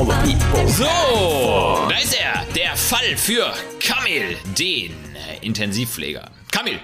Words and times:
All 0.00 0.06
the 0.06 0.32
people. 0.32 0.66
So, 0.66 0.84
da 0.84 1.98
ist 2.02 2.18
er, 2.18 2.46
der 2.56 2.74
Fall 2.74 3.18
für 3.18 3.52
Kamil, 3.80 4.34
den 4.58 4.92
äh, 5.14 5.44
Intensivpfleger. 5.44 6.30
Kamil, 6.50 6.80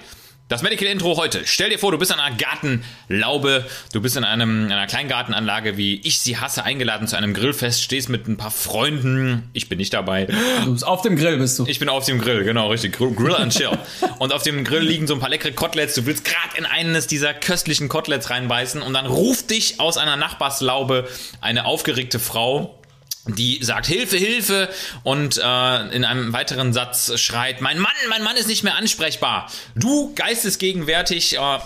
das 0.48 0.60
Medical 0.60 0.86
Intro 0.86 1.16
heute. 1.16 1.40
Stell 1.46 1.70
dir 1.70 1.78
vor, 1.78 1.92
du 1.92 1.96
bist 1.96 2.12
an 2.12 2.20
einer 2.20 2.36
Gartenlaube, 2.36 3.64
du 3.94 4.02
bist 4.02 4.18
in 4.18 4.24
einem, 4.24 4.66
einer 4.66 4.86
Kleingartenanlage, 4.86 5.78
wie 5.78 5.98
ich 6.04 6.20
sie 6.20 6.36
hasse, 6.36 6.64
eingeladen 6.64 7.08
zu 7.08 7.16
einem 7.16 7.32
Grillfest, 7.32 7.82
stehst 7.82 8.10
mit 8.10 8.28
ein 8.28 8.36
paar 8.36 8.50
Freunden. 8.50 9.48
Ich 9.54 9.70
bin 9.70 9.78
nicht 9.78 9.94
dabei. 9.94 10.26
Du 10.66 10.72
bist 10.72 10.86
auf 10.86 11.00
dem 11.00 11.16
Grill, 11.16 11.38
bist 11.38 11.58
du. 11.58 11.64
Ich 11.66 11.78
bin 11.78 11.88
auf 11.88 12.04
dem 12.04 12.20
Grill, 12.20 12.44
genau, 12.44 12.68
richtig. 12.68 12.98
Grill 12.98 13.14
Grill 13.14 13.36
and 13.36 13.50
Chill. 13.50 13.78
Und 14.18 14.34
auf 14.34 14.42
dem 14.42 14.62
Grill 14.62 14.82
liegen 14.82 15.06
so 15.06 15.14
ein 15.14 15.20
paar 15.20 15.30
leckere 15.30 15.52
Koteletts. 15.52 15.94
Du 15.94 16.04
willst 16.04 16.26
gerade 16.26 16.58
in 16.58 16.66
eines 16.66 17.06
dieser 17.06 17.32
köstlichen 17.32 17.88
Koteletts 17.88 18.28
reinbeißen 18.28 18.82
und 18.82 18.92
dann 18.92 19.06
ruft 19.06 19.48
dich 19.52 19.80
aus 19.80 19.96
einer 19.96 20.16
Nachbarslaube 20.16 21.08
eine 21.40 21.64
aufgeregte 21.64 22.18
Frau 22.18 22.78
die 23.26 23.62
sagt 23.62 23.86
Hilfe, 23.86 24.16
Hilfe 24.16 24.68
und 25.02 25.38
äh, 25.38 25.88
in 25.94 26.04
einem 26.04 26.32
weiteren 26.32 26.72
Satz 26.72 27.18
schreit, 27.18 27.60
mein 27.60 27.78
Mann, 27.78 27.92
mein 28.08 28.22
Mann 28.22 28.36
ist 28.36 28.48
nicht 28.48 28.62
mehr 28.62 28.76
ansprechbar. 28.76 29.50
Du 29.74 30.14
geistesgegenwärtig 30.14 31.36
äh, 31.36 31.58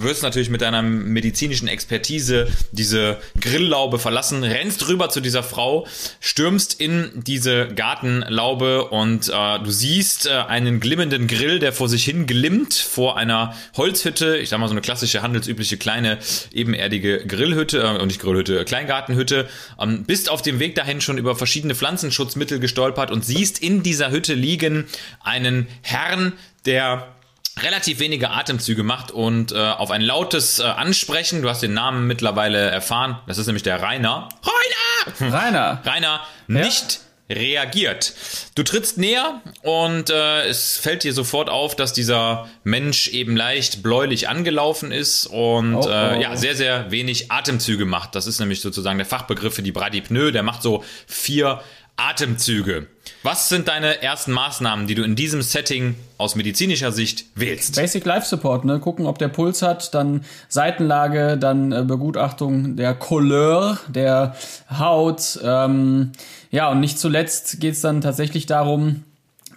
wirst 0.00 0.22
natürlich 0.22 0.50
mit 0.50 0.62
deiner 0.62 0.82
medizinischen 0.82 1.68
Expertise 1.68 2.48
diese 2.72 3.18
Grilllaube 3.40 3.98
verlassen, 3.98 4.42
rennst 4.42 4.88
rüber 4.88 5.08
zu 5.08 5.20
dieser 5.20 5.42
Frau, 5.42 5.86
stürmst 6.20 6.80
in 6.80 7.10
diese 7.14 7.68
Gartenlaube 7.68 8.86
und 8.88 9.28
äh, 9.28 9.58
du 9.58 9.70
siehst 9.70 10.26
äh, 10.26 10.30
einen 10.30 10.80
glimmenden 10.80 11.26
Grill, 11.26 11.58
der 11.58 11.72
vor 11.72 11.88
sich 11.88 12.04
hin 12.04 12.26
glimmt 12.26 12.74
vor 12.74 13.16
einer 13.16 13.54
Holzhütte, 13.76 14.36
ich 14.38 14.48
sag 14.48 14.58
mal 14.58 14.68
so 14.68 14.72
eine 14.72 14.80
klassische 14.80 15.22
handelsübliche 15.22 15.76
kleine 15.76 16.18
ebenerdige 16.52 17.26
Grillhütte 17.26 17.80
äh, 17.82 18.06
nicht 18.06 18.20
Grillhütte, 18.20 18.64
Kleingartenhütte, 18.64 19.48
ähm, 19.80 20.04
bist 20.04 20.30
auf 20.30 20.42
dem 20.42 20.58
Weg 20.58 20.74
dahin 20.74 21.00
schon 21.00 21.18
über 21.18 21.36
verschiedene 21.36 21.74
Pflanzenschutzmittel 21.74 22.60
gestolpert 22.60 23.10
und 23.10 23.24
siehst 23.24 23.58
in 23.62 23.82
dieser 23.82 24.10
Hütte 24.10 24.34
liegen 24.34 24.86
einen 25.22 25.66
Herrn, 25.82 26.32
der 26.64 27.15
relativ 27.62 27.98
wenige 28.00 28.30
Atemzüge 28.30 28.82
macht 28.82 29.10
und 29.10 29.52
äh, 29.52 29.56
auf 29.56 29.90
ein 29.90 30.02
lautes 30.02 30.58
äh, 30.58 30.64
Ansprechen, 30.64 31.42
du 31.42 31.48
hast 31.48 31.62
den 31.62 31.74
Namen 31.74 32.06
mittlerweile 32.06 32.58
erfahren, 32.58 33.18
das 33.26 33.38
ist 33.38 33.46
nämlich 33.46 33.62
der 33.62 33.82
Rainer. 33.82 34.28
Rainer! 35.20 35.34
Rainer. 35.34 35.82
Rainer 35.86 36.20
nicht 36.48 37.00
reagiert. 37.28 38.14
Du 38.54 38.62
trittst 38.62 38.98
näher 38.98 39.40
und 39.62 40.10
äh, 40.10 40.44
es 40.46 40.78
fällt 40.78 41.02
dir 41.02 41.12
sofort 41.12 41.50
auf, 41.50 41.74
dass 41.74 41.92
dieser 41.92 42.48
Mensch 42.62 43.08
eben 43.08 43.36
leicht 43.36 43.82
bläulich 43.82 44.28
angelaufen 44.28 44.92
ist 44.92 45.26
und 45.26 45.74
Oh, 45.74 45.86
oh. 45.86 45.88
Äh, 45.88 46.22
ja 46.22 46.36
sehr 46.36 46.54
sehr 46.54 46.90
wenig 46.92 47.32
Atemzüge 47.32 47.84
macht. 47.84 48.14
Das 48.14 48.26
ist 48.26 48.38
nämlich 48.38 48.60
sozusagen 48.60 48.98
der 48.98 49.06
Fachbegriff 49.06 49.54
für 49.54 49.62
die 49.62 49.72
Bradypnoe. 49.72 50.30
Der 50.30 50.44
macht 50.44 50.62
so 50.62 50.84
vier 51.08 51.62
Atemzüge. 51.96 52.86
Was 53.22 53.48
sind 53.48 53.68
deine 53.68 54.02
ersten 54.02 54.32
Maßnahmen, 54.32 54.86
die 54.86 54.94
du 54.94 55.02
in 55.02 55.16
diesem 55.16 55.42
Setting 55.42 55.96
aus 56.18 56.36
medizinischer 56.36 56.92
Sicht 56.92 57.24
wählst? 57.34 57.74
Basic 57.76 58.04
Life 58.04 58.26
Support, 58.26 58.64
ne? 58.64 58.78
Gucken, 58.78 59.06
ob 59.06 59.18
der 59.18 59.28
Puls 59.28 59.62
hat, 59.62 59.94
dann 59.94 60.24
Seitenlage, 60.48 61.36
dann 61.36 61.72
äh, 61.72 61.82
Begutachtung 61.82 62.76
der 62.76 62.94
Couleur, 62.94 63.78
der 63.88 64.36
Haut. 64.70 65.40
Ähm, 65.42 66.12
ja, 66.50 66.70
und 66.70 66.80
nicht 66.80 66.98
zuletzt 66.98 67.60
geht's 67.60 67.80
dann 67.80 68.00
tatsächlich 68.00 68.46
darum, 68.46 69.02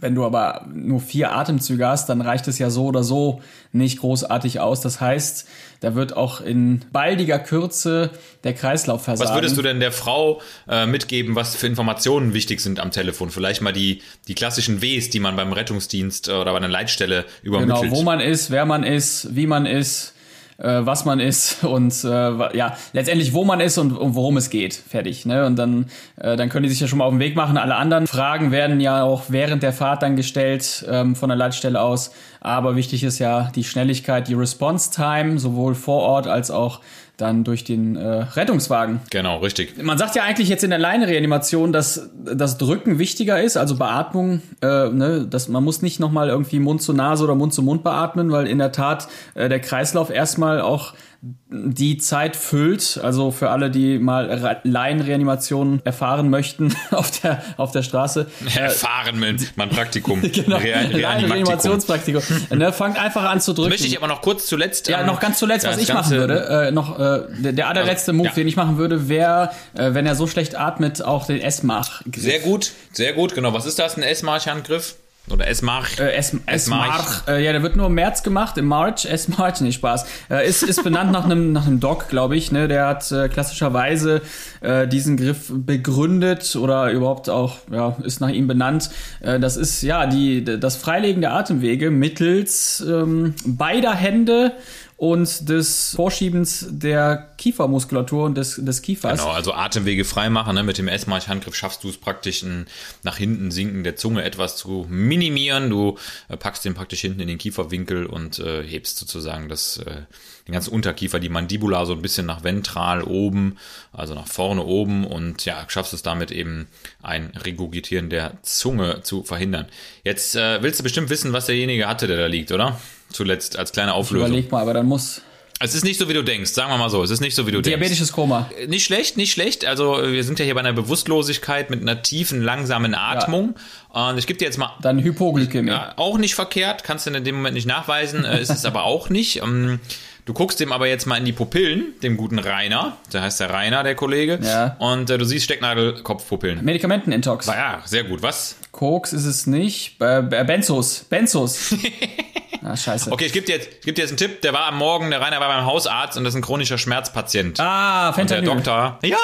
wenn 0.02 0.16
du 0.16 0.26
aber 0.26 0.66
nur 0.74 1.00
vier 1.02 1.32
Atemzüge 1.32 1.88
hast, 1.88 2.08
dann 2.08 2.22
reicht 2.22 2.48
es 2.48 2.60
ja 2.60 2.70
so 2.70 2.86
oder 2.86 3.04
so 3.04 3.42
nicht 3.72 4.00
großartig 4.00 4.60
aus. 4.60 4.82
Das 4.82 5.02
heißt, 5.02 5.48
da 5.82 5.96
wird 5.96 6.16
auch 6.16 6.42
in 6.42 6.86
baldiger 6.92 7.40
Kürze 7.40 8.12
der 8.44 8.54
Kreislauf 8.54 9.04
versagen. 9.04 9.30
Was 9.30 9.36
würdest 9.36 9.58
du 9.58 9.62
denn 9.62 9.80
der 9.80 9.92
Frau 9.92 10.42
äh, 10.68 10.86
mitgeben, 10.86 11.36
was 11.36 11.56
für 11.56 11.68
Informationen 11.68 12.34
wichtig 12.34 12.62
sind 12.62 12.80
am 12.80 12.92
Telefon? 12.92 13.30
Vielleicht 13.30 13.62
mal 13.62 13.74
die, 13.74 14.02
die 14.28 14.36
klassischen 14.36 14.82
Ws, 14.82 15.10
die 15.10 15.20
man 15.20 15.36
beim 15.36 15.54
Rettungsdienst 15.54 16.28
äh, 16.28 16.32
oder 16.32 16.52
bei 16.52 16.58
einer 16.58 16.68
Leitstelle 16.68 17.26
übermittelt. 17.44 17.82
Genau, 17.82 17.96
wo 17.96 18.04
man 18.04 18.20
ist, 18.20 18.52
wer 18.52 18.66
man 18.66 18.84
ist, 18.84 19.36
wie 19.36 19.48
man 19.48 19.66
ist, 19.66 20.14
äh, 20.60 20.86
was 20.86 21.06
man 21.06 21.20
ist 21.20 21.64
und 21.64 22.04
äh, 22.04 22.58
ja, 22.58 22.76
letztendlich 22.94 23.34
wo 23.34 23.46
man 23.46 23.60
ist 23.60 23.78
und, 23.78 23.92
und 23.94 24.16
worum 24.16 24.38
es 24.38 24.50
geht. 24.50 24.74
Fertig. 24.74 25.26
Ne? 25.26 25.46
Und 25.46 25.56
dann, 25.58 25.86
äh, 26.18 26.36
dann 26.36 26.50
können 26.50 26.64
die 26.64 26.70
sich 26.70 26.80
ja 26.80 26.88
schon 26.88 27.00
mal 27.00 27.06
auf 27.06 27.14
den 27.14 27.20
Weg 27.20 27.36
machen. 27.36 27.58
Alle 27.58 27.76
anderen 27.76 28.08
Fragen 28.08 28.52
werden 28.52 28.80
ja 28.80 29.04
auch 29.04 29.24
während 29.30 29.64
der 29.64 29.74
Fahrt 29.74 30.04
dann 30.04 30.16
gestellt 30.16 30.86
ähm, 30.90 31.16
von 31.16 31.30
der 31.30 31.38
Leitstelle 31.38 31.82
aus. 31.82 32.12
Aber 32.42 32.76
wichtig 32.76 33.04
ist 33.04 33.20
ja 33.20 33.52
die 33.56 33.64
Schnelligkeit, 33.64 34.28
die 34.28 34.34
Response 34.34 34.92
Time, 34.92 35.40
sowohl 35.40 35.76
vor 35.76 36.04
Ort 36.04 36.28
als 36.28 36.52
auch 36.52 36.80
dann 37.22 37.44
durch 37.44 37.64
den 37.64 37.96
äh, 37.96 38.08
Rettungswagen. 38.08 39.02
Genau, 39.10 39.38
richtig. 39.40 39.82
Man 39.82 39.98
sagt 39.98 40.16
ja 40.16 40.24
eigentlich 40.24 40.50
jetzt 40.50 40.64
in 40.64 40.70
der 40.70 40.80
Leinreanimation, 40.80 41.72
dass 41.74 42.10
das 42.24 42.58
Drücken 42.58 43.00
wichtiger 43.00 43.42
ist, 43.42 43.58
also 43.58 43.76
Beatmung, 43.76 44.42
äh, 44.62 44.90
ne, 44.90 45.28
dass 45.30 45.48
man 45.48 45.64
muss 45.64 45.82
nicht 45.82 46.00
nochmal 46.00 46.30
irgendwie 46.30 46.60
Mund 46.60 46.82
zu 46.82 46.94
Nase 46.94 47.24
oder 47.24 47.36
Mund 47.36 47.54
zu 47.54 47.62
Mund 47.62 47.84
beatmen, 47.84 48.32
weil 48.32 48.48
in 48.48 48.58
der 48.58 48.72
Tat 48.72 49.08
äh, 49.36 49.50
der 49.50 49.60
Kreislauf 49.60 50.10
erstmal 50.10 50.62
auch 50.62 50.94
die 51.22 51.98
Zeit 51.98 52.36
füllt. 52.36 53.00
Also 53.04 53.32
für 53.32 53.50
alle, 53.50 53.70
die 53.70 54.00
mal 54.00 54.32
Ra- 54.32 54.58
Laienreanimation 54.64 55.82
erfahren 55.84 56.30
möchten 56.30 56.74
auf 56.92 57.12
der 57.20 57.44
auf 57.58 57.72
der 57.72 57.84
Straße. 57.84 58.28
Erfahren 58.56 59.20
mit 59.20 59.54
mein 59.58 59.70
Praktikum. 59.70 60.22
Genau, 60.32 60.58
Rea-. 60.58 60.88
Laienreanimationspraktikum. 60.98 62.22
ne, 62.56 62.72
fangt 62.72 62.98
einfach 62.98 63.24
an 63.24 63.42
zu 63.42 63.54
drücken. 63.54 63.70
Möchte 63.70 63.88
ich 63.88 63.98
aber 63.98 64.08
noch 64.08 64.22
kurz 64.22 64.46
zuletzt. 64.48 64.88
Ja, 64.88 65.02
ähm, 65.02 65.08
noch 65.08 65.20
ganz 65.20 65.40
zuletzt, 65.40 65.66
was 65.68 65.78
ich 65.78 65.94
machen 65.94 66.12
würde, 66.12 66.68
äh, 66.68 66.72
noch 66.72 66.98
äh, 67.00 67.22
der, 67.40 67.54
der 67.54 67.68
allerletzte 67.68 68.14
Move, 68.14 68.28
ja. 68.30 68.34
den 68.34 68.48
ich 68.48 68.56
machen 68.56 68.78
würde, 68.78 69.10
wäre, 69.10 69.52
äh, 69.78 69.94
wenn 69.94 70.06
er 70.06 70.16
so 70.16 70.28
schlecht 70.28 70.58
atmet, 70.58 71.02
auch 71.02 71.26
den 71.26 71.42
S-Mach. 71.42 72.02
Sehr 72.16 72.40
gut, 72.40 72.72
sehr 72.94 73.14
gut, 73.14 73.36
genau. 73.36 73.54
Was 73.54 73.66
ist 73.66 73.80
das? 73.80 73.98
Ein 73.98 74.04
S-March-Handgriff? 74.04 74.96
Oder 75.32 75.48
S-March? 75.48 76.00
Äh, 76.00 76.14
S 76.14 76.36
S-March. 76.46 77.00
S-Mach, 77.00 77.28
äh, 77.28 77.44
ja, 77.44 77.52
der 77.52 77.64
wird 77.64 77.76
nur 77.76 77.88
im 77.88 77.94
März 77.94 78.24
gemacht, 78.24 78.58
im 78.58 78.66
March, 78.66 79.06
S-March, 79.06 79.62
nee, 79.62 79.72
Spaß. 79.72 80.06
Äh, 80.30 80.48
ist, 80.48 80.64
ist 80.64 80.84
benannt 80.84 81.12
nach 81.12 81.26
einem 81.26 81.52
nach 81.52 81.68
einem 81.68 81.80
Doc, 81.80 82.10
glaube 82.10 82.36
ich, 82.36 82.52
ne, 82.52 82.68
der 82.68 82.88
hat 82.88 83.12
äh, 83.12 83.30
klassischerweise 83.30 84.22
äh, 84.62 84.88
diesen 84.88 85.18
Griff 85.18 85.52
begründet 85.52 86.56
oder 86.56 86.92
überhaupt 86.92 87.30
auch, 87.30 87.58
ja, 87.72 87.96
ist 88.04 88.22
nach 88.22 88.30
ihm 88.30 88.48
benannt. 88.48 88.90
Äh, 89.22 89.40
das 89.40 89.58
ist, 89.58 89.82
ja, 89.82 90.06
die, 90.06 90.44
das 90.44 90.76
Freilegen 90.76 91.22
der 91.22 91.34
Atemwege 91.34 91.92
mittels 91.92 92.84
ähm, 92.88 93.36
beider 93.46 93.94
Hände 93.94 94.54
und 95.00 95.48
des 95.48 95.94
Vorschiebens 95.96 96.66
der 96.70 97.30
Kiefermuskulatur 97.38 98.26
und 98.26 98.36
des, 98.36 98.58
des 98.58 98.82
Kiefers. 98.82 99.22
Genau, 99.22 99.32
also 99.32 99.54
Atemwege 99.54 100.04
frei 100.04 100.30
machen. 100.30 100.56
Ne? 100.56 100.64
Mit 100.64 100.78
dem 100.78 100.90
S-March-Handgriff 100.90 101.56
schaffst 101.56 101.86
du 101.86 101.90
es 101.90 101.96
praktisch, 101.96 102.44
ein 102.44 102.68
nach 103.04 103.16
hinten 103.16 103.50
sinken 103.50 103.86
der 103.86 103.96
Zunge 103.96 104.26
etwas 104.26 104.58
zu 104.58 104.86
minimieren. 104.90 105.70
Du 105.70 105.98
äh, 106.28 106.36
packst 106.36 106.66
den 106.66 106.74
praktisch 106.74 107.00
hinten 107.00 107.22
in 107.22 107.30
den 107.30 107.38
Kieferwinkel 107.38 108.08
und 108.08 108.40
äh, 108.40 108.62
hebst 108.62 108.98
sozusagen 108.98 109.48
das, 109.48 109.78
äh, 109.78 110.02
den 110.48 110.52
ganzen 110.52 110.74
Unterkiefer, 110.74 111.22
die 111.22 111.30
Mandibula 111.30 111.86
so 111.86 111.94
ein 111.94 112.02
bisschen 112.02 112.26
nach 112.26 112.44
ventral 112.44 113.02
oben, 113.02 113.56
also 113.94 114.16
nach 114.16 114.28
vorne 114.28 114.66
oben 114.66 115.06
und 115.06 115.46
ja, 115.46 115.64
schaffst 115.70 115.94
es 115.94 116.02
damit 116.02 116.30
eben 116.30 116.68
ein 117.02 117.32
Regurgitieren 117.46 118.10
der 118.10 118.34
Zunge 118.42 119.02
zu 119.04 119.24
verhindern. 119.24 119.68
Jetzt 120.04 120.36
äh, 120.36 120.62
willst 120.62 120.82
du 120.82 120.84
bestimmt 120.84 121.10
wissen, 121.10 121.32
was 121.32 121.46
derjenige 121.46 121.88
hatte, 121.88 122.06
der 122.06 122.18
da 122.18 122.26
liegt, 122.26 122.52
oder? 122.52 122.78
Zuletzt 123.12 123.58
als 123.58 123.72
kleine 123.72 123.94
Auflösung. 123.94 124.28
Überleg 124.30 124.52
mal, 124.52 124.62
aber 124.62 124.74
dann 124.74 124.86
muss 124.86 125.22
Es 125.60 125.76
ist 125.76 125.84
nicht 125.84 126.00
so, 126.00 126.08
wie 126.08 126.14
du 126.14 126.24
denkst, 126.24 126.52
sagen 126.52 126.72
wir 126.72 126.78
mal 126.78 126.90
so. 126.90 127.04
Es 127.04 127.10
ist 127.10 127.20
nicht 127.22 127.36
so, 127.36 127.46
wie 127.48 127.52
du 127.52 127.62
denkst. 127.62 127.78
diabetisches 127.78 128.12
Koma. 128.14 128.50
Nicht 128.68 128.86
schlecht, 128.86 129.18
nicht 129.18 129.32
schlecht. 129.32 129.66
Also 129.66 129.98
wir 130.04 130.24
sind 130.24 130.40
ja 130.40 130.46
hier 130.46 130.54
bei 130.54 130.62
einer 130.62 130.74
Bewusstlosigkeit 130.74 131.70
mit 131.70 131.82
einer 131.82 132.02
tiefen, 132.02 132.42
langsamen 132.42 132.96
Atmung. 132.96 133.56
Und 133.90 134.18
ich 134.18 134.28
gebe 134.28 134.38
dir 134.40 134.46
jetzt 134.46 134.58
mal 134.58 134.72
Dann 134.82 135.00
Hypoglykämie. 135.00 135.70
ja, 135.72 135.94
auch 135.98 136.18
nicht 136.18 136.36
verkehrt, 136.36 136.84
kannst 136.84 137.06
du 137.08 137.12
in 137.12 137.24
dem 137.24 137.36
Moment 137.36 137.56
nicht 137.56 137.68
nachweisen, 137.68 138.24
äh, 138.26 138.42
ist 138.42 138.52
es 138.52 138.64
aber 138.66 138.84
auch 138.84 139.10
nicht. 139.10 139.42
Ähm, 139.42 139.80
Du 140.26 140.34
guckst 140.34 140.60
dem 140.60 140.72
aber 140.72 140.86
jetzt 140.88 141.08
mal 141.08 141.18
in 141.18 141.26
die 141.26 141.32
Pupillen, 141.32 141.94
dem 142.04 142.16
guten 142.16 142.38
Rainer, 142.38 142.98
der 143.12 143.24
heißt 143.24 143.40
der 143.40 143.50
Rainer, 143.50 143.82
der 143.84 143.96
Kollege, 143.96 144.38
Ja. 144.44 144.76
und 144.78 145.10
äh, 145.10 145.18
du 145.18 145.26
siehst 145.26 145.46
Stecknadelkopfpupillen. 145.46 146.64
Medikamentenintox. 146.64 147.48
Ja, 147.48 147.82
sehr 147.86 148.04
gut. 148.04 148.22
Was? 148.22 148.56
Koks 148.72 149.12
ist 149.12 149.26
es 149.26 149.48
nicht. 149.48 150.00
Äh, 150.00 150.20
äh, 150.20 150.44
Benzos. 150.44 151.06
Benzos. 151.10 151.74
Ah, 152.64 152.76
scheiße. 152.76 153.12
Okay, 153.12 153.26
ich 153.26 153.32
gebe 153.34 153.46
dir, 153.46 153.56
jetzt- 153.56 153.70
ich 153.80 153.86
geb 153.86 153.96
dir 153.96 154.02
jetzt 154.02 154.12
einen 154.12 154.18
Tipp. 154.18 154.42
Der 154.42 154.52
war 154.54 154.66
am 154.68 154.78
Morgen, 154.78 155.10
der 155.12 155.22
Rainer 155.22 155.40
war 155.40 155.48
beim 155.48 155.66
Hausarzt 155.66 156.18
und 156.18 156.24
das 156.26 156.34
ist 156.34 156.40
ein 156.40 156.42
chronischer 156.42 156.78
Schmerzpatient. 156.78 157.60
Ah, 157.60 158.10
Und 158.10 158.18
der 158.18 158.26
Fentanyl. 158.38 158.46
Doktor. 158.56 159.00
Ja, 159.04 159.18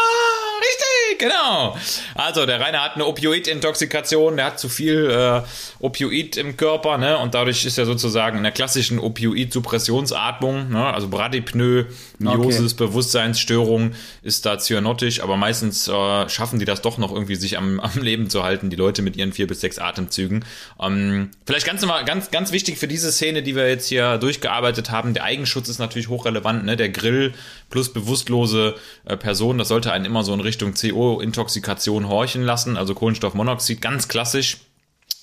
richtig, 0.60 1.20
genau. 1.20 1.76
Also, 2.16 2.46
der 2.46 2.60
Rainer 2.62 2.82
hat 2.84 2.96
eine 2.96 3.06
Opioid-Intoxikation, 3.06 4.38
der 4.38 4.46
hat 4.46 4.60
zu 4.60 4.70
viel 4.70 5.10
äh, 5.10 5.42
Opioid 5.84 6.38
im 6.38 6.56
Körper, 6.56 6.98
ne? 6.98 7.18
Und 7.18 7.34
dadurch 7.34 7.66
ist 7.66 7.78
er 7.78 7.86
sozusagen 7.86 8.38
in 8.38 8.44
der 8.44 8.52
klassischen 8.54 9.00
Opioid-Suppressionsatmung, 9.00 10.70
ne? 10.70 10.94
Also 10.94 11.08
Bradypnoe, 11.10 11.88
Miosis, 12.20 12.74
Bewusstseinsstörung 12.76 13.92
ist 14.24 14.46
da 14.46 14.58
cyanotisch, 14.58 15.22
aber 15.22 15.38
meistens 15.38 15.88
äh, 15.88 16.30
schaffen 16.30 16.60
die 16.60 16.66
das 16.66 16.82
doch 16.82 16.98
noch 16.98 17.12
irgendwie, 17.12 17.36
sich 17.36 17.58
am, 17.58 17.80
am 17.80 18.02
Leben 18.02 18.30
zu 18.30 18.44
halten, 18.44 18.70
die 18.70 18.76
Leute 18.76 19.02
mit 19.02 19.16
ihren 19.18 19.34
vier 19.34 19.48
bis 19.48 19.62
sechs 19.62 19.78
Atemzügen. 19.80 20.46
Ähm, 20.82 21.32
vielleicht 21.46 21.66
ganz, 21.66 21.86
ganz, 22.06 22.32
ganz 22.32 22.52
wichtig 22.52 22.78
für 22.78 22.88
diese 22.88 23.12
Szene, 23.16 23.42
die 23.44 23.56
wir 23.56 23.68
jetzt 23.68 23.88
hier 23.88 24.18
durchgearbeitet 24.18 24.92
haben, 24.92 25.14
der 25.14 25.24
Eigenschutz 25.24 25.70
ist 25.70 25.80
natürlich 25.80 26.10
hochrelevant, 26.10 26.66
ne? 26.66 26.78
Der 26.78 26.90
Grill 26.90 27.34
plus 27.70 27.92
bewusstlose 27.92 28.76
äh, 29.06 29.18
Person, 29.18 29.58
das 29.58 29.70
sollte 29.70 29.92
einen 29.92 30.06
immer 30.06 30.24
so 30.24 30.34
in 30.34 30.40
Richtung 30.40 30.74
CO-Intoxikation 30.74 32.08
horchen 32.08 32.44
lassen, 32.44 32.78
also 32.78 32.94
Kohlenstoffmonoxid, 32.94 33.82
ganz 33.82 34.08
klassisch. 34.08 34.58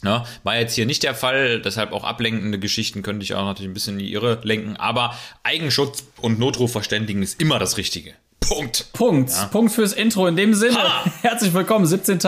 Ne? 0.03 0.25
War 0.43 0.59
jetzt 0.59 0.75
hier 0.75 0.87
nicht 0.87 1.05
der 1.05 1.15
Fall, 1.15 1.63
deshalb 1.63 1.93
auch 1.93 2.03
ablenkende 2.03 2.59
Geschichten 2.59 3.03
könnte 3.03 3.23
ich 3.23 3.35
auch 3.35 3.45
natürlich 3.45 3.71
ein 3.71 3.75
bisschen 3.75 4.01
in 4.01 4.07
die 4.07 4.13
Irre 4.13 4.41
lenken, 4.43 4.77
aber 4.77 5.17
Eigenschutz 5.45 6.05
und 6.21 6.41
Notruf 6.41 6.73
verständigen 6.73 7.23
ist 7.23 7.41
immer 7.41 7.61
das 7.61 7.77
Richtige. 7.77 8.15
Punkt. 8.49 8.87
Punkt. 8.93 9.33
Punkt 9.51 9.73
fürs 9.73 9.93
Intro. 9.93 10.27
In 10.27 10.37
dem 10.37 10.55
Sinne, 10.55 10.77
Ha! 10.77 11.05
herzlich 11.23 11.55
willkommen. 11.55 11.87
17. 11.87 12.19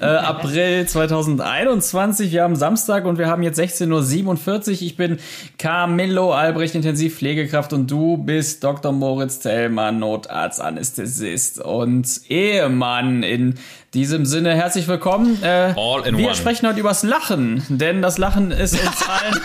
äh, 0.00 0.04
April 0.04 0.86
2021. 0.86 2.32
Wir 2.32 2.42
haben 2.42 2.56
Samstag 2.56 3.04
und 3.04 3.18
wir 3.18 3.26
haben 3.28 3.42
jetzt 3.42 3.58
16.47 3.60 4.68
Uhr. 4.68 4.82
Ich 4.82 4.96
bin 4.96 5.18
Camillo 5.58 6.32
Albrecht, 6.32 6.74
Intensivpflegekraft 6.74 7.72
und 7.72 7.90
du 7.90 8.16
bist 8.16 8.64
Dr. 8.64 8.92
Moritz 8.92 9.40
Zellmann, 9.40 9.98
Notarzt, 9.98 10.60
Anästhesist 10.60 11.60
und 11.60 12.08
Ehemann. 12.28 13.22
In 13.22 13.54
diesem 13.94 14.24
Sinne, 14.24 14.54
herzlich 14.54 14.88
willkommen. 14.88 15.42
Äh, 15.42 15.74
All 15.76 16.06
in 16.06 16.16
wir 16.16 16.26
one. 16.26 16.34
sprechen 16.34 16.66
heute 16.68 16.80
übers 16.80 17.02
Lachen, 17.02 17.62
denn 17.68 18.02
das 18.02 18.18
Lachen 18.18 18.50
ist 18.50 18.74
uns 18.74 19.08
allen... 19.08 19.40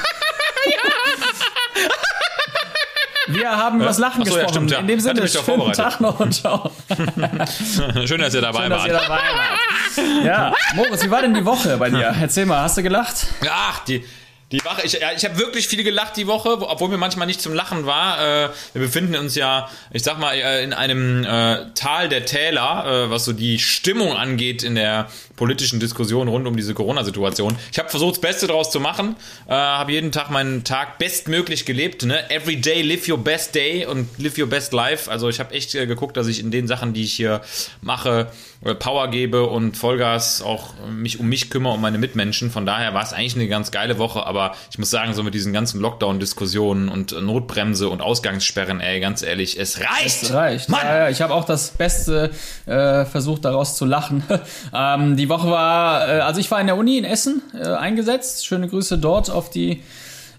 Wir 3.28 3.50
haben 3.50 3.78
über 3.78 3.88
das 3.88 3.98
Lachen 3.98 4.22
Ach 4.24 4.28
so, 4.28 4.38
ja, 4.38 4.44
gesprochen. 4.44 4.68
stimmt, 4.70 4.72
ja. 4.72 4.80
In 4.80 4.88
dem 4.88 5.00
Sinne, 5.00 5.22
mich 5.22 5.32
schönen. 5.32 5.74
Tag 5.74 6.00
noch 6.00 6.20
und 6.20 6.34
ciao. 6.34 6.72
Schön, 8.06 8.22
dass 8.22 8.34
ihr 8.34 8.42
dabei 8.42 8.62
Schön, 8.62 8.70
dass 8.70 8.86
ihr 8.86 8.94
wart. 8.94 9.04
dabei 9.04 9.18
wart. 9.18 10.26
Ja, 10.26 10.54
Moritz, 10.76 11.04
wie 11.04 11.12
war 11.12 11.22
denn 11.22 11.34
die 11.34 11.46
Woche 11.46 11.78
bei 11.78 11.90
dir? 11.90 12.14
Erzähl 12.20 12.46
mal, 12.46 12.62
hast 12.62 12.78
du 12.78 12.84
gelacht? 12.84 13.28
Ach, 13.50 13.80
die, 13.86 14.04
die 14.52 14.64
Wache. 14.64 14.82
Ich, 14.84 14.94
ja, 14.94 15.10
ich 15.16 15.26
habe 15.26 15.38
wirklich 15.40 15.68
viel 15.68 15.84
gelacht 15.84 16.18
die 16.18 16.28
Woche, 16.28 16.50
obwohl 16.62 16.90
mir 16.90 16.98
manchmal 16.98 17.28
nicht 17.28 17.42
zum 17.42 17.54
Lachen 17.54 17.86
war. 17.86 18.20
Äh, 18.20 18.50
wir 18.74 18.82
befinden 18.82 19.16
uns 19.16 19.36
ja, 19.36 19.70
ich 19.92 20.04
sag 20.04 20.20
mal, 20.20 20.34
äh, 20.34 20.64
in 20.64 20.74
einem 20.74 21.24
äh, 21.24 21.72
Tal 21.74 22.10
der 22.10 22.26
Täler, 22.26 23.10
was 23.10 23.26
so 23.26 23.34
die 23.34 23.60
Stimmung 23.60 24.16
angeht 24.16 24.64
in 24.64 24.76
der 24.76 25.08
politischen 25.36 25.80
Diskussion 25.80 26.28
rund 26.28 26.48
um 26.48 26.56
diese 26.56 26.74
Corona-Situation. 26.74 27.56
Ich 27.72 27.80
habe 27.80 27.90
versucht, 27.90 28.16
das 28.16 28.22
Beste 28.22 28.48
draus 28.48 28.72
zu 28.72 28.80
machen, 28.80 29.16
äh, 29.48 29.52
habe 29.52 29.92
jeden 29.92 30.12
Tag 30.12 30.30
meinen 30.30 30.64
Tag 30.64 30.98
bestmöglich 30.98 31.66
gelebt. 31.66 32.06
Ne? 32.06 32.30
Every 32.30 32.60
day 32.60 32.82
live 32.82 33.08
your 33.08 33.18
best 33.18 33.56
day 33.56 33.86
und 33.86 34.08
live 34.18 34.38
your 34.38 34.48
best 34.48 34.74
life. 34.74 35.10
Also 35.10 35.30
ich 35.30 35.40
habe 35.40 35.54
echt 35.54 35.76
äh, 35.76 35.88
geguckt, 35.88 36.18
dass 36.18 36.28
ich 36.28 36.40
in 36.40 36.52
den 36.52 36.68
Sachen, 36.68 36.94
die 36.94 37.04
ich 37.04 37.14
hier 37.14 37.42
mache, 37.82 38.32
äh, 38.64 38.76
Power 38.76 39.10
gebe 39.10 39.46
und 39.48 39.78
Vollgas 39.78 40.42
auch 40.42 40.74
äh, 40.86 40.92
mich 40.92 41.20
um 41.20 41.28
mich 41.28 41.50
kümmere, 41.50 41.74
um 41.74 41.82
meine 41.82 41.98
Mitmenschen. 41.98 42.50
Von 42.50 42.66
daher 42.66 42.94
war 42.94 43.04
es 43.04 43.14
eigentlich 43.14 43.36
eine 43.36 43.48
ganz 43.48 43.72
geile 43.72 43.98
Woche, 43.98 44.26
aber 44.26 44.56
ich 44.72 44.80
muss 44.80 44.90
sagen, 44.90 45.14
so 45.14 45.24
mit 45.24 45.34
diesen 45.34 45.54
ganzen 45.54 45.82
Lockdown-Diskussionen 45.82 46.90
und 46.90 47.12
äh, 47.12 47.22
Notbremse 47.22 47.90
und 47.90 48.02
Ausgangssperren, 48.02 48.80
ey, 48.80 49.00
ganz 49.00 49.22
ehrlich, 49.22 49.60
es 49.60 49.80
reicht! 49.80 50.24
Es 50.24 50.34
reicht. 50.34 50.70
Mann! 50.70 50.82
Ja, 50.86 50.98
ja, 50.98 51.10
ich 51.10 51.22
habe 51.22 51.34
auch 51.34 51.46
das 51.46 51.72
Beste 51.72 52.32
äh, 52.66 53.06
versucht, 53.06 53.46
daraus 53.46 53.76
zu 53.76 53.86
lachen. 53.86 54.24
ähm, 54.74 55.18
die 55.18 55.25
Woche 55.30 55.50
war, 55.50 56.08
äh, 56.08 56.20
also 56.20 56.40
ich 56.40 56.50
war 56.52 56.60
in 56.60 56.68
der 56.68 56.78
Uni 56.78 56.98
in 56.98 57.06
Essen 57.06 57.42
äh, 57.54 57.68
eingesetzt. 57.68 58.46
Schöne 58.46 58.68
Grüße 58.68 58.98
dort 58.98 59.30
auf 59.30 59.50
die 59.50 59.84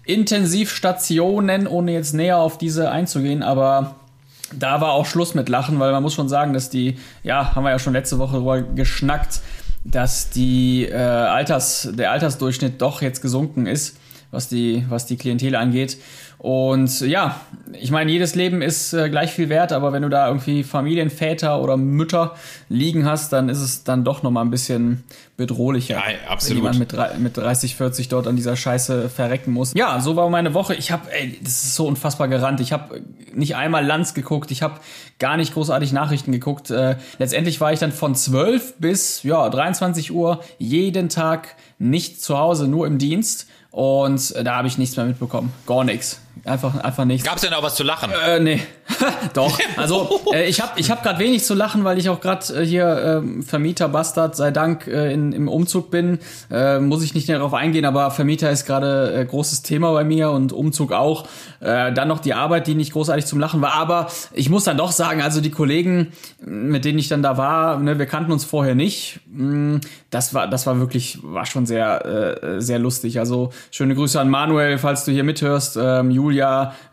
Intensivstationen, 0.05 1.67
ohne 1.67 1.91
jetzt 1.91 2.13
näher 2.13 2.37
auf 2.37 2.57
diese 2.57 2.91
einzugehen, 2.91 3.43
aber 3.43 3.95
da 4.53 4.79
war 4.79 4.91
auch 4.91 5.05
Schluss 5.05 5.35
mit 5.35 5.49
Lachen, 5.49 5.79
weil 5.79 5.91
man 5.91 6.01
muss 6.01 6.13
schon 6.13 6.29
sagen, 6.29 6.53
dass 6.53 6.69
die, 6.69 6.97
ja, 7.23 7.53
haben 7.53 7.63
wir 7.63 7.71
ja 7.71 7.79
schon 7.79 7.93
letzte 7.93 8.17
Woche 8.17 8.37
drüber 8.37 8.61
geschnackt, 8.61 9.41
dass 9.83 10.29
die 10.29 10.85
äh, 10.85 10.95
Alters, 10.95 11.89
der 11.93 12.11
Altersdurchschnitt 12.11 12.81
doch 12.81 13.01
jetzt 13.01 13.21
gesunken 13.21 13.65
ist, 13.65 13.97
was 14.31 14.47
die, 14.47 14.85
was 14.89 15.05
die 15.05 15.17
Klientel 15.17 15.55
angeht. 15.55 15.97
Und 16.39 17.01
ja, 17.01 17.41
ich 17.73 17.89
meine, 17.89 18.11
jedes 18.11 18.35
Leben 18.35 18.61
ist 18.61 18.93
äh, 18.93 19.09
gleich 19.09 19.31
viel 19.31 19.49
wert, 19.49 19.71
aber 19.71 19.91
wenn 19.91 20.03
du 20.03 20.09
da 20.09 20.27
irgendwie 20.27 20.63
Familienväter 20.63 21.61
oder 21.61 21.77
Mütter 21.77 22.35
liegen 22.69 23.05
hast, 23.05 23.33
dann 23.33 23.49
ist 23.49 23.59
es 23.59 23.83
dann 23.83 24.03
doch 24.03 24.21
nochmal 24.21 24.45
ein 24.45 24.51
bisschen 24.51 25.03
bedrohlicher. 25.35 25.95
Ja, 25.95 26.03
absolut. 26.29 26.63
Wenn 26.63 26.73
jemand 26.73 26.93
mit, 26.93 27.19
mit 27.19 27.37
30, 27.37 27.75
40 27.75 28.09
dort 28.09 28.27
an 28.27 28.35
dieser 28.35 28.55
Scheiße 28.55 29.09
verrecken 29.09 29.51
muss. 29.51 29.73
Ja, 29.73 29.99
so 29.99 30.15
war 30.15 30.29
meine 30.29 30.53
Woche. 30.53 30.75
Ich 30.75 30.91
habe, 30.91 31.11
ey, 31.11 31.39
das 31.41 31.63
ist 31.63 31.75
so 31.75 31.87
unfassbar 31.87 32.27
gerannt. 32.27 32.59
Ich 32.59 32.71
habe 32.71 33.01
nicht 33.33 33.55
einmal 33.55 33.83
Lanz 33.83 34.13
geguckt. 34.13 34.51
Ich 34.51 34.61
habe 34.61 34.79
gar 35.17 35.37
nicht 35.37 35.53
großartig 35.53 35.91
Nachrichten 35.91 36.31
geguckt. 36.31 36.69
Äh, 36.69 36.97
letztendlich 37.17 37.59
war 37.61 37.73
ich 37.73 37.79
dann 37.79 37.91
von 37.91 38.13
12 38.13 38.75
bis 38.77 39.23
ja 39.23 39.49
23 39.49 40.11
Uhr 40.11 40.43
jeden 40.59 41.09
Tag 41.09 41.55
nicht 41.79 42.21
zu 42.21 42.37
Hause, 42.37 42.67
nur 42.67 42.85
im 42.85 42.99
Dienst. 42.99 43.47
Und 43.71 44.35
äh, 44.35 44.43
da 44.43 44.57
habe 44.57 44.67
ich 44.67 44.77
nichts 44.77 44.95
mehr 44.97 45.05
mitbekommen. 45.05 45.51
Gar 45.65 45.83
nichts. 45.83 46.21
Einfach, 46.45 46.77
einfach 46.79 47.05
nichts. 47.05 47.27
Gab's 47.27 47.41
denn 47.41 47.53
auch 47.53 47.63
was 47.63 47.75
zu 47.75 47.83
lachen? 47.83 48.11
Äh, 48.25 48.39
nee. 48.39 48.61
Doch. 49.33 49.59
Also 49.75 50.21
äh, 50.33 50.47
ich 50.47 50.61
habe 50.61 50.79
ich 50.79 50.89
hab 50.91 51.03
gerade 51.03 51.19
wenig 51.19 51.43
zu 51.43 51.53
lachen, 51.53 51.83
weil 51.83 51.97
ich 51.97 52.09
auch 52.09 52.19
gerade 52.21 52.61
äh, 52.61 52.65
hier 52.65 53.21
ähm, 53.23 53.43
Vermieter 53.43 53.89
Bastard 53.89 54.35
sei 54.35 54.51
Dank 54.51 54.87
äh, 54.87 55.11
in, 55.13 55.33
im 55.33 55.47
Umzug 55.47 55.91
bin. 55.91 56.19
Äh, 56.51 56.79
muss 56.79 57.03
ich 57.03 57.13
nicht 57.13 57.27
näher 57.27 57.37
darauf 57.39 57.53
eingehen, 57.53 57.85
aber 57.85 58.11
Vermieter 58.11 58.49
ist 58.51 58.65
gerade 58.65 59.13
äh, 59.13 59.25
großes 59.25 59.61
Thema 59.63 59.91
bei 59.91 60.03
mir 60.03 60.31
und 60.31 60.53
Umzug 60.53 60.91
auch. 60.93 61.27
Äh, 61.59 61.91
dann 61.93 62.07
noch 62.07 62.19
die 62.19 62.33
Arbeit, 62.33 62.67
die 62.67 62.75
nicht 62.75 62.93
großartig 62.93 63.25
zum 63.25 63.39
Lachen 63.39 63.61
war. 63.61 63.73
Aber 63.73 64.07
ich 64.33 64.49
muss 64.49 64.63
dann 64.63 64.77
doch 64.77 64.91
sagen, 64.91 65.21
also 65.21 65.41
die 65.41 65.51
Kollegen, 65.51 66.11
mit 66.45 66.85
denen 66.85 66.99
ich 66.99 67.07
dann 67.07 67.21
da 67.23 67.37
war, 67.37 67.79
ne, 67.79 67.99
wir 67.99 68.05
kannten 68.05 68.31
uns 68.31 68.45
vorher 68.45 68.75
nicht. 68.75 69.19
mh, 69.31 69.79
Das 70.11 70.33
war, 70.33 70.47
das 70.47 70.65
war 70.65 70.79
wirklich, 70.79 71.19
war 71.23 71.45
schon 71.45 71.65
sehr, 71.65 72.05
äh, 72.05 72.61
sehr 72.61 72.79
lustig. 72.79 73.19
Also 73.19 73.51
schöne 73.71 73.95
Grüße 73.95 74.19
an 74.19 74.29
Manuel, 74.29 74.77
falls 74.77 75.03
du 75.05 75.11
hier 75.11 75.23
mithörst. 75.23 75.77
Ähm, 75.81 76.11
Julia, 76.11 76.26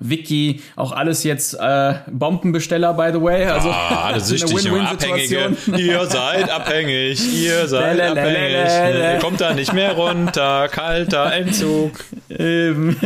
Vicky, 0.00 0.62
auch 0.76 0.92
alles 0.92 1.24
jetzt 1.24 1.54
äh, 1.60 1.94
Bombenbesteller, 2.10 2.94
by 2.94 3.10
the 3.12 3.20
way. 3.22 3.44
Also 3.44 3.70
Ah, 3.70 4.04
eine 4.08 4.20
süchtig 4.20 4.70
und 4.70 4.80
Abhängige. 4.80 5.36
Win-Win-Situation. 5.46 5.78
Ihr 5.78 6.06
seid 6.06 6.50
abhängig, 6.50 7.34
ihr 7.42 7.66
seid 7.68 7.96
Lelelelele. 7.96 8.62
abhängig. 8.64 9.14
Ihr 9.14 9.18
kommt 9.20 9.40
da 9.40 9.54
nicht 9.54 9.72
mehr 9.72 9.92
runter, 9.92 10.68
kalter 10.68 11.32
Entzug. 11.32 11.92
Ähm, 12.30 12.96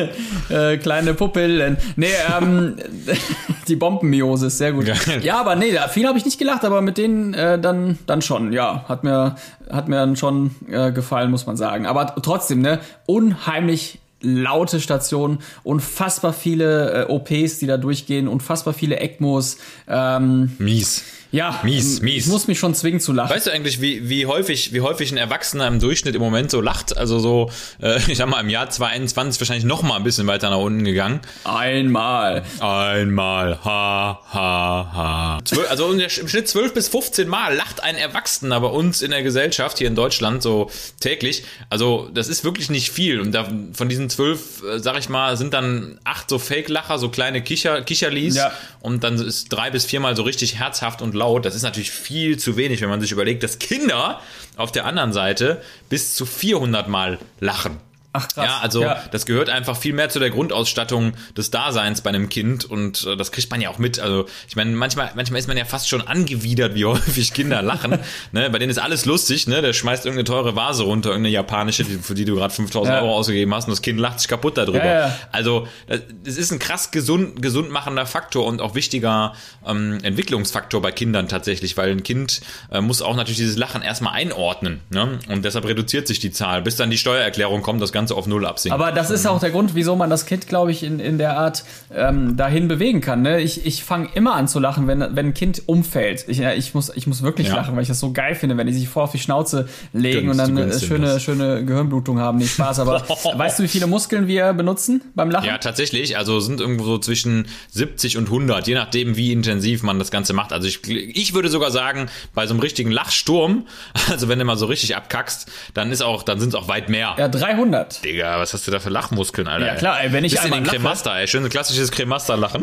äh, 0.51 0.77
kleine 0.79 1.15
Pupillen. 1.15 1.77
Nee, 1.97 2.07
ähm, 2.41 2.77
die 3.69 3.77
Bombenmiosis, 3.77 4.59
sehr 4.59 4.73
gut. 4.73 4.87
Geil. 4.87 5.21
Ja, 5.23 5.41
aber 5.41 5.55
nee, 5.57 5.73
da- 5.73 5.89
viel 5.89 6.07
habe 6.07 6.19
ich 6.19 6.25
nicht 6.25 6.39
gelacht, 6.39 6.65
aber 6.65 6.81
mit 6.81 6.99
denen 6.99 7.35
äh, 7.35 7.59
dann, 7.59 7.99
dann 8.07 8.23
schon, 8.23 8.53
ja. 8.53 8.85
Hat 8.89 9.05
mir, 9.05 9.37
hat 9.71 9.89
mir 9.89 9.97
dann 9.97 10.17
schon 10.17 10.55
äh, 10.71 10.93
gefallen, 10.93 11.31
muss 11.31 11.47
man 11.47 11.57
sagen. 11.57 11.87
Aber 11.87 12.15
trotzdem, 12.23 12.61
ne, 12.63 12.79
unheimlich 13.07 13.99
laute 14.21 14.81
Station, 14.81 15.39
unfassbar 15.63 16.33
viele 16.33 17.07
äh, 17.07 17.11
OPs, 17.11 17.59
die 17.59 17.67
da 17.67 17.77
durchgehen, 17.77 18.29
unfassbar 18.29 18.75
viele 18.75 18.99
ECMOs. 19.01 19.59
Ähm, 19.89 20.53
Mies. 20.59 21.05
Ja, 21.31 21.61
Mies, 21.63 21.99
ähm, 21.99 22.05
mies. 22.07 22.25
ich 22.25 22.33
muss 22.33 22.47
mich 22.49 22.59
schon 22.59 22.75
zwingen 22.75 23.01
zu 23.01 23.13
lachen. 23.13 23.31
Weißt 23.31 23.47
du 23.47 23.53
eigentlich, 23.53 23.83
wie, 23.83 24.09
wie, 24.09 24.25
häufig, 24.25 24.73
wie 24.73 24.81
häufig 24.81 25.13
ein 25.13 25.19
Erwachsener 25.19 25.67
im 25.67 25.79
Durchschnitt 25.79 26.15
im 26.15 26.23
Moment 26.23 26.51
so 26.51 26.63
lacht? 26.63 26.97
Also 26.97 27.19
so, 27.19 27.51
äh, 27.83 27.99
ich 28.11 28.17
sag 28.17 28.29
mal, 28.29 28.41
im 28.41 28.49
Jahr 28.49 28.71
2021 28.71 29.39
wahrscheinlich 29.41 29.67
noch 29.67 29.83
mal 29.83 29.97
ein 29.97 30.05
bisschen 30.05 30.27
weiter 30.27 30.49
nach 30.49 30.59
unten 30.59 30.85
gegangen. 30.85 31.21
Einmal. 31.45 32.45
Einmal, 32.61 33.59
ha, 33.63 34.21
ha, 34.33 34.91
ha. 34.95 35.39
Zwölf, 35.45 35.71
also 35.71 35.93
im 35.93 36.09
Schnitt 36.09 36.49
12 36.49 36.73
bis 36.73 36.89
15 36.89 37.29
Mal 37.29 37.55
lacht 37.55 37.83
ein 37.83 37.97
Erwachsener 37.97 38.61
bei 38.61 38.69
uns 38.69 39.03
in 39.03 39.11
der 39.11 39.23
Gesellschaft 39.23 39.79
hier 39.79 39.89
in 39.89 39.95
Deutschland 39.95 40.43
so 40.43 40.71
täglich. 41.01 41.45
Also 41.69 42.09
das 42.15 42.29
ist 42.29 42.43
wirklich 42.45 42.71
nicht 42.71 42.91
viel. 42.91 43.21
Und 43.21 43.33
da, 43.33 43.47
von 43.75 43.91
diesen 43.91 44.09
zwölf, 44.09 44.63
äh, 44.63 44.79
sag 44.79 44.99
ich 44.99 45.11
mal, 45.11 45.37
sind 45.37 45.53
dann 45.53 46.01
acht 46.05 46.31
so 46.31 46.39
Fake-Lacher, 46.39 46.99
so 46.99 47.11
kleine 47.11 47.43
Kicher, 47.43 47.83
Kicherlis. 47.83 48.37
Ja. 48.37 48.51
Und 48.81 49.05
dann 49.05 49.17
ist 49.17 49.49
drei 49.49 49.71
bis 49.71 49.85
viermal 49.85 50.17
so 50.17 50.23
richtig 50.23 50.59
herzhaft 50.59 51.03
und 51.03 51.18
laut. 51.19 51.45
Das 51.45 51.55
ist 51.55 51.63
natürlich 51.63 51.91
viel 51.91 52.39
zu 52.39 52.57
wenig, 52.57 52.81
wenn 52.81 52.89
man 52.89 53.01
sich 53.01 53.13
überlegt, 53.13 53.43
dass 53.43 53.59
Kinder 53.59 54.21
auf 54.57 54.73
der 54.73 54.87
anderen 54.87 55.13
Seite 55.13 55.63
bis 55.89 56.15
zu 56.15 56.25
400 56.25 56.89
Mal 56.89 57.19
lachen. 57.41 57.88
Ach 58.13 58.27
krass. 58.27 58.45
Ja, 58.47 58.59
also 58.61 58.83
Ja. 58.83 59.03
das 59.13 59.27
gehört 59.27 59.51
einfach 59.51 59.77
viel 59.77 59.93
mehr 59.93 60.09
zu 60.09 60.19
der 60.19 60.31
Grundausstattung 60.31 61.13
des 61.37 61.51
Daseins 61.51 62.01
bei 62.01 62.09
einem 62.09 62.29
Kind 62.31 62.65
und 62.65 63.05
äh, 63.07 63.17
das 63.17 63.33
kriegt 63.33 63.51
man 63.51 63.61
ja 63.61 63.69
auch 63.69 63.79
mit. 63.79 64.01
Also 64.01 64.25
ich 64.49 64.57
meine, 64.57 64.71
manchmal, 64.71 65.11
manchmal 65.15 65.39
ist 65.41 65.47
man 65.47 65.57
ja 65.59 65.65
fast 65.67 65.89
schon 65.89 66.01
angewidert, 66.07 66.75
wie 66.75 66.85
häufig 66.87 67.35
Kinder 67.35 67.61
lachen. 67.63 67.99
ne? 68.33 68.49
Bei 68.51 68.59
denen 68.59 68.71
ist 68.71 68.79
alles 68.79 69.05
lustig, 69.05 69.47
ne? 69.47 69.61
Der 69.61 69.73
schmeißt 69.75 70.07
irgendeine 70.07 70.25
teure 70.25 70.57
Vase 70.57 70.85
runter, 70.85 71.11
irgendeine 71.11 71.35
japanische, 71.35 71.85
die, 71.85 71.99
für 71.99 72.15
die 72.15 72.25
du 72.25 72.35
gerade 72.37 72.53
5000 72.53 72.95
Ja. 72.95 73.03
Euro 73.03 73.15
ausgegeben 73.15 73.55
hast 73.55 73.65
und 73.67 73.73
das 73.73 73.83
Kind 73.83 74.01
lacht 74.01 74.21
sich 74.21 74.29
kaputt 74.29 74.57
darüber. 74.57 74.79
Ja, 74.85 75.09
ja. 75.09 75.19
Also 75.31 75.69
das, 75.87 76.01
das 76.25 76.37
ist 76.39 76.51
ein 76.51 76.59
krass 76.59 76.91
gesund, 76.91 77.43
gesund 77.43 77.71
machender 77.71 78.07
Faktor 78.07 78.47
und 78.47 78.61
auch 78.63 78.75
wichtiger 78.75 79.35
ähm, 79.67 79.99
Entwicklungsfaktor 80.03 80.81
bei 80.81 80.93
Kindern 80.93 81.29
tatsächlich, 81.29 81.77
weil 81.77 81.91
ein 81.91 82.03
Kind 82.03 82.41
äh, 82.73 82.81
muss 82.81 83.03
auch 83.03 83.17
natürlich 83.17 83.37
dieses 83.39 83.57
Lachen 83.59 83.83
erstmal 83.83 84.15
einordnen. 84.15 84.81
Ne? 84.91 85.19
Und 85.29 85.45
deshalb 85.45 85.67
reduziert 85.67 86.09
sich 86.09 86.21
die 86.21 86.31
Zahl, 86.31 86.63
bis 86.63 86.77
dann 86.77 86.91
die 86.91 86.97
Steuererklärung 86.99 87.61
kommt, 87.63 87.83
das 87.83 87.93
Ganze 87.93 87.98
auf 88.13 88.27
Null 88.27 88.47
absinkt. 88.47 88.75
Aber 88.75 88.93
das 88.93 89.11
ist 89.11 89.27
auch 89.27 89.41
der 89.41 89.51
Grund, 89.51 89.75
wieso 89.75 89.97
man 89.97 90.11
das 90.11 90.27
Kind, 90.27 90.47
glaube 90.47 90.71
ich, 90.71 90.83
in, 90.83 91.01
in 91.01 91.19
der 91.19 91.37
Art 91.39 91.65
ähm, 91.95 92.37
dahin 92.37 92.69
bewegen 92.69 93.01
kann. 93.01 93.23
Ne? 93.23 93.41
Ich, 93.41 93.67
ich 93.67 93.83
fange 93.85 94.09
immer 94.15 94.35
an 94.35 94.49
zu 94.49 94.59
lachen, 94.61 94.87
wenn, 94.87 95.01
wenn 95.01 95.27
ein 95.27 95.35
Kind 95.35 95.63
umfällt. 95.67 96.25
Ich, 96.29 96.39
ja, 96.39 96.53
ich, 96.53 96.75
muss, 96.75 96.91
ich 96.95 97.07
muss 97.07 97.23
wirklich 97.23 97.49
Ja. 97.49 97.57
lachen, 97.57 97.75
weil 97.75 97.83
ich 97.83 97.89
das 97.89 98.01
so 98.01 98.13
geil 98.13 98.35
finde, 98.35 98.57
wenn 98.57 98.67
die 98.67 98.73
sich 98.73 98.89
vor 98.89 99.05
auf 99.05 99.13
die 99.13 99.19
Schnauze 99.19 99.69
legen 99.93 100.27
Gönnst, 100.27 100.49
und 100.49 100.57
dann 100.57 100.69
ihm 100.71 100.79
schöne, 100.81 101.07
das. 101.07 101.23
schöne 101.23 101.65
Gehirnblutung 101.65 102.19
haben. 102.21 102.39
Nicht 102.39 102.53
Spaß, 102.53 102.79
aber 102.81 103.03
weißt 103.35 103.59
du, 103.59 103.63
wie 103.65 103.69
viele 103.69 103.87
Muskeln 103.87 104.27
wir 104.27 104.53
benutzen 104.53 105.03
beim 105.15 105.31
Lachen? 105.31 105.47
Ja, 105.47 105.59
tatsächlich. 105.59 106.17
Also 106.17 106.41
sind 106.41 106.61
irgendwo 106.61 106.85
so 106.85 106.99
zwischen 106.99 107.47
70 107.71 108.17
und 108.19 108.25
100, 108.27 108.67
je 108.67 108.75
nachdem, 108.75 109.17
wie 109.17 109.33
intensiv 109.33 109.83
man 109.83 109.99
das 109.99 110.11
Ganze 110.11 110.33
macht. 110.33 110.53
Also 110.53 110.67
ich, 110.69 110.87
ich 110.89 111.35
würde 111.35 111.49
sogar 111.49 111.71
sagen, 111.71 112.07
bei 112.35 112.47
so 112.47 112.55
einem 112.55 112.61
richtigen 112.61 112.91
Lachsturm, 112.91 113.67
also 114.11 114.29
wenn 114.29 114.39
du 114.39 114.45
mal 114.45 114.57
so 114.57 114.67
richtig 114.67 114.97
abkackst, 114.97 115.49
dann 115.75 115.91
ist 115.91 116.03
auch, 116.03 116.23
dann 116.23 116.41
sind 116.41 116.51
es 116.51 116.55
auch 116.55 116.69
weit 116.69 116.89
mehr. 116.89 117.15
Ja, 117.19 117.29
300. 117.29 117.88
Digga, 118.05 118.39
was 118.39 118.53
hast 118.55 118.67
du 118.67 118.71
da 118.71 118.79
für 118.81 118.91
Lachmuskeln, 118.91 119.49
Alter? 119.49 119.67
Ja, 119.67 119.75
klar, 119.75 120.01
ey, 120.03 120.13
wenn 120.13 120.25
ich 120.25 120.33
Bist 120.33 120.45
in 120.45 120.53
einmal 120.53 120.69
den 120.71 120.71
Cremaster, 120.81 121.15
ey. 121.17 121.27
Schön 121.27 121.43
so 121.43 121.49
klassisches 121.49 121.91
Cremaster-Lachen. 121.91 122.63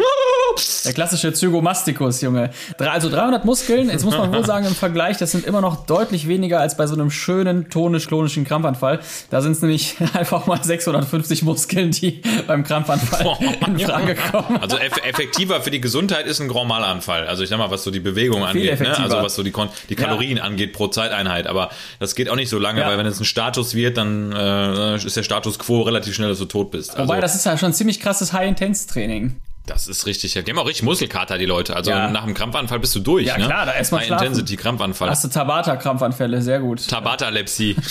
Der 0.85 0.93
klassische 0.93 1.33
Zygomastikus, 1.33 2.21
Junge. 2.21 2.51
Also 2.77 3.09
300 3.09 3.43
Muskeln, 3.43 3.89
jetzt 3.89 4.05
muss 4.05 4.17
man 4.17 4.31
wohl 4.33 4.45
sagen, 4.45 4.65
im 4.65 4.75
Vergleich, 4.75 5.17
das 5.17 5.31
sind 5.31 5.45
immer 5.45 5.59
noch 5.61 5.85
deutlich 5.85 6.27
weniger 6.27 6.59
als 6.61 6.77
bei 6.77 6.87
so 6.87 6.93
einem 6.93 7.11
schönen 7.11 7.69
tonisch-klonischen 7.69 8.45
Krampfanfall. 8.45 8.99
Da 9.29 9.41
sind 9.41 9.53
es 9.53 9.61
nämlich 9.61 9.95
einfach 10.13 10.45
mal 10.45 10.63
650 10.63 11.43
Muskeln, 11.43 11.91
die 11.91 12.21
beim 12.47 12.63
Krampfanfall 12.63 13.37
in 13.67 13.79
Frage 13.79 14.15
kommen. 14.15 14.57
Also 14.61 14.77
eff 14.77 14.93
effektiver 15.03 15.61
für 15.61 15.71
die 15.71 15.81
Gesundheit 15.81 16.25
ist 16.25 16.39
ein 16.39 16.47
Grand 16.47 16.69
Mal-Anfall. 16.69 17.27
Also 17.27 17.43
ich 17.43 17.49
sag 17.49 17.57
mal, 17.57 17.71
was 17.71 17.83
so 17.83 17.91
die 17.91 17.99
Bewegung 17.99 18.43
angeht, 18.45 18.79
ne? 18.79 18.97
also 18.97 19.17
was 19.17 19.35
so 19.35 19.43
die, 19.43 19.51
Kon 19.51 19.69
die 19.89 19.95
Kalorien 19.95 20.39
angeht 20.39 20.73
pro 20.73 20.87
Zeiteinheit. 20.87 21.47
Aber 21.47 21.69
das 21.99 22.15
geht 22.15 22.29
auch 22.29 22.35
nicht 22.35 22.49
so 22.49 22.59
lange, 22.59 22.81
Ja. 22.81 22.87
weil 22.87 22.97
wenn 22.97 23.05
es 23.05 23.19
ein 23.19 23.25
Status 23.25 23.75
wird, 23.75 23.97
dann 23.97 24.31
äh, 24.31 24.95
ist 24.95 25.14
der 25.15 25.23
Status 25.23 25.59
quo 25.59 25.81
relativ 25.81 26.13
schnell, 26.15 26.29
dass 26.29 26.39
du 26.39 26.45
tot 26.45 26.71
bist. 26.71 26.91
Also, 26.91 27.03
Wobei, 27.03 27.19
das 27.21 27.35
ist 27.35 27.45
ja 27.45 27.57
schon 27.57 27.69
ein 27.71 27.73
ziemlich 27.73 27.99
krasses 27.99 28.33
High-Intense-Training. 28.33 29.35
Das 29.65 29.87
ist 29.87 30.05
richtig. 30.05 30.33
Die 30.33 30.39
haben 30.39 30.59
auch 30.59 30.67
richtig 30.67 30.83
Muskelkater, 30.83 31.39
die 31.39 31.45
Leute. 31.47 31.75
Also 31.75 31.89
Ja. 31.89 32.07
nach 32.11 32.21
einem 32.23 32.35
Krampfanfall 32.35 32.79
bist 32.79 32.93
du 32.95 32.99
durch. 32.99 33.25
Ja, 33.25 33.35
ne? 33.37 33.45
klar, 33.45 33.65
da 33.65 33.73
erst 33.73 33.91
mal 33.91 33.97
High 33.99 34.07
schlafen. 34.07 34.25
Intensity 34.27 34.57
Krampfanfall. 34.57 35.09
Hast 35.09 35.23
du 35.23 35.27
Tabata-Krampfanfälle, 35.29 36.39
sehr 36.41 36.59
gut. 36.59 36.87
Tabatalepsie. 36.87 37.75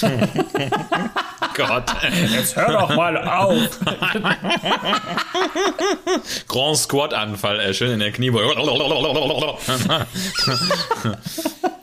Gott. 1.56 1.84
Jetzt 2.32 2.54
hör 2.56 2.72
doch 2.72 2.94
mal 2.94 3.16
auf. 3.16 3.78
Grand 6.48 6.76
Squat-Anfall, 6.76 7.60
äh, 7.60 7.74
schön 7.74 7.90
in 7.92 8.00
der 8.00 8.12
Kniebeuge. 8.12 8.54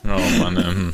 oh 0.06 0.20
Mann. 0.40 0.58
Ähm. 0.58 0.94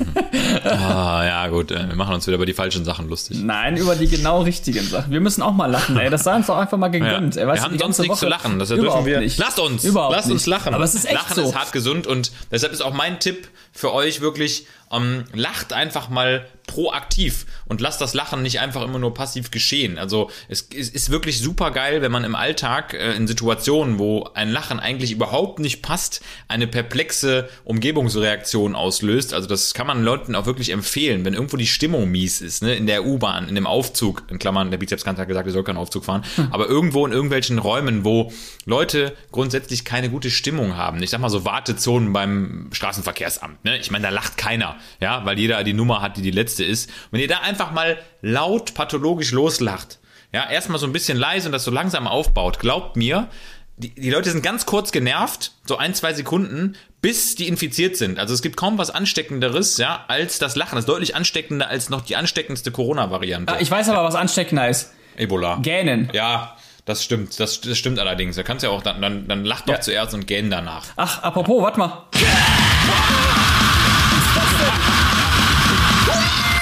Ah, 0.72 1.26
ja, 1.26 1.48
gut. 1.48 1.72
Äh, 1.72 1.88
wir 1.88 1.96
machen 1.96 2.16
uns 2.16 2.28
wieder 2.28 2.36
über 2.36 2.46
die 2.46 2.54
falschen 2.54 2.86
Sachen 2.86 3.10
lustig. 3.10 3.40
Nein, 3.42 3.78
über 3.78 3.96
die 3.96 4.08
genau 4.08 4.42
richtigen 4.42 4.86
Sachen. 4.88 5.12
Wir 5.12 5.20
müssen 5.22 5.42
auch 5.42 5.54
mal 5.54 5.68
lachen, 5.70 5.98
ey. 5.98 6.10
Das 6.10 6.24
sei 6.24 6.36
uns 6.36 6.48
doch 6.48 6.58
einfach 6.58 6.78
mal 6.78 6.90
gegönnt. 6.90 7.36
Ja. 7.36 7.42
Ey, 7.42 7.48
weißt 7.48 7.64
wir 7.64 7.70
haben 7.70 7.78
sonst 7.80 8.00
nichts 8.00 8.20
zu 8.20 8.28
lachen. 8.28 8.60
Das 8.60 8.72
Überhaupt 8.72 9.06
dürfen 9.06 9.06
wir. 9.06 9.20
Nicht. 9.20 9.38
Lasst 9.38 9.60
uns. 9.60 9.84
Überhaupt 9.84 10.16
Lasst 10.16 10.32
uns 10.32 10.46
nicht. 10.46 10.48
lachen. 10.48 10.74
Aber 10.74 10.84
es 10.84 10.96
ist 10.96 11.06
echt 11.06 11.14
lachen 11.14 11.36
so. 11.36 11.42
ist 11.44 11.56
hart 11.56 11.72
gesund 11.72 12.08
und 12.08 12.32
deshalb 12.52 12.74
ist 12.74 12.82
auch 12.82 12.94
mein 12.94 13.20
Tipp 13.20 13.48
für 13.72 13.94
euch 13.94 14.22
wirklich, 14.22 14.66
ähm, 14.92 15.24
lacht 15.34 15.74
einfach 15.74 16.10
mal 16.10 16.46
proaktiv 16.68 17.46
und 17.66 17.82
lasst 17.82 18.02
das 18.02 18.14
Lachen 18.14 18.44
nicht 18.44 18.60
einfach 18.60 18.84
immer 18.84 19.00
nur 19.00 19.14
passiv 19.14 19.50
geschehen. 19.50 19.98
Also 19.98 20.30
es, 20.48 20.70
es 20.78 20.90
ist 20.90 21.10
wirklich 21.10 21.40
super 21.40 21.72
geil, 21.72 22.02
wenn 22.02 22.12
man 22.12 22.24
im 22.24 22.36
Alltag 22.36 22.94
äh, 22.94 23.16
in 23.16 23.26
Situationen, 23.26 23.98
wo 23.98 24.30
ein 24.36 24.50
Lachen 24.50 24.80
eigentlich 24.80 25.12
überhaupt 25.12 25.60
nicht 25.60 25.82
passt, 25.82 26.22
eine 26.48 26.68
perplexe 26.68 27.50
Umgebungsreaktion 27.64 28.76
auslöst. 28.76 29.34
Also 29.34 29.48
das 29.48 29.74
kann 29.74 29.88
man 29.88 30.04
Leuten 30.04 30.36
auch 30.36 30.46
wirklich 30.46 30.70
empfehlen, 30.70 31.26
wenn 31.26 31.34
irgendwo 31.34 31.58
die 31.58 31.68
Stimmung 31.68 32.12
mies 32.12 32.42
ist, 32.42 32.62
ne, 32.62 32.76
in 32.76 32.86
der 32.86 33.06
U-Bahn, 33.06 33.48
in 33.48 33.56
dem 33.56 33.66
Aufzug, 33.66 34.24
in 34.30 34.38
Klammern, 34.38 34.70
der 34.70 34.78
Bizepskant 34.78 35.18
hat 35.18 35.28
gesagt, 35.28 35.48
er 35.48 35.54
soll 35.54 35.64
keinen 35.64 35.78
Aufzug 35.78 36.06
fahren, 36.06 36.24
aber 36.52 36.68
irgendwo 36.68 37.06
in 37.06 37.12
irgendwelchen 37.12 37.58
Räumen, 37.60 38.04
wo 38.04 38.32
Leute 38.66 39.16
grundsätzlich 39.32 39.86
keine 39.86 40.10
gute 40.10 40.30
Stimmung 40.30 40.76
haben. 40.76 41.02
Ich 41.02 41.10
sag 41.10 41.22
mal 41.22 41.30
so 41.30 41.46
Wartezonen 41.46 42.12
beim 42.14 42.70
Straßenverkehrsamt, 42.74 43.64
ne? 43.64 43.78
Ich 43.78 43.90
meine, 43.90 44.04
da 44.04 44.10
lacht 44.10 44.38
keiner, 44.38 44.76
ja, 45.00 45.26
weil 45.26 45.40
jeder 45.40 45.64
die 45.64 45.74
Nummer 45.74 46.02
hat, 46.02 46.18
die 46.18 46.22
die 46.22 46.32
letzte 46.32 46.57
ist. 46.64 46.90
Wenn 47.12 47.20
ihr 47.22 47.28
da 47.28 47.40
einfach 47.40 47.72
mal 47.72 47.98
laut 48.22 48.74
pathologisch 48.74 49.32
loslacht, 49.32 50.00
ja, 50.34 50.50
erstmal 50.50 50.80
so 50.80 50.86
ein 50.86 50.94
bisschen 50.94 51.18
leise 51.18 51.48
und 51.48 51.52
das 51.54 51.64
so 51.64 51.72
langsam 51.72 52.08
aufbaut, 52.08 52.60
glaubt 52.60 52.96
mir, 52.98 53.28
die, 53.78 53.94
die 53.94 54.10
Leute 54.10 54.32
sind 54.32 54.42
ganz 54.44 54.66
kurz 54.66 54.92
genervt, 54.92 55.52
so 55.66 55.78
ein, 55.78 55.94
zwei 55.94 56.14
Sekunden, 56.14 56.76
bis 57.02 57.36
die 57.36 57.48
infiziert 57.48 57.96
sind. 57.96 58.18
Also 58.20 58.34
es 58.34 58.42
gibt 58.42 58.58
kaum 58.58 58.78
was 58.80 58.90
Ansteckenderes, 58.90 59.78
ja, 59.78 60.04
als 60.08 60.40
das 60.40 60.56
Lachen. 60.56 60.76
Das 60.76 60.84
ist 60.86 60.90
deutlich 60.90 61.16
ansteckender 61.16 61.68
als 61.70 61.90
noch 61.90 62.02
die 62.02 62.16
ansteckendste 62.16 62.72
Corona-Variante. 62.72 63.54
Ah, 63.54 63.58
Ich 63.60 63.70
weiß 63.70 63.90
aber, 63.90 64.04
was 64.04 64.16
ansteckender 64.16 64.68
ist. 64.68 64.94
Ebola. 65.16 65.58
Gähnen. 65.62 66.10
Ja, 66.14 66.58
das 66.86 67.04
stimmt. 67.04 67.40
Das, 67.40 67.62
das 67.62 67.78
stimmt 67.78 68.00
allerdings. 68.00 68.36
Da 68.36 68.44
kannst 68.44 68.64
du 68.64 68.68
ja 68.70 68.74
auch 68.74 68.82
dann, 68.82 69.00
dann, 69.02 69.28
dann 69.28 69.46
lach 69.46 69.62
doch 69.62 69.76
Ja. 69.76 69.82
zuerst 69.82 70.14
und 70.16 70.26
gähn 70.26 70.50
danach. 70.50 70.86
Ach, 70.96 71.22
apropos, 71.22 71.62
warte 71.62 71.80
mal. 71.80 72.08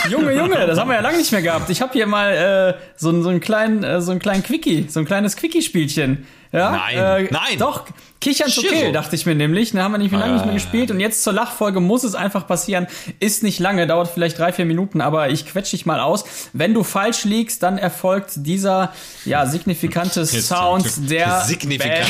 Junge, 0.10 0.34
Junge, 0.34 0.68
das 0.68 0.78
haben 0.80 0.88
wir 0.90 0.96
ja 0.96 1.02
lange 1.02 1.18
nicht 1.18 1.32
mehr 1.32 1.42
gehabt. 1.42 1.70
Ich 1.70 1.82
habe 1.82 1.94
hier 1.94 2.08
mal 2.08 2.76
äh, 2.78 2.82
so, 2.98 3.10
einen- 3.10 3.24
so 3.24 3.30
einen 3.30 3.40
kleinen, 3.40 3.84
äh, 3.84 4.02
so 4.02 4.12
einen 4.12 4.20
kleinen 4.20 4.44
Quickie, 4.44 4.86
so 4.90 5.00
ein 5.00 5.06
kleines 5.06 5.36
Quickie-Spielchen. 5.36 6.26
Ja? 6.52 6.72
Nein, 6.72 6.98
äh, 7.26 7.28
nein. 7.32 7.58
Doch, 7.60 7.84
Kichern 8.22 8.50
zu. 8.50 8.62
Kill, 8.62 8.92
dachte 8.94 9.16
ich 9.16 9.26
mir 9.26 9.36
nämlich. 9.36 9.72
Da 9.74 9.84
haben 9.84 9.92
wir 9.92 9.98
nicht 9.98 10.12
mehr 10.12 10.20
lange 10.22 10.34
nicht 10.34 10.46
mehr 10.46 10.52
Ah. 10.54 10.56
gespielt 10.56 10.90
und 10.90 11.00
jetzt 11.02 11.22
zur 11.24 11.34
Lachfolge 11.34 11.80
muss 11.82 12.04
es 12.06 12.16
einfach 12.16 12.48
passieren. 12.48 12.88
Ist 13.20 13.44
nicht 13.44 13.60
lange, 13.60 13.88
dauert 13.88 14.08
vielleicht 14.14 14.40
drei, 14.40 14.54
vier 14.54 14.66
Minuten, 14.66 15.02
aber 15.02 15.30
ich 15.30 15.46
quetsch 15.46 15.72
dich 15.74 15.86
mal 15.86 16.00
aus. 16.00 16.24
Wenn 16.54 16.74
du 16.74 16.84
falsch 16.84 17.26
liegst, 17.26 17.62
dann 17.64 17.78
erfolgt 17.78 18.32
dieser 18.36 18.94
ja 19.26 19.46
signifikante 19.46 20.26
Sound 20.26 21.10
der 21.10 21.42
signifikant. 21.42 22.06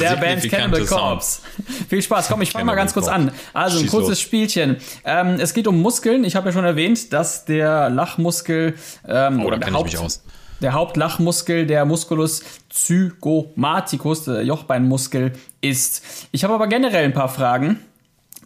Der 0.00 0.16
Band 0.16 0.48
Cannibal. 0.50 0.84
Corpse. 0.86 1.40
Viel 1.88 2.02
Spaß. 2.02 2.28
Komm, 2.28 2.42
ich 2.42 2.50
fange 2.52 2.64
mal 2.64 2.74
ganz 2.74 2.92
kurz 2.94 3.08
an. 3.08 3.30
Also 3.52 3.78
ein 3.78 3.82
Schieß 3.82 3.90
kurzes 3.90 4.10
los. 4.10 4.20
Spielchen. 4.20 4.76
Ähm, 5.04 5.36
es 5.40 5.54
geht 5.54 5.66
um 5.66 5.80
Muskeln. 5.80 6.24
Ich 6.24 6.36
habe 6.36 6.48
ja 6.48 6.52
schon 6.52 6.64
erwähnt, 6.64 7.12
dass 7.12 7.44
der 7.44 7.90
Lachmuskel 7.90 8.74
ähm, 9.06 9.40
Oh, 9.42 9.46
oder 9.46 9.58
der, 9.58 9.68
ich 9.68 9.82
mich 9.84 9.98
aus. 9.98 10.22
der 10.60 10.72
Hauptlachmuskel 10.72 11.66
der 11.66 11.84
Musculus 11.84 12.42
zygomaticus, 12.70 14.24
der 14.24 14.44
Jochbeinmuskel, 14.44 15.32
ist. 15.60 16.02
Ich 16.32 16.44
habe 16.44 16.54
aber 16.54 16.66
generell 16.66 17.04
ein 17.04 17.14
paar 17.14 17.28
Fragen 17.28 17.78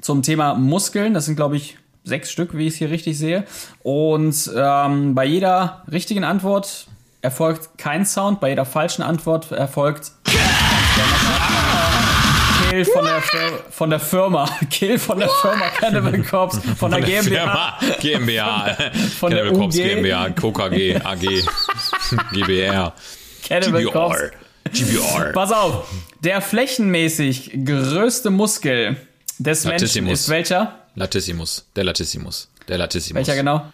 zum 0.00 0.22
Thema 0.22 0.54
Muskeln. 0.54 1.14
Das 1.14 1.26
sind, 1.26 1.36
glaube 1.36 1.56
ich, 1.56 1.78
sechs 2.04 2.30
Stück, 2.32 2.56
wie 2.56 2.66
ich 2.66 2.72
es 2.74 2.78
hier 2.78 2.90
richtig 2.90 3.16
sehe. 3.18 3.44
Und 3.82 4.50
ähm, 4.56 5.14
bei 5.14 5.24
jeder 5.24 5.82
richtigen 5.90 6.24
Antwort 6.24 6.86
erfolgt 7.20 7.78
kein 7.78 8.04
Sound, 8.04 8.40
bei 8.40 8.48
jeder 8.48 8.64
falschen 8.64 9.02
Antwort 9.02 9.52
erfolgt 9.52 10.10
Kill 12.72 12.84
von 12.86 13.04
der, 13.04 13.20
Fir- 13.20 13.58
von 13.70 13.90
der 13.90 14.00
Firma. 14.00 14.58
Kill 14.70 14.98
von 14.98 15.18
der 15.18 15.28
Firma 15.28 15.68
Cannibal 15.78 16.22
Corpse, 16.22 16.60
von 16.78 16.90
der 16.90 17.00
GmbH. 17.02 17.76
Firma, 17.78 17.96
GmbH. 18.00 18.76
Von 19.18 19.30
der 19.30 19.40
Cannibal 19.44 19.58
Corpse. 19.60 19.82
GmbH, 19.82 20.30
KKG, 20.30 20.96
AG, 21.04 21.44
GBR, 22.32 22.92
Cannibal 23.46 23.84
Corpse. 23.84 24.30
GBR. 24.72 25.18
GBR. 25.18 25.32
Pass 25.32 25.52
auf, 25.52 25.86
der 26.20 26.40
flächenmäßig 26.40 27.52
größte 27.64 28.30
Muskel 28.30 28.96
des 29.38 29.64
Menschen 29.64 29.70
Latissimus. 29.72 30.20
ist 30.20 30.28
welcher? 30.30 30.78
Latissimus, 30.94 31.66
der 31.76 31.84
Latissimus, 31.84 32.48
der 32.68 32.78
Latissimus. 32.78 33.16
Welcher 33.16 33.34
genau? 33.36 33.70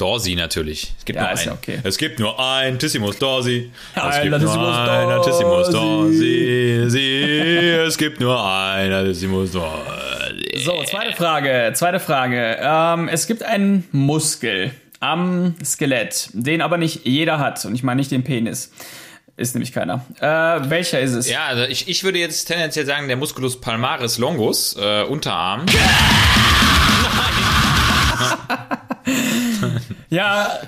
Dorsi 0.00 0.34
natürlich. 0.34 0.94
Es 0.98 1.04
gibt 1.04 1.16
Ja, 1.16 1.22
nur 1.22 1.30
einen. 1.30 1.46
ja 1.46 1.52
okay. 1.52 1.78
Es 1.82 1.98
gibt 1.98 2.18
nur 2.18 2.40
ein 2.40 2.78
Tissimus 2.78 3.18
Dorsi. 3.18 3.70
Es 3.94 4.22
gibt 4.22 4.40
nur 4.40 4.74
ein 4.74 5.08
Latissimus 5.08 5.70
Dorsi. 5.70 6.86
Es 7.86 7.98
gibt 7.98 8.20
nur 8.20 8.42
ein 8.42 8.90
Latissimus 8.90 9.52
Dorsi. 9.52 10.62
So, 10.64 10.82
zweite 10.84 11.14
Frage. 11.14 11.72
Zweite 11.74 12.00
Frage. 12.00 12.56
Ähm, 12.60 13.08
es 13.08 13.26
gibt 13.26 13.42
einen 13.42 13.86
Muskel 13.92 14.70
am 15.00 15.54
Skelett, 15.62 16.30
den 16.32 16.62
aber 16.62 16.78
nicht 16.78 17.06
jeder 17.06 17.38
hat. 17.38 17.62
Und 17.66 17.74
ich 17.74 17.82
meine 17.82 17.98
nicht 17.98 18.10
den 18.10 18.24
Penis. 18.24 18.72
Ist 19.36 19.54
nämlich 19.54 19.72
keiner. 19.72 20.04
Äh, 20.20 20.70
welcher 20.70 21.00
ist 21.00 21.12
es? 21.12 21.28
Ja, 21.30 21.46
also 21.46 21.64
ich, 21.64 21.88
ich 21.88 22.04
würde 22.04 22.18
jetzt 22.18 22.46
tendenziell 22.46 22.84
sagen, 22.86 23.08
der 23.08 23.16
Musculus 23.16 23.60
palmaris 23.60 24.18
longus, 24.18 24.76
äh, 24.80 25.02
Unterarm. 25.02 25.66
Ja, 30.10 30.58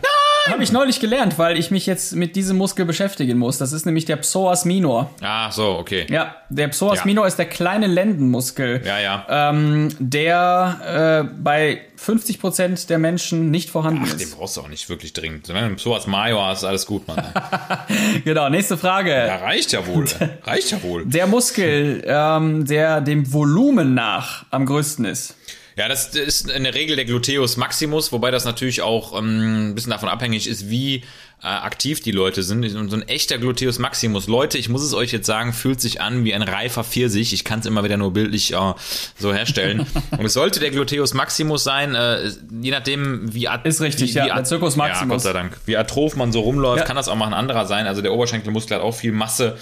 Habe 0.49 0.63
ich 0.65 0.73
neulich 0.73 0.99
gelernt, 1.01 1.39
weil 1.39 1.57
ich 1.59 1.71
mich 1.71 1.87
jetzt 1.87 2.15
mit 2.17 2.35
diesem 2.37 2.57
Muskel 2.57 2.85
beschäftigen 2.85 3.39
muss. 3.39 3.59
Das 3.59 3.73
ist 3.73 3.87
nämlich 3.87 4.05
der 4.07 4.17
Psoas 4.17 4.65
minor. 4.65 5.11
Ah, 5.21 5.51
so, 5.53 5.77
okay. 5.79 6.07
Ja, 6.11 6.35
der 6.49 6.69
Psoas 6.69 6.99
Ja. 7.01 7.05
minor 7.05 7.27
ist 7.29 7.39
der 7.39 7.47
kleine 7.47 7.87
Lendenmuskel, 7.87 8.83
Ja, 8.85 8.99
ja. 8.99 9.25
ähm, 9.29 9.89
der 10.01 11.27
äh, 11.29 11.35
bei 11.43 11.83
50% 12.05 12.89
der 12.89 12.99
Menschen 12.99 13.51
nicht 13.53 13.71
vorhanden 13.71 14.03
Ach, 14.05 14.11
den 14.11 14.21
ist. 14.21 14.37
brauchst 14.37 14.57
du 14.57 14.63
auch 14.63 14.69
nicht 14.69 14.89
wirklich 14.89 15.13
dringend. 15.13 15.49
Wenn 15.49 15.75
du 15.77 15.79
so 15.79 15.95
als 15.95 16.07
Major 16.09 16.47
hast, 16.47 16.65
alles 16.65 16.87
gut, 16.87 17.07
Mann. 17.07 17.23
Genau, 18.25 18.49
nächste 18.49 18.77
Frage. 18.77 19.11
Ja, 19.11 19.37
reicht 19.37 19.73
ja 19.73 19.87
wohl. 19.87 20.05
Reicht 20.45 20.71
ja 20.73 20.83
wohl. 20.83 21.05
Der 21.07 21.27
Muskel, 21.27 22.03
ähm, 22.07 22.65
der 22.67 23.01
dem 23.01 23.33
Volumen 23.33 23.95
nach 23.95 24.45
am 24.51 24.67
größten 24.67 25.05
ist. 25.05 25.37
Ja, 25.77 25.89
das 25.89 26.09
ist 26.15 26.51
in 26.51 26.65
der 26.65 26.75
Regel 26.75 26.97
der 26.97 27.05
Gluteus 27.05 27.57
Maximus, 27.57 28.13
wobei 28.13 28.31
das 28.31 28.45
natürlich 28.45 28.83
auch 28.83 29.19
ähm, 29.19 29.71
ein 29.71 29.75
bisschen 29.75 29.91
davon 29.91 30.09
abhängig 30.09 30.47
ist, 30.47 30.69
wie 30.69 30.97
äh, 31.43 31.47
aktiv 31.47 32.01
die 32.03 32.13
Leute 32.13 32.43
sind. 32.43 32.63
Und 32.77 32.91
so 32.91 32.97
ein 32.97 33.09
echter 33.09 33.39
Gluteus 33.39 33.79
Maximus, 33.79 34.29
Leute, 34.29 34.59
ich 34.59 34.69
muss 34.69 34.83
es 34.83 34.93
euch 34.95 35.13
jetzt 35.13 35.27
sagen, 35.27 35.53
fühlt 35.53 35.81
sich 35.81 36.01
an 36.01 36.25
wie 36.25 36.35
ein 36.35 36.43
reifer 36.43 36.85
Pfirsich. 36.85 37.33
Ich 37.33 37.43
kann 37.45 37.61
es 37.61 37.67
immer 37.67 37.83
wieder 37.85 37.97
nur 37.97 38.13
bildlich 38.13 38.53
äh, 38.53 38.75
so 39.19 39.33
herstellen. 39.33 39.87
Und 40.19 40.25
es 40.27 40.35
sollte 40.35 40.61
der 40.61 40.71
Gluteus 40.71 41.15
Maximus 41.15 41.65
sein, 41.65 41.95
äh, 41.95 42.31
je 42.61 42.71
nachdem, 42.71 43.33
wie 43.35 43.49
at- 43.49 43.65
Ist 43.67 43.81
richtig, 43.81 44.15
wie, 44.15 44.19
ja, 44.19 44.27
wie 44.27 44.31
at- 44.33 44.47
Circus 44.47 44.75
Ja, 44.77 44.79
Maximus. 44.85 45.15
Gott 45.15 45.23
sei 45.23 45.33
Dank. 45.33 45.59
Wie 45.67 45.77
atroph 45.77 46.17
man 46.17 46.33
so 46.33 46.41
rumläuft, 46.41 46.81
Ja. 46.81 46.85
kann 46.85 46.97
das 46.97 47.09
auch 47.09 47.17
mal 47.17 47.27
ein 47.27 47.35
anderer 47.35 47.67
sein. 47.67 47.87
Also 47.87 48.03
der 48.03 48.13
Oberschenkelmuskel 48.13 48.77
hat 48.77 48.83
auch 48.85 48.95
viel 48.95 49.13
Masse. 49.13 49.57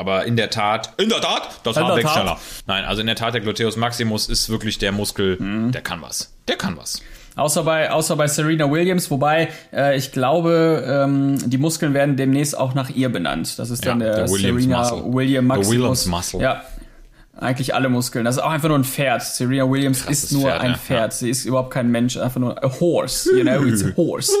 Aber 0.00 0.24
in 0.24 0.34
der 0.36 0.48
Tat, 0.48 0.94
in 0.96 1.10
der 1.10 1.20
Tat, 1.20 1.60
das 1.62 1.76
war 1.76 1.88
der 1.88 1.96
weg 1.96 2.04
Tat. 2.04 2.12
schneller. 2.14 2.38
Nein, 2.66 2.84
also 2.86 3.02
in 3.02 3.06
der 3.06 3.16
Tat, 3.16 3.34
der 3.34 3.42
Gluteus 3.42 3.76
Maximus 3.76 4.30
ist 4.30 4.48
wirklich 4.48 4.78
der 4.78 4.92
Muskel, 4.92 5.36
Mhm. 5.38 5.72
der 5.72 5.82
kann 5.82 6.00
was. 6.00 6.32
Der 6.48 6.56
kann 6.56 6.78
was. 6.78 7.02
Außer 7.36 7.62
bei, 7.64 7.90
außer 7.92 8.16
bei 8.16 8.26
Serena 8.26 8.70
Williams, 8.70 9.10
wobei 9.10 9.48
äh, 9.74 9.96
ich 9.98 10.10
glaube, 10.12 10.82
ähm, 10.86 11.38
die 11.50 11.58
Muskeln 11.58 11.92
werden 11.92 12.16
demnächst 12.16 12.56
auch 12.56 12.72
nach 12.74 12.88
ihr 12.88 13.10
benannt. 13.10 13.58
Das 13.58 13.68
ist 13.68 13.84
dann 13.84 14.00
Ja, 14.00 14.06
der, 14.06 14.16
der 14.24 14.30
Williams 14.30 14.62
Serena 14.64 14.78
Muscle. 14.90 15.12
William 15.12 15.46
Maximus. 15.46 15.70
Williams 15.70 16.06
Muscle. 16.06 16.40
Ja, 16.40 16.62
eigentlich 17.40 17.74
alle 17.74 17.88
Muskeln. 17.88 18.24
Das 18.24 18.36
ist 18.36 18.42
auch 18.42 18.50
einfach 18.50 18.68
nur 18.68 18.78
ein 18.78 18.84
Pferd. 18.84 19.22
Serena 19.22 19.68
Williams 19.68 20.04
Krasses 20.04 20.24
ist 20.24 20.32
nur 20.32 20.42
Pferd, 20.42 20.60
ein 20.60 20.70
ja, 20.72 20.76
Pferd. 20.76 21.12
Sie 21.14 21.30
ist 21.30 21.44
überhaupt 21.44 21.70
kein 21.72 21.90
Mensch, 21.90 22.16
einfach 22.16 22.40
nur 22.40 22.62
a 22.62 22.80
horse. 22.80 23.34
You 23.36 23.42
know, 23.42 23.64
it's 23.64 23.82
a 23.82 23.92
horse. 23.96 24.32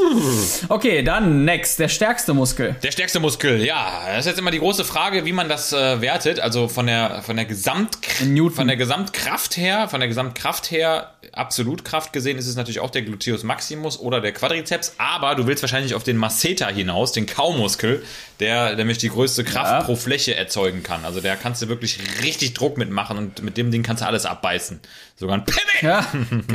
Okay, 0.68 1.02
dann 1.02 1.44
next, 1.44 1.78
der 1.78 1.88
stärkste 1.88 2.34
Muskel. 2.34 2.76
Der 2.82 2.92
stärkste 2.92 3.20
Muskel, 3.20 3.64
ja, 3.64 4.02
das 4.08 4.20
ist 4.20 4.26
jetzt 4.26 4.38
immer 4.38 4.50
die 4.50 4.58
große 4.58 4.84
Frage, 4.84 5.24
wie 5.24 5.32
man 5.32 5.48
das 5.48 5.72
äh, 5.72 6.00
wertet. 6.00 6.40
Also 6.40 6.68
von 6.68 6.86
der 6.86 7.22
von 7.22 7.36
der 7.36 7.46
Gesamt 7.46 7.98
In 8.20 8.34
Newton. 8.34 8.52
von 8.52 8.68
der 8.68 8.76
Gesamtkraft 8.76 9.56
her, 9.56 9.88
von 9.88 10.00
der 10.00 10.08
Gesamtkraft 10.08 10.70
her, 10.70 11.10
Absolutkraft 11.32 12.12
gesehen, 12.12 12.38
ist 12.38 12.46
es 12.46 12.56
natürlich 12.56 12.80
auch 12.80 12.90
der 12.90 13.02
Gluteus 13.02 13.42
Maximus 13.44 13.98
oder 13.98 14.20
der 14.20 14.32
Quadrizeps. 14.32 14.94
Aber 14.98 15.34
du 15.34 15.46
willst 15.46 15.62
wahrscheinlich 15.62 15.94
auf 15.94 16.02
den 16.02 16.16
Masseter 16.16 16.66
hinaus, 16.66 17.12
den 17.12 17.26
Kaumuskel, 17.26 18.02
der 18.40 18.74
nämlich 18.74 18.98
die 18.98 19.10
größte 19.10 19.44
Kraft 19.44 19.70
Ja. 19.70 19.82
pro 19.82 19.94
Fläche 19.96 20.34
erzeugen 20.34 20.82
kann. 20.82 21.04
Also 21.04 21.20
der 21.20 21.36
kannst 21.36 21.60
du 21.62 21.68
wirklich 21.68 21.98
richtig 22.22 22.54
Druck 22.54 22.78
mitmachen 22.78 23.18
und 23.18 23.42
mit 23.42 23.56
dem 23.56 23.70
Ding 23.70 23.82
kannst 23.82 24.02
du 24.02 24.06
alles 24.06 24.26
abbeißen. 24.26 24.80
Sogar 25.16 25.36
ein 25.36 25.44
Pimmel. 25.44 26.00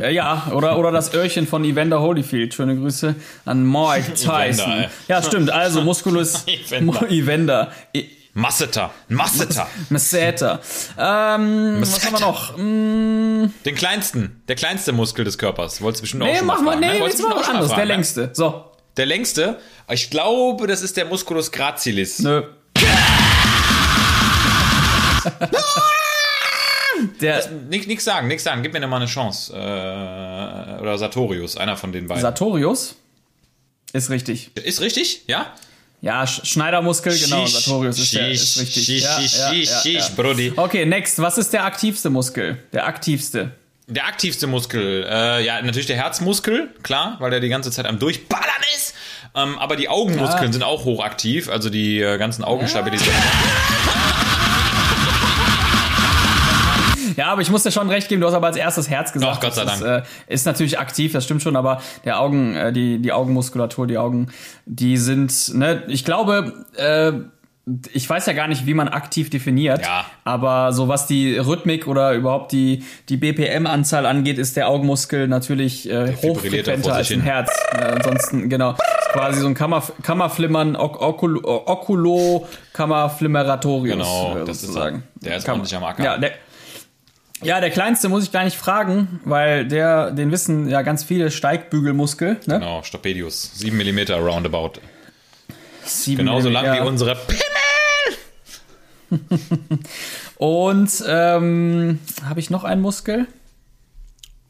Ja, 0.01 0.10
ja 0.10 0.48
oder, 0.51 0.77
oder 0.77 0.92
das 0.92 1.13
Öhrchen 1.13 1.48
von 1.48 1.63
Evander 1.63 2.01
Holyfield. 2.01 2.54
Schöne 2.54 2.75
Grüße 2.75 3.15
an 3.46 3.63
Mike 3.63 4.13
Tyson. 4.15 4.72
ey. 4.72 4.89
ja, 5.08 5.22
stimmt. 5.24 5.51
Also 5.51 5.82
Musculus 5.84 6.46
Evander. 6.48 7.08
Evander. 7.12 7.72
E- 7.94 8.06
Masseter, 8.38 8.92
Masseter. 9.08 9.65
Masseter. 9.89 10.60
Ähm, 10.98 11.77
was 11.80 12.06
haben 12.06 12.13
wir 12.15 12.20
noch? 12.20 12.58
Mm, 12.58 13.46
Den 13.63 13.75
kleinsten, 13.75 14.42
der 14.50 14.58
kleinste 14.58 14.92
Muskel 14.92 15.24
des 15.24 15.38
Körpers. 15.38 15.82
Wolltest 15.82 16.01
du 16.01 16.04
bestimmt 16.04 16.24
auch 16.24 16.27
nee, 16.27 16.38
schon 16.39 16.48
mach 16.48 16.62
mal, 16.62 16.75
ne? 16.77 16.88
nee, 16.88 17.00
jetzt 17.00 17.18
du 17.18 17.30
mal 17.30 17.38
was 17.38 17.46
auch 17.46 17.50
anderes. 17.51 17.70
Der 17.70 17.77
ne? 17.77 17.86
längste. 17.86 18.32
So, 18.34 18.65
Der 18.98 19.06
längste? 19.06 19.60
Ich 19.90 20.10
glaube, 20.10 20.68
das 20.68 20.82
ist 20.82 20.96
der 20.98 21.06
Musculus 21.06 21.52
gracilis. 21.52 22.20
nö. 22.20 22.44
Der 27.20 27.50
Nix, 27.70 27.88
nix 27.88 28.04
sagen, 28.06 28.28
nix 28.28 28.44
sagen. 28.44 28.64
Gib 28.64 28.74
mir 28.74 28.80
noch 28.80 28.88
mal 28.88 28.98
eine 28.98 29.06
Chance. 29.06 29.54
Äh, 29.54 30.82
oder 30.82 30.98
Sartorius, 30.98 31.58
einer 31.58 31.75
von 31.75 31.92
den 31.92 32.08
beiden. 32.08 32.22
Sartorius 32.22 32.96
ist 33.92 34.10
richtig. 34.10 34.52
ist 34.56 34.82
richtig? 34.82 35.24
Ja? 35.28 35.54
Ja, 36.02 36.25
Sch 36.28 36.46
Schneidermuskel, 36.46 37.18
genau. 37.18 37.46
Shish, 37.46 37.66
Sartorius 37.66 38.00
ist, 38.00 38.14
der, 38.14 38.30
shish, 38.30 38.42
ist 38.44 38.60
richtig. 38.62 38.86
shish, 38.86 39.04
ja, 39.04 39.20
shish, 39.22 39.38
ja, 39.38 39.52
ja, 39.54 39.82
shish, 39.82 40.10
ja. 40.10 40.16
Brudi. 40.16 40.54
Okay, 40.56 40.86
next. 40.86 41.20
Was 41.20 41.38
ist 41.38 41.52
der 41.52 41.66
aktivste 41.66 42.10
Muskel? 42.10 42.64
Der 42.74 42.86
aktivste. 42.86 43.51
Der 43.88 44.05
aktivste 44.08 44.48
Muskel, 44.48 45.05
äh, 45.08 45.46
ja, 45.46 45.62
natürlich 45.62 45.86
der 45.86 45.96
Herzmuskel, 45.98 46.74
klar, 46.81 47.18
weil 47.20 47.29
der 47.29 47.40
die 47.40 47.50
ganze 47.50 47.70
Zeit 47.70 47.86
am 47.86 48.00
Durchballern 48.00 48.54
ist. 48.75 48.94
Ähm, 49.36 49.58
aber 49.60 49.75
die 49.75 49.90
Augenmuskeln 49.90 50.46
Ja. 50.48 50.51
sind 50.54 50.64
auch 50.64 50.86
hochaktiv, 50.86 51.50
also 51.50 51.70
die 51.70 52.00
äh, 52.01 52.18
ganzen 52.18 52.44
Augenstabilisatoren. 52.44 53.22
Ja, 57.18 57.28
aber 57.28 57.42
ich 57.42 57.50
muss 57.50 57.64
dir 57.64 57.72
schon 57.72 57.90
recht 57.90 58.10
geben, 58.10 58.20
du 58.22 58.28
hast 58.28 58.34
aber 58.34 58.48
als 58.48 58.58
erstes 58.58 58.90
Herz 58.90 59.14
gesagt. 59.14 59.38
Ach, 59.38 59.40
Gott 59.40 59.54
sei 59.54 59.64
Dank. 59.64 59.78
Ist, 59.78 59.86
äh, 59.88 60.01
ist 60.28 60.46
natürlich 60.46 60.80
aktiv, 60.80 61.14
das 61.14 61.24
stimmt 61.24 61.42
schon, 61.42 61.56
aber 61.56 61.82
der 62.04 62.20
Augen, 62.20 62.56
äh, 62.56 62.74
die, 62.74 63.00
die 63.00 63.14
Augenmuskulatur, 63.14 63.88
die 63.88 63.98
Augen, 63.98 64.28
die 64.66 64.98
sind, 64.98 65.54
ne, 65.54 65.84
ich 65.88 66.04
glaube, 66.04 66.66
äh, 66.75 67.14
ich 67.94 68.08
weiß 68.08 68.28
ja 68.28 68.34
gar 68.34 68.48
nicht, 68.48 68.68
wie 68.68 68.75
man 68.75 68.88
aktiv 68.88 69.30
definiert, 69.32 69.82
Ja. 69.82 70.06
aber 70.24 70.72
so 70.72 70.88
was 70.88 71.08
die 71.08 71.36
Rhythmik 71.36 71.88
oder 71.88 72.14
überhaupt 72.14 72.51
die, 72.51 72.84
die 73.10 73.18
BPM-Anzahl 73.18 74.06
angeht, 74.06 74.38
ist 74.38 74.56
der 74.56 74.68
Augenmuskel 74.70 75.28
natürlich 75.28 75.90
äh, 75.90 76.14
hochfrequenter 76.16 76.94
als 76.94 77.10
ein 77.10 77.16
hin. 77.16 77.22
Herz. 77.22 77.50
Äh, 77.72 77.78
ansonsten, 77.86 78.50
genau, 78.50 78.72
ist 78.74 79.10
quasi 79.14 79.40
so 79.42 79.48
ein 79.48 79.56
Kammer, 79.56 79.82
Kammerflimmern, 80.04 80.75
ok 80.75 81.01
Okul 81.01 81.38
Oculo 81.44 82.48
Kammerflimmeratorius. 82.74 83.96
Genau, 83.98 84.38
äh, 84.38 84.46
das 84.46 84.58
ist 84.58 84.62
sozusagen. 84.68 85.04
er. 85.22 85.28
Der 85.30 85.38
ist 85.38 85.46
Kam- 85.46 85.54
ordentlich 85.54 85.75
am 85.75 85.84
Acker. 85.86 86.04
Ja, 86.04 86.18
der, 86.20 86.32
ja, 87.42 87.60
der 87.62 87.72
kleinste 87.72 88.10
muss 88.10 88.24
ich 88.24 88.32
gar 88.32 88.44
nicht 88.44 88.58
fragen, 88.58 89.20
weil 89.25 89.68
der, 89.68 90.12
den 90.12 90.32
wissen 90.32 90.70
ja 90.70 90.84
ganz 90.84 91.04
viele 91.04 91.32
Steigbügelmuskel. 91.32 92.38
Ne? 92.46 92.60
Genau, 92.60 92.84
Stapedius. 92.84 93.51
7 93.56 93.75
mm 93.75 94.00
roundabout. 94.14 94.74
Genauso 96.06 96.50
lang 96.50 96.75
wie 96.78 96.88
unsere 96.88 97.16
Pimmel. 97.16 97.42
Und 100.37 101.03
ähm, 101.07 102.00
habe 102.27 102.39
ich 102.39 102.50
noch 102.50 102.63
einen 102.63 102.81
Muskel? 102.81 103.27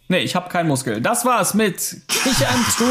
Nee, 0.07 0.19
ich 0.19 0.35
habe 0.35 0.49
keinen 0.49 0.67
Muskel. 0.67 1.01
Das 1.01 1.25
war's 1.25 1.55
mit 1.55 1.77
Kichern 2.07 2.65
to 2.77 2.85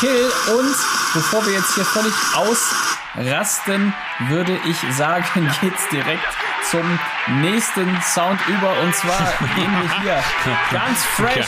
Kill. 0.00 0.30
Und 0.54 0.74
bevor 1.14 1.46
wir 1.46 1.54
jetzt 1.54 1.74
hier 1.74 1.84
völlig 1.84 2.12
ausrasten, 2.34 3.94
würde 4.28 4.58
ich 4.68 4.76
sagen, 4.94 5.24
geht's 5.60 5.88
direkt 5.90 6.28
zum 6.70 6.98
nächsten 7.40 7.88
Sound 8.02 8.38
über. 8.48 8.80
Und 8.82 8.94
zwar 8.94 9.32
gehen 9.56 9.72
wir 9.80 10.02
hier 10.02 10.22
ganz 10.70 11.04
fresh 11.04 11.34
Geil. 11.34 11.46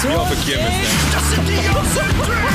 zum 0.00 0.10
ne? 0.10 0.72
Das 1.12 1.30
sind 1.30 1.46
die 1.46 1.68
Awesome 1.68 2.53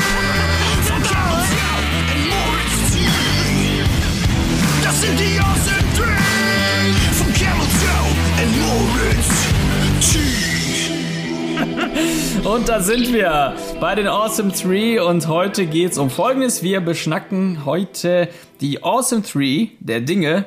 Und 12.44 12.68
da 12.68 12.80
sind 12.80 13.12
wir 13.12 13.54
bei 13.80 13.94
den 13.94 14.06
Awesome 14.08 14.52
Three 14.52 14.98
und 14.98 15.28
heute 15.28 15.66
geht's 15.66 15.98
um 15.98 16.08
Folgendes. 16.08 16.62
Wir 16.62 16.80
beschnacken 16.80 17.66
heute 17.66 18.28
die 18.60 18.82
Awesome 18.82 19.22
Three 19.22 19.68
der 19.78 20.00
Dinge, 20.00 20.46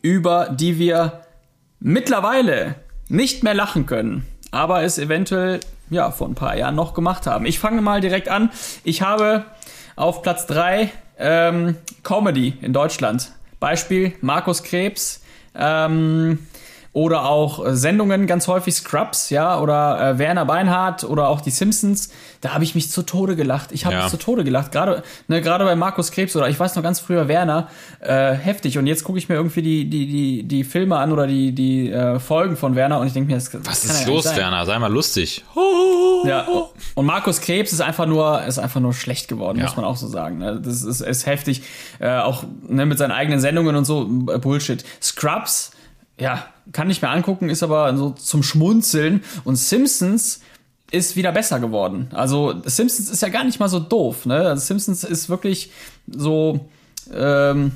über 0.00 0.48
die 0.50 0.78
wir 0.78 1.24
mittlerweile 1.80 2.76
nicht 3.08 3.42
mehr 3.42 3.54
lachen 3.54 3.86
können, 3.86 4.26
aber 4.52 4.84
es 4.84 4.98
eventuell 4.98 5.60
ja 5.90 6.12
vor 6.12 6.28
ein 6.28 6.36
paar 6.36 6.56
Jahren 6.56 6.76
noch 6.76 6.94
gemacht 6.94 7.26
haben. 7.26 7.46
Ich 7.46 7.58
fange 7.58 7.82
mal 7.82 8.00
direkt 8.00 8.28
an. 8.28 8.50
Ich 8.84 9.02
habe 9.02 9.44
auf 9.96 10.22
Platz 10.22 10.46
drei 10.46 10.90
ähm, 11.18 11.76
Comedy 12.04 12.54
in 12.62 12.72
Deutschland. 12.72 13.32
Beispiel 13.58 14.12
Markus 14.20 14.62
Krebs. 14.62 15.22
Ähm, 15.56 16.46
oder 16.94 17.26
auch 17.26 17.62
äh, 17.66 17.74
Sendungen, 17.76 18.26
ganz 18.26 18.46
häufig 18.48 18.72
Scrubs, 18.74 19.28
ja, 19.28 19.58
oder 19.60 20.00
äh, 20.12 20.18
Werner 20.18 20.46
Beinhardt 20.46 21.04
oder 21.04 21.28
auch 21.28 21.40
die 21.42 21.50
Simpsons. 21.50 22.08
Da 22.40 22.54
habe 22.54 22.62
ich 22.64 22.74
mich 22.76 22.90
zu 22.90 23.02
Tode 23.02 23.34
gelacht. 23.36 23.72
Ich 23.72 23.84
habe 23.84 23.96
Ja. 23.96 24.02
mich 24.02 24.10
zu 24.10 24.16
Tode 24.16 24.44
gelacht. 24.44 24.70
Gerade 24.72 25.02
ne, 25.28 25.42
gerade 25.42 25.64
bei 25.64 25.74
Markus 25.76 26.12
Krebs 26.12 26.36
oder 26.36 26.48
ich 26.48 26.58
weiß 26.58 26.76
noch 26.76 26.82
ganz 26.84 27.00
früher 27.00 27.26
Werner, 27.28 27.68
äh, 28.00 28.32
heftig. 28.34 28.78
Und 28.78 28.86
jetzt 28.86 29.02
gucke 29.04 29.18
ich 29.18 29.28
mir 29.28 29.34
irgendwie 29.34 29.60
die, 29.62 29.90
die, 29.90 30.06
die, 30.06 30.42
die 30.44 30.62
Filme 30.64 30.96
an 30.96 31.10
oder 31.12 31.26
die, 31.26 31.52
die 31.52 31.90
äh, 31.90 32.18
Folgen 32.20 32.56
von 32.56 32.76
Werner 32.76 33.00
und 33.00 33.08
ich 33.08 33.12
denke 33.12 33.28
mir, 33.32 33.34
das, 33.38 33.50
das 33.50 33.60
Was 33.66 33.84
ist 33.84 34.06
ja 34.06 34.12
los. 34.12 34.36
Werner? 34.36 34.64
Sei 34.64 34.78
mal 34.78 34.92
lustig. 34.92 35.44
Ja, 36.24 36.46
und 36.94 37.06
Markus 37.06 37.40
Krebs 37.40 37.72
ist 37.72 37.80
einfach 37.80 38.06
nur, 38.06 38.42
ist 38.44 38.58
einfach 38.58 38.80
nur 38.80 38.94
schlecht 38.94 39.26
geworden, 39.28 39.58
Ja. 39.58 39.64
muss 39.64 39.76
man 39.76 39.84
auch 39.84 39.96
so 39.96 40.06
sagen. 40.06 40.38
ne? 40.38 40.60
Das 40.64 40.82
ist, 40.82 41.00
ist 41.00 41.26
heftig. 41.26 41.62
Äh, 41.98 42.18
auch 42.18 42.44
ne, 42.68 42.86
mit 42.86 42.98
seinen 42.98 43.10
eigenen 43.10 43.40
Sendungen 43.40 43.74
und 43.76 43.84
so, 43.84 44.02
äh, 44.32 44.38
Bullshit. 44.38 44.84
Scrubs, 45.02 45.72
ja, 46.18 46.44
kann 46.72 46.88
nicht 46.88 47.02
mehr 47.02 47.10
angucken, 47.10 47.48
ist 47.48 47.62
aber 47.62 47.96
so 47.96 48.10
zum 48.10 48.42
Schmunzeln. 48.42 49.22
Und 49.44 49.56
Simpsons 49.56 50.40
ist 50.90 51.16
wieder 51.16 51.32
besser 51.32 51.60
geworden. 51.60 52.08
Also 52.12 52.54
Simpsons 52.64 53.10
ist 53.10 53.22
ja 53.22 53.28
gar 53.28 53.44
nicht 53.44 53.60
mal 53.60 53.68
so 53.68 53.80
doof. 53.80 54.26
Ne? 54.26 54.36
Also 54.36 54.64
Simpsons 54.64 55.04
ist 55.04 55.28
wirklich 55.28 55.70
so. 56.06 56.68
Ähm, 57.12 57.72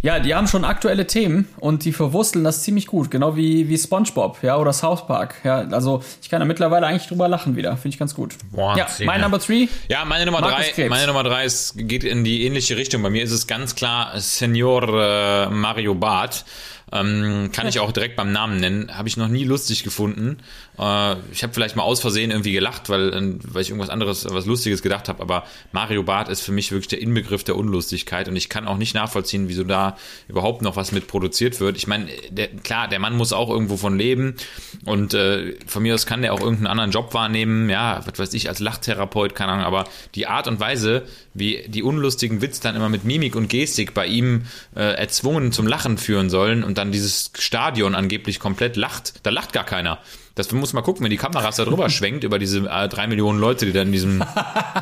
ja, 0.00 0.20
die 0.20 0.34
haben 0.34 0.46
schon 0.46 0.64
aktuelle 0.64 1.06
Themen 1.06 1.48
und 1.58 1.84
die 1.84 1.92
verwursteln 1.92 2.44
das 2.44 2.62
ziemlich 2.62 2.86
gut, 2.86 3.10
genau 3.10 3.34
wie, 3.34 3.68
wie 3.68 3.76
SpongeBob, 3.76 4.38
ja, 4.42 4.56
oder 4.56 4.72
South 4.72 5.06
Park, 5.08 5.36
ja. 5.42 5.66
Also 5.72 6.02
ich 6.22 6.28
kann 6.28 6.38
da 6.38 6.46
mittlerweile 6.46 6.86
eigentlich 6.86 7.08
drüber 7.08 7.26
lachen 7.26 7.56
wieder, 7.56 7.76
finde 7.76 7.94
ich 7.94 7.98
ganz 7.98 8.14
gut. 8.14 8.34
Boah, 8.52 8.76
ja, 8.76 8.86
mein. 9.04 9.20
Number 9.20 9.40
Three. 9.40 9.66
Ja, 9.88 10.04
meine 10.04 10.24
Nummer 10.24 10.40
Markus 10.40 10.66
drei, 10.66 10.72
Krebs. 10.72 10.90
meine 10.90 11.06
Nummer 11.08 11.24
drei 11.24 11.44
ist, 11.44 11.74
geht 11.76 12.04
in 12.04 12.22
die 12.22 12.46
ähnliche 12.46 12.76
Richtung. 12.76 13.02
Bei 13.02 13.10
mir 13.10 13.24
ist 13.24 13.32
es 13.32 13.48
ganz 13.48 13.74
klar 13.74 14.12
Senior 14.20 14.88
äh, 14.88 15.50
Mario 15.50 15.96
Barth. 15.96 16.44
Ähm, 16.92 17.50
kann 17.52 17.66
ich 17.66 17.80
auch 17.80 17.92
direkt 17.92 18.16
beim 18.16 18.32
Namen 18.32 18.60
nennen. 18.60 18.96
Habe 18.96 19.08
ich 19.08 19.16
noch 19.16 19.28
nie 19.28 19.44
lustig 19.44 19.84
gefunden. 19.84 20.38
Äh, 20.78 21.16
ich 21.32 21.42
habe 21.42 21.52
vielleicht 21.52 21.76
mal 21.76 21.82
aus 21.82 22.00
Versehen 22.00 22.30
irgendwie 22.30 22.52
gelacht, 22.52 22.88
weil, 22.88 23.12
äh, 23.12 23.34
weil 23.52 23.62
ich 23.62 23.70
irgendwas 23.70 23.90
anderes, 23.90 24.26
was 24.28 24.46
Lustiges 24.46 24.82
gedacht 24.82 25.08
habe. 25.08 25.20
Aber 25.20 25.44
Mario 25.72 26.02
Barth 26.02 26.28
ist 26.28 26.40
für 26.40 26.52
mich 26.52 26.72
wirklich 26.72 26.88
der 26.88 27.00
Inbegriff 27.00 27.44
der 27.44 27.56
Unlustigkeit 27.56 28.28
und 28.28 28.36
ich 28.36 28.48
kann 28.48 28.66
auch 28.66 28.78
nicht 28.78 28.94
nachvollziehen, 28.94 29.48
wieso 29.48 29.64
da 29.64 29.96
überhaupt 30.28 30.62
noch 30.62 30.76
was 30.76 30.92
mit 30.92 31.06
produziert 31.06 31.60
wird. 31.60 31.76
Ich 31.76 31.86
meine, 31.86 32.06
der, 32.30 32.48
klar, 32.48 32.88
der 32.88 32.98
Mann 32.98 33.16
muss 33.16 33.32
auch 33.32 33.50
irgendwo 33.50 33.76
von 33.76 33.98
leben 33.98 34.36
und 34.84 35.12
äh, 35.14 35.56
von 35.66 35.82
mir 35.82 35.94
aus 35.94 36.06
kann 36.06 36.22
der 36.22 36.32
auch 36.32 36.40
irgendeinen 36.40 36.68
anderen 36.68 36.90
Job 36.90 37.12
wahrnehmen. 37.12 37.68
Ja, 37.68 38.00
was 38.06 38.18
weiß 38.18 38.34
ich, 38.34 38.48
als 38.48 38.60
Lachtherapeut, 38.60 39.34
keine 39.34 39.52
Ahnung. 39.52 39.66
Aber 39.66 39.84
die 40.14 40.26
Art 40.26 40.48
und 40.48 40.58
Weise, 40.60 41.04
wie 41.34 41.64
die 41.68 41.82
unlustigen 41.82 42.40
Witz 42.40 42.60
dann 42.60 42.76
immer 42.76 42.88
mit 42.88 43.04
Mimik 43.04 43.36
und 43.36 43.48
Gestik 43.48 43.92
bei 43.92 44.06
ihm 44.06 44.44
äh, 44.74 44.94
erzwungen 44.94 45.52
zum 45.52 45.66
Lachen 45.66 45.98
führen 45.98 46.30
sollen 46.30 46.64
und 46.64 46.77
dann 46.78 46.92
dieses 46.92 47.30
Stadion 47.38 47.94
angeblich 47.94 48.40
komplett 48.40 48.76
lacht, 48.76 49.14
da 49.24 49.30
lacht 49.30 49.52
gar 49.52 49.64
keiner. 49.64 49.98
Das 50.34 50.52
muss 50.52 50.72
mal 50.72 50.82
gucken, 50.82 51.02
wenn 51.02 51.10
die 51.10 51.16
Kameras 51.16 51.56
da 51.56 51.64
drüber 51.64 51.90
schwenkt 51.90 52.24
über 52.24 52.38
diese 52.38 52.60
äh, 52.68 52.88
drei 52.88 53.06
Millionen 53.08 53.40
Leute, 53.40 53.66
die 53.66 53.72
da 53.72 53.82
in 53.82 53.92
diesem 53.92 54.24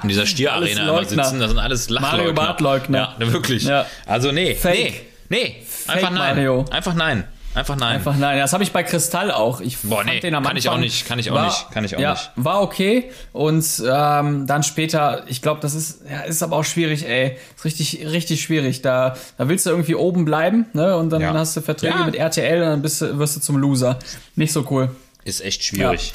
in 0.03 0.09
dieser 0.09 0.27
Stierarena 0.27 0.99
sitzen, 1.01 1.17
das 1.17 1.31
sind 1.31 1.59
alles 1.59 1.89
Lachleugner. 1.89 2.19
Mario 2.19 2.35
Barth-Leugner. 2.35 3.15
Ja, 3.19 3.33
wirklich. 3.33 3.65
Ja. 3.65 3.87
Also 4.05 4.33
nee, 4.33 4.55
Fake. 4.55 5.07
nee, 5.29 5.39
nee, 5.41 5.57
einfach 5.87 6.11
nein. 6.11 6.37
Mario. 6.37 6.65
Einfach 6.71 6.95
nein. 6.95 7.25
Einfach 7.57 7.75
nein. 7.77 7.97
Einfach 7.97 8.17
nein, 8.17 8.39
das 8.39 8.53
habe 8.53 8.63
ich 8.63 8.73
bei 8.73 8.83
Kristall 8.83 9.31
auch. 9.31 9.61
Ich 9.61 9.79
Boah, 9.79 9.97
fand 9.99 10.11
nee, 10.11 10.21
den 10.21 10.35
am 10.35 10.45
kann 10.45 10.57
ich 10.57 10.69
auch 10.69 10.73
Anfang- 10.75 10.83
nicht, 10.85 11.07
kann 11.07 11.19
ich 11.19 11.31
auch 11.31 11.43
nicht, 11.45 11.71
kann 11.73 11.85
ich 11.85 11.97
auch 11.97 12.01
ja, 12.01 12.13
nicht. 12.13 12.31
War 12.37 12.61
okay 12.63 13.11
und 13.33 13.65
ähm, 13.91 14.47
dann 14.47 14.63
später, 14.63 15.25
ich 15.27 15.41
glaube, 15.41 15.61
das 15.63 15.75
ist 15.75 16.03
ja, 16.11 16.21
ist 16.21 16.43
aber 16.43 16.57
auch 16.57 16.65
schwierig, 16.65 17.09
ey, 17.09 17.39
ist 17.57 17.65
richtig 17.65 18.07
richtig 18.07 18.43
schwierig. 18.43 18.83
Da 18.83 19.17
da 19.39 19.49
willst 19.49 19.65
du 19.67 19.71
irgendwie 19.71 19.95
oben 19.95 20.25
bleiben, 20.27 20.67
ne? 20.75 20.97
Und 20.97 21.11
dann 21.11 21.23
Ja. 21.23 21.33
hast 21.33 21.57
du 21.57 21.63
Verträge 21.63 21.95
Ja. 21.99 22.05
mit 22.05 22.15
RTL 22.15 22.63
und 22.63 22.69
dann 22.69 22.83
bist 22.83 23.01
du, 23.01 23.19
wirst 23.19 23.37
du 23.37 23.41
zum 23.41 23.57
Loser. 23.57 23.99
Nicht 24.35 24.53
so 24.53 24.67
cool. 24.71 24.91
Ist 25.25 25.43
echt 25.43 25.65
schwierig. 25.65 26.13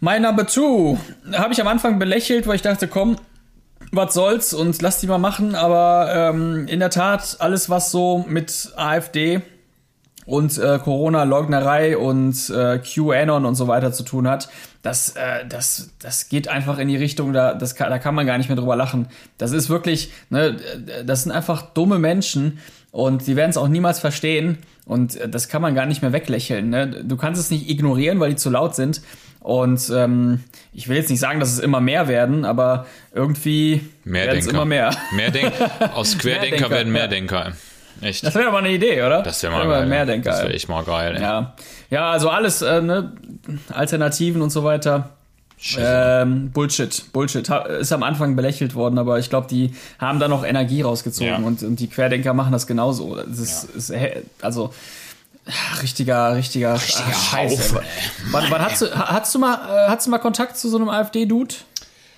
Mein 0.00 0.20
Number 0.22 0.46
Two 0.46 0.98
habe 1.32 1.54
ich 1.54 1.60
am 1.62 1.66
Anfang 1.68 1.98
belächelt, 1.98 2.46
weil 2.46 2.56
ich 2.56 2.62
dachte, 2.62 2.86
komm, 2.88 3.16
was 3.90 4.12
soll's 4.12 4.52
und 4.52 4.82
lass 4.82 5.00
die 5.00 5.06
mal 5.06 5.16
machen. 5.18 5.54
Aber 5.54 6.12
ähm, 6.14 6.68
in 6.68 6.80
der 6.80 6.90
Tat, 6.90 7.36
alles 7.38 7.70
was 7.70 7.90
so 7.90 8.24
mit 8.28 8.72
AfD 8.76 9.40
und 10.26 10.58
äh, 10.58 10.78
Corona-Leugnerei 10.82 11.96
und 11.96 12.50
äh, 12.50 12.78
QAnon 12.78 13.46
und 13.46 13.54
so 13.54 13.68
weiter 13.68 13.92
zu 13.92 14.02
tun 14.02 14.28
hat, 14.28 14.48
das, 14.82 15.10
äh, 15.10 15.46
das, 15.48 15.90
das 16.00 16.28
geht 16.28 16.48
einfach 16.48 16.78
in 16.78 16.88
die 16.88 16.96
Richtung, 16.96 17.32
da, 17.32 17.54
das 17.54 17.76
kann, 17.76 17.90
da 17.90 17.98
kann 17.98 18.14
man 18.14 18.26
gar 18.26 18.36
nicht 18.36 18.48
mehr 18.48 18.56
drüber 18.56 18.76
lachen. 18.76 19.08
Das 19.38 19.52
ist 19.52 19.70
wirklich, 19.70 20.10
ne, 20.28 20.56
das 21.04 21.22
sind 21.22 21.32
einfach 21.32 21.62
dumme 21.62 21.98
Menschen 21.98 22.58
und 22.90 23.26
die 23.26 23.36
werden 23.36 23.50
es 23.50 23.56
auch 23.56 23.68
niemals 23.68 24.00
verstehen 24.00 24.58
und 24.84 25.16
äh, 25.16 25.28
das 25.28 25.48
kann 25.48 25.62
man 25.62 25.74
gar 25.74 25.86
nicht 25.86 26.02
mehr 26.02 26.12
weglächeln. 26.12 26.70
Ne? 26.70 27.04
Du 27.04 27.16
kannst 27.16 27.40
es 27.40 27.50
nicht 27.50 27.68
ignorieren, 27.70 28.20
weil 28.20 28.30
die 28.30 28.36
zu 28.36 28.50
laut 28.50 28.74
sind. 28.74 29.02
Und 29.40 29.92
ähm, 29.94 30.42
ich 30.72 30.88
will 30.88 30.96
jetzt 30.96 31.08
nicht 31.08 31.20
sagen, 31.20 31.38
dass 31.38 31.52
es 31.52 31.60
immer 31.60 31.80
mehr 31.80 32.08
werden, 32.08 32.44
aber 32.44 32.86
irgendwie 33.14 33.82
werden 34.02 34.38
es 34.38 34.46
Mehrdenker. 34.46 34.50
immer 34.50 34.64
mehr. 34.64 34.96
Mehrdenk 35.14 35.52
aus 35.94 36.18
Querdenker 36.18 36.68
Mehrdenker, 36.68 36.70
werden 36.70 36.92
ja. 37.52 37.52
Echt. 38.00 38.24
Das 38.26 38.34
wäre 38.34 38.48
aber 38.48 38.58
eine 38.58 38.70
Idee, 38.70 39.02
oder? 39.02 39.22
Das 39.22 39.42
wäre 39.42 39.52
mal 39.52 39.62
Immer 39.64 39.78
geil. 39.80 39.86
Mehrdenker. 39.86 40.30
Das 40.30 40.42
wäre 40.42 40.52
echt 40.52 40.68
mal 40.68 40.84
geil. 40.84 41.16
Ey. 41.16 41.22
Ja, 41.22 41.54
ja, 41.90 42.10
also 42.10 42.28
alles, 42.28 42.62
äh, 42.62 42.80
ne, 42.82 43.12
Alternativen 43.72 44.42
und 44.42 44.50
so 44.50 44.64
weiter. 44.64 45.10
Ähm, 45.78 46.50
Bullshit, 46.50 47.10
Bullshit. 47.14 47.48
Ist 47.80 47.90
am 47.92 48.02
Anfang 48.02 48.36
belächelt 48.36 48.74
worden, 48.74 48.98
aber 48.98 49.18
ich 49.18 49.30
glaube, 49.30 49.46
die 49.48 49.74
haben 49.98 50.20
da 50.20 50.28
noch 50.28 50.44
Energie 50.44 50.82
rausgezogen 50.82 51.28
Ja. 51.28 51.36
und, 51.38 51.62
und 51.62 51.76
die 51.80 51.88
Querdenker 51.88 52.34
machen 52.34 52.52
das 52.52 52.66
genauso. 52.66 53.16
Das 53.16 53.38
ist, 53.38 53.64
ist 53.74 53.90
hä- 53.90 54.22
also 54.42 54.74
richtiger, 55.82 56.34
richtiger, 56.36 56.74
richtiger 56.74 57.12
Scheiß. 57.14 57.72
Haufen. 57.72 57.78
Wann, 58.32 58.44
wann 58.50 58.62
hast 58.62 58.82
du, 58.82 58.86
ha- 58.94 59.12
hast 59.14 59.34
du 59.34 59.38
mal, 59.38 59.54
äh, 59.54 59.88
hast 59.88 60.06
du 60.06 60.10
mal 60.10 60.18
Kontakt 60.18 60.56
zu 60.58 60.68
so 60.68 60.76
einem 60.76 60.88
AfD-Dude? 60.90 61.54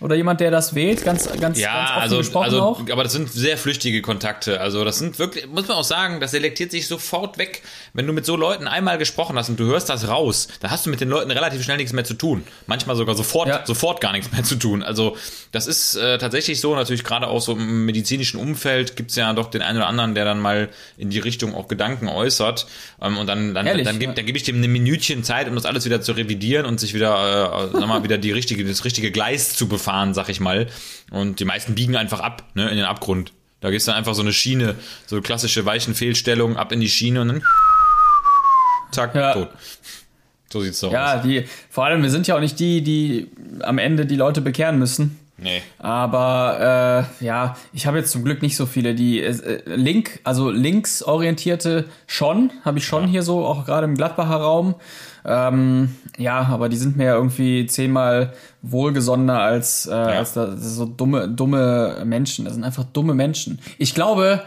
Oder 0.00 0.14
jemand, 0.14 0.40
der 0.40 0.50
das 0.50 0.74
wählt? 0.74 1.04
Ganz, 1.04 1.26
ganz, 1.26 1.40
ganz 1.40 1.58
Ja, 1.58 1.84
offen 1.90 2.02
also, 2.02 2.18
gesprochen 2.18 2.44
also 2.44 2.62
auch? 2.62 2.80
aber 2.90 3.02
das 3.02 3.12
sind 3.12 3.32
sehr 3.32 3.58
flüchtige 3.58 4.00
Kontakte. 4.00 4.60
Also 4.60 4.84
das 4.84 4.98
sind 4.98 5.18
wirklich, 5.18 5.46
muss 5.48 5.66
man 5.66 5.76
auch 5.76 5.84
sagen, 5.84 6.20
das 6.20 6.30
selektiert 6.30 6.70
sich 6.70 6.86
sofort 6.86 7.36
weg. 7.38 7.62
Wenn 7.94 8.06
du 8.06 8.12
mit 8.12 8.24
so 8.24 8.36
Leuten 8.36 8.68
einmal 8.68 8.98
gesprochen 8.98 9.36
hast 9.36 9.48
und 9.48 9.58
du 9.58 9.64
hörst 9.64 9.88
das 9.88 10.06
raus, 10.08 10.48
da 10.60 10.70
hast 10.70 10.86
du 10.86 10.90
mit 10.90 11.00
den 11.00 11.08
Leuten 11.08 11.30
relativ 11.30 11.64
schnell 11.64 11.78
nichts 11.78 11.92
mehr 11.92 12.04
zu 12.04 12.14
tun. 12.14 12.44
Manchmal 12.66 12.94
sogar 12.96 13.16
sofort, 13.16 13.48
Ja. 13.48 13.66
sofort 13.66 14.00
gar 14.00 14.12
nichts 14.12 14.30
mehr 14.30 14.44
zu 14.44 14.54
tun. 14.56 14.82
Also 14.84 15.16
das 15.52 15.66
ist 15.66 15.96
äh, 15.96 16.18
tatsächlich 16.18 16.60
so, 16.60 16.74
natürlich 16.76 17.02
gerade 17.02 17.26
auch 17.26 17.40
so 17.40 17.52
im 17.52 17.84
medizinischen 17.84 18.38
Umfeld 18.38 18.94
gibt's 18.96 19.16
ja 19.16 19.32
doch 19.32 19.50
den 19.50 19.62
einen 19.62 19.78
oder 19.78 19.88
anderen, 19.88 20.14
der 20.14 20.24
dann 20.24 20.38
mal 20.38 20.68
in 20.96 21.10
die 21.10 21.18
Richtung 21.18 21.54
auch 21.54 21.66
Gedanken 21.66 22.08
äußert. 22.08 22.66
Ähm, 23.02 23.18
und 23.18 23.26
dann, 23.26 23.54
dann, 23.54 23.66
Ehrlich, 23.66 23.84
dann, 23.84 23.98
gebe 23.98 24.12
ja. 24.12 24.14
dann 24.16 24.26
gebe 24.26 24.38
ich 24.38 24.44
dem 24.44 24.62
ein 24.62 24.70
Minütchen 24.70 25.24
Zeit, 25.24 25.48
um 25.48 25.54
das 25.54 25.64
alles 25.66 25.84
wieder 25.84 26.00
zu 26.00 26.12
revidieren 26.12 26.66
und 26.66 26.78
sich 26.78 26.94
wieder, 26.94 27.70
äh, 27.74 27.86
mal, 27.86 28.02
wieder 28.04 28.18
die 28.18 28.30
richtige, 28.32 28.64
das 28.64 28.84
richtige 28.84 29.10
Gleis 29.10 29.54
zu 29.54 29.66
befahren, 29.88 30.14
sag 30.14 30.28
ich 30.28 30.40
mal. 30.40 30.66
Und 31.10 31.40
die 31.40 31.44
meisten 31.44 31.74
biegen 31.74 31.96
einfach 31.96 32.20
ab, 32.20 32.44
ne, 32.54 32.68
in 32.70 32.76
den 32.76 32.84
Abgrund. 32.84 33.32
Da 33.60 33.70
gehst 33.70 33.88
du 33.88 33.92
einfach 33.92 34.14
so 34.14 34.22
eine 34.22 34.32
Schiene, 34.32 34.74
so 35.06 35.20
klassische 35.20 35.64
Weichenfehlstellung, 35.64 36.56
ab 36.56 36.70
in 36.72 36.80
die 36.80 36.88
Schiene 36.88 37.22
und 37.22 37.28
dann 37.28 37.42
zack, 38.92 39.14
Ja. 39.14 39.32
tot. 39.32 39.48
So 40.52 40.60
sieht's 40.60 40.80
doch 40.80 40.92
Ja, 40.92 41.16
aus. 41.16 41.22
die, 41.22 41.44
vor 41.70 41.84
allem, 41.86 42.02
wir 42.02 42.10
sind 42.10 42.26
ja 42.26 42.36
auch 42.36 42.40
nicht 42.40 42.58
die, 42.58 42.82
die 42.82 43.28
am 43.60 43.78
Ende 43.78 44.06
die 44.06 44.16
Leute 44.16 44.40
bekehren 44.40 44.78
müssen. 44.78 45.18
Nee. 45.40 45.62
Aber 45.78 47.06
äh, 47.20 47.24
ja, 47.24 47.56
ich 47.72 47.86
habe 47.86 47.98
jetzt 47.98 48.10
zum 48.10 48.24
Glück 48.24 48.42
nicht 48.42 48.56
so 48.56 48.66
viele, 48.66 48.94
die 48.94 49.22
äh, 49.22 49.60
link, 49.66 50.20
also 50.24 50.50
linksorientierte 50.50 51.86
schon, 52.06 52.50
habe 52.64 52.78
ich 52.78 52.86
schon 52.86 53.06
hier 53.06 53.22
so, 53.22 53.46
auch 53.46 53.64
gerade 53.64 53.84
im 53.84 53.94
Gladbacher 53.94 54.36
Raum. 54.36 54.74
Ähm, 55.24 55.94
ja, 56.16 56.40
aber 56.40 56.68
die 56.68 56.76
sind 56.76 56.96
mir 56.96 57.04
ja 57.04 57.14
irgendwie 57.14 57.66
zehnmal 57.66 58.32
wohlgesonnener 58.62 59.40
als, 59.40 59.86
äh, 59.86 59.92
als 59.92 60.32
da, 60.32 60.46
das 60.46 60.74
so 60.74 60.86
dumme, 60.86 61.28
dumme 61.28 62.02
Menschen. 62.04 62.44
Das 62.44 62.54
sind 62.54 62.64
einfach 62.64 62.84
dumme 62.84 63.14
Menschen. 63.14 63.60
Ich 63.78 63.94
glaube, 63.94 64.42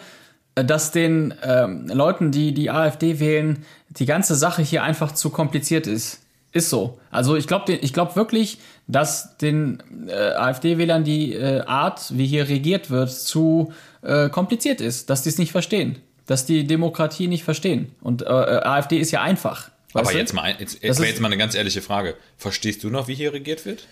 äh, 0.55 0.65
dass 0.65 0.91
den 0.91 1.33
ähm, 1.43 1.87
Leuten, 1.87 2.31
die 2.31 2.53
die 2.53 2.69
AfD 2.69 3.19
wählen, 3.19 3.63
die 3.89 4.05
ganze 4.05 4.35
Sache 4.35 4.61
hier 4.61 4.83
einfach 4.83 5.13
zu 5.13 5.29
kompliziert 5.29 5.87
ist. 5.87 6.21
Ist 6.53 6.69
so. 6.69 6.99
Also 7.11 7.37
ich 7.37 7.47
glaube 7.47 7.71
ich 7.71 7.93
glaub 7.93 8.17
wirklich, 8.17 8.57
dass 8.91 9.37
den 9.37 9.81
äh, 10.07 10.13
AfD-Wählern 10.13 11.03
die 11.03 11.33
äh, 11.33 11.61
Art, 11.61 12.17
wie 12.17 12.27
hier 12.27 12.49
regiert 12.49 12.89
wird, 12.89 13.11
zu 13.11 13.73
äh, 14.01 14.29
kompliziert 14.29 14.81
ist. 14.81 15.09
Dass 15.09 15.23
die 15.23 15.29
es 15.29 15.37
nicht 15.37 15.51
verstehen. 15.51 15.99
Dass 16.25 16.45
die 16.45 16.67
Demokratie 16.67 17.27
nicht 17.27 17.43
verstehen. 17.43 17.91
Und 18.01 18.21
äh, 18.21 18.25
äh, 18.25 18.63
AfD 18.63 18.97
ist 18.97 19.11
ja 19.11 19.21
einfach. 19.21 19.71
Aber 19.93 20.11
du? 20.11 20.17
jetzt 20.17 20.33
mal, 20.33 20.55
jetzt, 20.59 20.83
jetzt, 20.83 20.99
jetzt 20.99 21.21
mal 21.21 21.27
eine 21.27 21.37
ganz 21.37 21.55
ehrliche 21.55 21.81
Frage. 21.81 22.15
Verstehst 22.37 22.83
du 22.83 22.89
noch, 22.89 23.07
wie 23.07 23.15
hier 23.15 23.33
regiert 23.33 23.65
wird? 23.65 23.87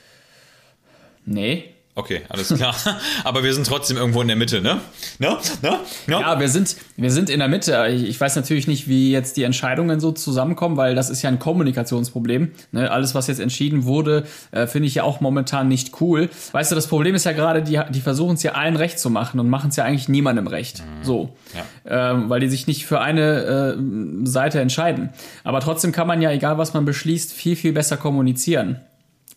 Nee. 1.25 1.65
Okay, 1.95 2.21
alles 2.29 2.47
klar. 2.47 2.73
Aber 3.23 3.43
wir 3.43 3.53
sind 3.53 3.67
trotzdem 3.67 3.97
irgendwo 3.97 4.21
in 4.21 4.27
der 4.27 4.37
Mitte, 4.37 4.61
ne? 4.61 4.79
Ne? 5.17 5.37
Ne? 5.61 5.79
ne? 6.07 6.19
Ja, 6.21 6.39
wir 6.39 6.47
sind, 6.47 6.77
wir 6.95 7.11
sind 7.11 7.29
in 7.29 7.39
der 7.39 7.49
Mitte. 7.49 7.87
Ich, 7.87 8.19
weiß 8.19 8.35
natürlich 8.37 8.67
nicht, 8.67 8.87
wie 8.87 9.11
jetzt 9.11 9.35
die 9.35 9.43
Entscheidungen 9.43 9.99
so 9.99 10.11
zusammenkommen, 10.11 10.77
weil 10.77 10.95
das 10.95 11.09
ist 11.09 11.21
ja 11.23 11.29
ein 11.29 11.39
Kommunikationsproblem. 11.39 12.51
Ne? 12.71 12.89
Alles, 12.89 13.15
was 13.15 13.27
jetzt 13.27 13.39
entschieden 13.39 13.83
wurde, 13.83 14.23
äh, 14.51 14.65
finde 14.67 14.87
ich 14.87 14.95
ja 14.95 15.03
auch 15.03 15.19
momentan 15.19 15.67
nicht 15.67 15.99
cool. 15.99 16.29
Weißt 16.53 16.71
du, 16.71 16.75
das 16.75 16.87
Problem 16.87 17.15
ist 17.15 17.25
ja 17.25 17.33
gerade, 17.33 17.63
die, 17.63 17.81
die 17.89 18.01
versuchen 18.01 18.35
es 18.35 18.43
ja 18.43 18.53
allen 18.53 18.77
recht 18.77 18.97
zu 18.99 19.09
machen 19.09 19.39
und 19.39 19.49
machen 19.49 19.69
es 19.69 19.75
ja 19.75 19.83
eigentlich 19.83 20.07
niemandem 20.07 20.47
recht. 20.47 20.83
So. 21.01 21.35
Ähm, 21.85 22.29
weil 22.29 22.39
die 22.39 22.49
sich 22.49 22.67
nicht 22.67 22.85
für 22.85 23.01
eine 23.01 23.75
äh, 23.75 24.25
Seite 24.25 24.61
entscheiden. 24.61 25.09
Aber 25.43 25.59
trotzdem 25.59 25.91
kann 25.91 26.07
man 26.07 26.21
ja, 26.21 26.31
egal 26.31 26.57
was 26.57 26.73
man 26.73 26.85
beschließt, 26.85 27.33
viel, 27.33 27.55
viel 27.55 27.73
besser 27.73 27.97
kommunizieren. 27.97 28.79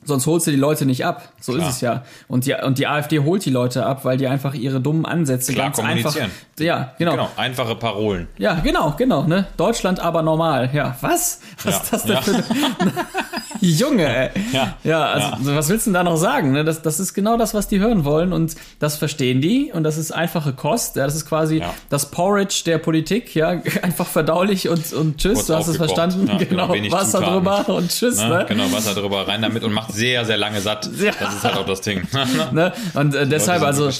Sonst 0.04 0.26
holst 0.26 0.46
du 0.46 0.50
die 0.50 0.56
Leute 0.56 0.84
nicht 0.84 1.04
ab. 1.04 1.28
So 1.40 1.52
Klar. 1.52 1.68
ist 1.68 1.76
es 1.76 1.80
ja. 1.80 2.02
Und 2.28 2.46
die, 2.46 2.54
und 2.54 2.78
die 2.78 2.86
AfD 2.86 3.20
holt 3.20 3.44
die 3.44 3.50
Leute 3.50 3.86
ab, 3.86 4.04
weil 4.04 4.16
die 4.16 4.26
einfach 4.26 4.54
ihre 4.54 4.80
dummen 4.80 5.06
Ansätze 5.06 5.52
Klar 5.52 5.66
ganz 5.66 5.78
einfach. 5.78 6.16
Ja, 6.58 6.92
genau. 6.98 7.12
Genau, 7.12 7.28
einfache 7.36 7.74
Parolen. 7.76 8.28
Ja, 8.38 8.54
genau, 8.54 8.94
genau, 8.96 9.22
ne? 9.24 9.46
Deutschland 9.56 10.00
aber 10.00 10.22
normal. 10.22 10.70
Ja, 10.72 10.96
was? 11.00 11.40
Was 11.62 11.74
Ja, 11.74 11.80
ist 11.80 11.92
das 11.92 12.02
denn 12.04 12.14
ja. 12.14 12.22
für 12.22 12.34
eine, 12.34 12.92
Junge, 13.60 14.04
ey. 14.04 14.30
Ja. 14.52 14.76
Ja, 14.82 15.04
also 15.06 15.54
was 15.54 15.68
willst 15.68 15.86
du 15.86 15.90
denn 15.90 15.94
da 15.94 16.02
noch 16.02 16.16
sagen? 16.16 16.50
Ne? 16.52 16.64
Das, 16.64 16.82
das 16.82 16.98
ist 16.98 17.14
genau 17.14 17.36
das, 17.36 17.54
was 17.54 17.68
die 17.68 17.78
hören 17.78 18.04
wollen 18.04 18.32
und 18.32 18.56
das 18.80 18.96
verstehen 18.96 19.40
die 19.40 19.70
und 19.72 19.84
das 19.84 19.98
ist 19.98 20.10
einfache 20.10 20.52
Kost. 20.52 20.96
Ja, 20.96 21.04
das 21.04 21.14
ist 21.14 21.26
quasi 21.28 21.62
das 21.88 22.10
Porridge 22.10 22.62
der 22.66 22.78
Politik, 22.78 23.34
ja, 23.36 23.50
einfach 23.82 24.06
verdaulich 24.06 24.68
und, 24.68 24.92
und 24.92 25.18
tschüss, 25.18 25.34
Kurz 25.34 25.46
du 25.46 25.54
hast 25.54 25.68
es 25.68 25.76
verstanden. 25.76 26.28
Genau, 26.52 26.68
genau, 26.68 26.92
Wasser 26.92 27.18
Zutaten. 27.18 27.34
drüber 27.34 27.68
und 27.68 27.90
tschüss. 27.90 28.18
Ne? 28.18 28.28
Ne? 28.28 28.46
Genau, 28.48 28.64
Wasser 28.72 28.94
drüber 28.94 29.28
rein 29.28 29.42
damit 29.42 29.62
und 29.62 29.72
macht 29.72 29.91
sehr, 29.92 30.24
sehr 30.24 30.36
lange 30.36 30.60
satt. 30.60 30.90
Ja. 30.98 31.12
Das 31.18 31.34
ist 31.34 31.44
halt 31.44 31.56
auch 31.56 31.66
das 31.66 31.80
Ding. 31.80 32.02
Ne? 32.52 32.72
Und 32.94 33.14
äh, 33.14 33.26
deshalb, 33.26 33.62
also, 33.62 33.90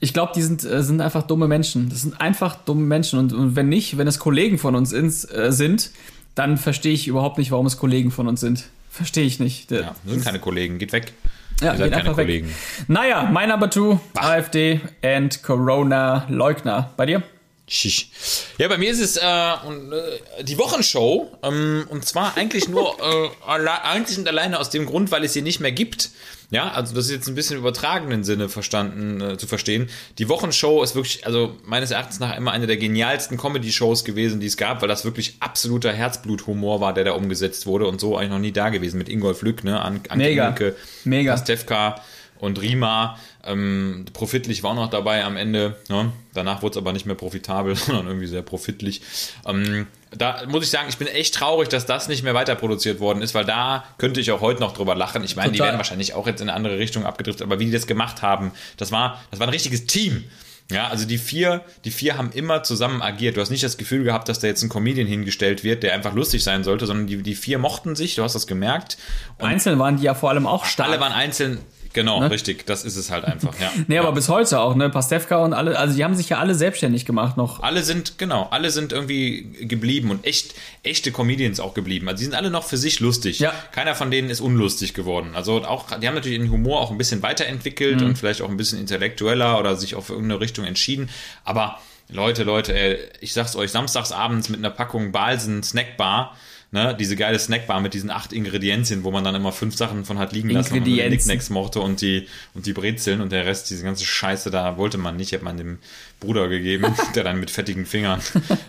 ich 0.00 0.12
glaube, 0.12 0.32
die 0.34 0.42
sind, 0.42 0.64
äh, 0.64 0.82
sind 0.82 1.00
einfach 1.00 1.22
dumme 1.22 1.48
Menschen. 1.48 1.88
Das 1.88 2.02
sind 2.02 2.20
einfach 2.20 2.56
dumme 2.56 2.82
Menschen. 2.82 3.18
Und, 3.18 3.32
und 3.32 3.56
wenn 3.56 3.68
nicht, 3.68 3.96
wenn 3.98 4.06
es 4.06 4.18
Kollegen 4.18 4.58
von 4.58 4.74
uns 4.74 4.92
ins, 4.92 5.24
äh, 5.24 5.52
sind, 5.52 5.90
dann 6.34 6.56
verstehe 6.58 6.92
ich 6.92 7.08
überhaupt 7.08 7.38
nicht, 7.38 7.50
warum 7.50 7.66
es 7.66 7.76
Kollegen 7.78 8.10
von 8.10 8.28
uns 8.28 8.40
sind. 8.40 8.64
Verstehe 8.90 9.24
ich 9.24 9.40
nicht. 9.40 9.70
Der- 9.70 9.80
Ja, 9.80 9.94
sind 10.06 10.24
keine 10.24 10.38
Kollegen, 10.38 10.78
geht 10.78 10.92
weg. 10.92 11.12
Ja, 11.60 11.72
Ihr 11.72 11.78
seid 11.78 11.90
keine 11.92 12.02
einfach 12.02 12.16
weg. 12.18 12.26
Kollegen. 12.26 12.50
Naja, 12.88 13.28
mein 13.32 13.48
Number 13.48 13.70
Two, 13.70 13.98
AfD 14.14 14.80
and 15.02 15.42
Corona-Leugner. 15.42 16.90
Bei 16.96 17.06
dir? 17.06 17.22
Schisch. 17.68 18.10
Ja, 18.58 18.68
bei 18.68 18.78
mir 18.78 18.90
ist 18.90 19.00
es 19.00 19.16
äh, 19.16 19.26
äh, 19.26 20.44
die 20.44 20.56
Wochenshow. 20.56 21.32
Ähm, 21.42 21.86
und 21.88 22.04
zwar 22.06 22.36
eigentlich 22.36 22.68
nur 22.68 22.96
äh, 23.00 23.68
einzig 23.82 24.18
und 24.18 24.28
alleine 24.28 24.60
aus 24.60 24.70
dem 24.70 24.86
Grund, 24.86 25.10
weil 25.10 25.24
es 25.24 25.32
sie 25.32 25.42
nicht 25.42 25.58
mehr 25.58 25.72
gibt. 25.72 26.10
Ja, 26.50 26.70
also 26.70 26.94
das 26.94 27.06
ist 27.06 27.10
jetzt 27.10 27.26
ein 27.26 27.34
bisschen 27.34 27.56
im 27.56 27.62
übertragenen 27.62 28.22
Sinne 28.22 28.48
verstanden 28.48 29.20
äh, 29.20 29.36
zu 29.36 29.48
verstehen. 29.48 29.90
Die 30.18 30.28
Wochenshow 30.28 30.80
ist 30.84 30.94
wirklich, 30.94 31.26
also 31.26 31.56
meines 31.64 31.90
Erachtens 31.90 32.20
nach 32.20 32.36
immer 32.36 32.52
eine 32.52 32.68
der 32.68 32.76
genialsten 32.76 33.36
Comedy-Shows 33.36 34.04
gewesen, 34.04 34.38
die 34.38 34.46
es 34.46 34.56
gab, 34.56 34.80
weil 34.80 34.88
das 34.88 35.04
wirklich 35.04 35.38
absoluter 35.40 35.92
Herzbluthumor 35.92 36.80
war, 36.80 36.94
der 36.94 37.02
da 37.02 37.12
umgesetzt 37.12 37.66
wurde 37.66 37.88
und 37.88 38.00
so 38.00 38.16
eigentlich 38.16 38.30
noch 38.30 38.38
nie 38.38 38.52
da 38.52 38.68
gewesen 38.68 38.98
mit 38.98 39.08
Ingolf 39.08 39.42
Lück, 39.42 39.64
ne, 39.64 39.80
An 39.80 39.96
Anke 39.96 40.16
Mega. 40.16 40.48
Engelke, 40.50 40.76
Mega. 41.02 41.32
Pastewka 41.32 42.00
und 42.38 42.60
Rima. 42.60 43.18
Ähm, 43.44 44.04
profitlich 44.12 44.62
war 44.62 44.72
auch 44.72 44.76
noch 44.76 44.90
dabei 44.90 45.24
am 45.24 45.36
Ende. 45.36 45.76
Ne? 45.88 46.12
Danach 46.34 46.62
wurde 46.62 46.72
es 46.72 46.76
aber 46.76 46.92
nicht 46.92 47.06
mehr 47.06 47.14
profitabel, 47.14 47.74
sondern 47.76 48.06
irgendwie 48.06 48.26
sehr 48.26 48.42
profitlich. 48.42 49.02
Ähm, 49.46 49.86
da 50.16 50.42
muss 50.48 50.64
ich 50.64 50.70
sagen, 50.70 50.88
ich 50.88 50.96
bin 50.96 51.08
echt 51.08 51.34
traurig, 51.34 51.68
dass 51.68 51.86
das 51.86 52.08
nicht 52.08 52.22
mehr 52.22 52.34
weiter 52.34 52.54
produziert 52.54 53.00
worden 53.00 53.22
ist, 53.22 53.34
weil 53.34 53.44
da 53.44 53.84
könnte 53.98 54.20
ich 54.20 54.30
auch 54.30 54.40
heute 54.40 54.60
noch 54.60 54.72
drüber 54.72 54.94
lachen. 54.94 55.24
Ich 55.24 55.36
meine, 55.36 55.52
die 55.52 55.58
werden 55.58 55.76
wahrscheinlich 55.76 56.14
auch 56.14 56.26
jetzt 56.26 56.40
in 56.40 56.48
eine 56.48 56.56
andere 56.56 56.78
Richtung 56.78 57.04
abgedriftet, 57.04 57.46
aber 57.46 57.58
wie 57.58 57.66
die 57.66 57.72
das 57.72 57.86
gemacht 57.86 58.22
haben, 58.22 58.52
das 58.76 58.92
war, 58.92 59.20
das 59.30 59.40
war 59.40 59.46
ein 59.46 59.52
richtiges 59.52 59.86
Team. 59.86 60.24
Ja, 60.70 60.88
also 60.88 61.06
die 61.06 61.18
vier, 61.18 61.62
die 61.84 61.92
vier 61.92 62.18
haben 62.18 62.32
immer 62.32 62.64
zusammen 62.64 63.00
agiert. 63.00 63.36
Du 63.36 63.40
hast 63.40 63.50
nicht 63.50 63.62
das 63.62 63.76
Gefühl 63.76 64.02
gehabt, 64.02 64.28
dass 64.28 64.40
da 64.40 64.48
jetzt 64.48 64.62
ein 64.62 64.68
Comedian 64.68 65.06
hingestellt 65.06 65.62
wird, 65.62 65.84
der 65.84 65.94
einfach 65.94 66.12
lustig 66.12 66.42
sein 66.42 66.64
sollte, 66.64 66.86
sondern 66.86 67.06
die, 67.06 67.22
die 67.22 67.36
vier 67.36 67.58
mochten 67.58 67.94
sich, 67.94 68.16
du 68.16 68.24
hast 68.24 68.34
das 68.34 68.48
gemerkt. 68.48 68.98
Und 69.38 69.46
Einzeln 69.46 69.78
waren 69.78 69.96
die 69.98 70.02
ja 70.02 70.14
vor 70.14 70.30
allem 70.30 70.46
auch 70.46 70.64
stark. 70.64 70.88
alle 70.88 70.98
waren 70.98 71.12
einzeln, 71.12 71.58
genau, 71.96 72.24
richtig, 72.24 72.64
das 72.66 72.84
ist 72.84 72.94
es 72.94 73.10
halt 73.10 73.24
einfach, 73.24 73.58
ja. 73.60 73.72
nee, 73.88 73.98
aber 73.98 74.10
ja. 74.10 74.14
bis 74.14 74.28
heute 74.28 74.60
auch, 74.60 74.76
ne? 74.76 74.88
Pastewka 74.88 75.38
und 75.38 75.52
alle, 75.52 75.76
also 75.76 75.96
die 75.96 76.04
haben 76.04 76.14
sich 76.14 76.28
ja 76.28 76.38
alle 76.38 76.54
selbstständig 76.54 77.04
gemacht 77.04 77.36
noch. 77.36 77.60
Alle 77.64 77.82
sind, 77.82 78.18
genau, 78.18 78.46
alle 78.52 78.70
sind 78.70 78.92
irgendwie 78.92 79.42
geblieben 79.62 80.12
und 80.12 80.24
echt, 80.24 80.54
echte 80.84 81.10
Comedians 81.10 81.58
auch 81.58 81.74
geblieben. 81.74 82.06
Also 82.08 82.18
die 82.18 82.24
sind 82.26 82.34
alle 82.34 82.50
noch 82.50 82.62
für 82.62 82.76
sich 82.76 83.00
lustig. 83.00 83.40
Ja. 83.40 83.52
Keiner 83.72 83.96
von 83.96 84.12
denen 84.12 84.30
ist 84.30 84.40
unlustig 84.40 84.94
geworden. 84.94 85.30
Also 85.34 85.64
auch, 85.64 85.90
die 85.98 86.06
haben 86.06 86.14
natürlich 86.14 86.38
den 86.38 86.50
Humor 86.52 86.80
auch 86.80 86.92
ein 86.92 86.98
bisschen 86.98 87.22
weiterentwickelt 87.22 88.00
Mhm. 88.00 88.06
und 88.06 88.18
vielleicht 88.18 88.42
auch 88.42 88.48
ein 88.48 88.56
bisschen 88.56 88.78
intellektueller 88.78 89.58
oder 89.58 89.74
sich 89.76 89.94
auf 89.96 90.10
irgendeine 90.10 90.40
Richtung 90.40 90.64
entschieden. 90.64 91.08
Aber 91.44 91.78
Leute, 92.08 92.44
Leute, 92.44 92.72
ey, 92.78 92.98
ich 93.20 93.32
sag's 93.32 93.56
euch, 93.56 93.72
samstags 93.72 94.12
abends 94.12 94.48
mit 94.48 94.60
einer 94.60 94.70
Packung 94.70 95.10
Balsen 95.10 95.62
Snackbar, 95.64 96.36
ne, 96.72 96.96
diese 96.98 97.16
geile 97.16 97.38
Snackbar 97.38 97.80
mit 97.80 97.94
diesen 97.94 98.10
acht 98.10 98.32
Ingredienzien, 98.32 99.04
wo 99.04 99.10
man 99.10 99.24
dann 99.24 99.34
immer 99.34 99.52
fünf 99.52 99.76
Sachen 99.76 100.04
von 100.04 100.18
hat 100.18 100.32
liegen 100.32 100.50
lassen, 100.50 100.74
man 100.74 100.84
die. 100.84 100.98
Knickknacks 100.98 101.50
mochte 101.50 101.80
und 101.80 102.00
die, 102.00 102.26
und 102.54 102.66
die 102.66 102.72
Brezeln 102.72 103.20
und 103.20 103.32
der 103.32 103.46
Rest, 103.46 103.70
diese 103.70 103.82
ganze 103.84 104.04
Scheiße 104.04 104.50
da 104.50 104.76
wollte 104.76 104.98
man 104.98 105.16
nicht, 105.16 105.32
hat 105.32 105.42
man 105.42 105.56
dem 105.56 105.78
Bruder 106.20 106.48
gegeben, 106.48 106.94
der 107.14 107.24
dann 107.24 107.38
mit 107.40 107.50
fettigen 107.50 107.84
Fingern 107.86 108.20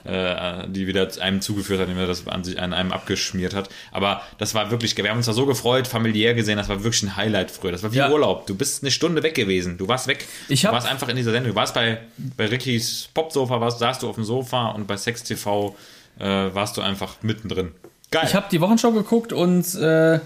äh, 0.03 0.67
die 0.67 0.86
wieder 0.88 1.07
einem 1.21 1.41
zugeführt 1.41 1.79
hat, 1.79 1.88
indem 1.88 2.01
er 2.01 2.07
das 2.07 2.27
an 2.27 2.43
sich 2.43 2.60
an 2.60 2.73
einem 2.73 2.91
abgeschmiert 2.91 3.53
hat. 3.53 3.69
Aber 3.91 4.21
das 4.38 4.53
war 4.53 4.69
wirklich, 4.71 4.95
wir 4.97 5.10
haben 5.10 5.17
uns 5.17 5.25
da 5.27 5.33
so 5.33 5.45
gefreut, 5.45 5.88
familiär 5.88 6.33
gesehen, 6.33 6.57
das 6.57 6.67
war 6.69 6.83
wirklich 6.83 7.03
ein 7.03 7.15
Highlight 7.15 7.51
früher. 7.51 7.71
Das 7.71 7.83
war 7.83 7.93
wie 7.93 7.97
Ja. 7.97 8.10
Urlaub. 8.12 8.47
Du 8.47 8.55
bist 8.55 8.83
eine 8.83 8.91
Stunde 8.91 9.23
weg 9.23 9.36
gewesen. 9.36 9.77
Du 9.77 9.88
warst 9.88 10.07
weg. 10.07 10.25
Ich 10.49 10.62
du 10.62 10.67
hab- 10.67 10.73
warst 10.75 10.88
einfach 10.88 11.07
in 11.10 11.15
dieser 11.15 11.31
Sendung. 11.31 11.53
Du 11.53 11.55
warst 11.55 11.73
bei, 11.73 11.99
bei 12.36 12.47
Rickys 12.47 13.10
Popsofa, 13.13 13.62
warst, 13.62 13.79
saßt 13.79 14.03
du 14.03 14.10
auf 14.10 14.15
dem 14.15 14.23
Sofa 14.25 14.67
und 14.71 14.86
bei 14.88 14.97
Sex 14.97 15.23
TV 15.23 15.75
äh, 16.19 16.53
warst 16.53 16.77
du 16.77 16.82
einfach 16.82 17.15
mittendrin. 17.21 17.71
Geil. 18.12 18.23
Ich 18.25 18.36
habe 18.36 18.45
die 18.51 18.62
Wochenshow 18.62 18.91
geguckt 18.91 19.34
und 19.34 19.75
äh, 19.75 20.19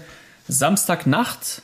Samstagnacht, 0.48 1.62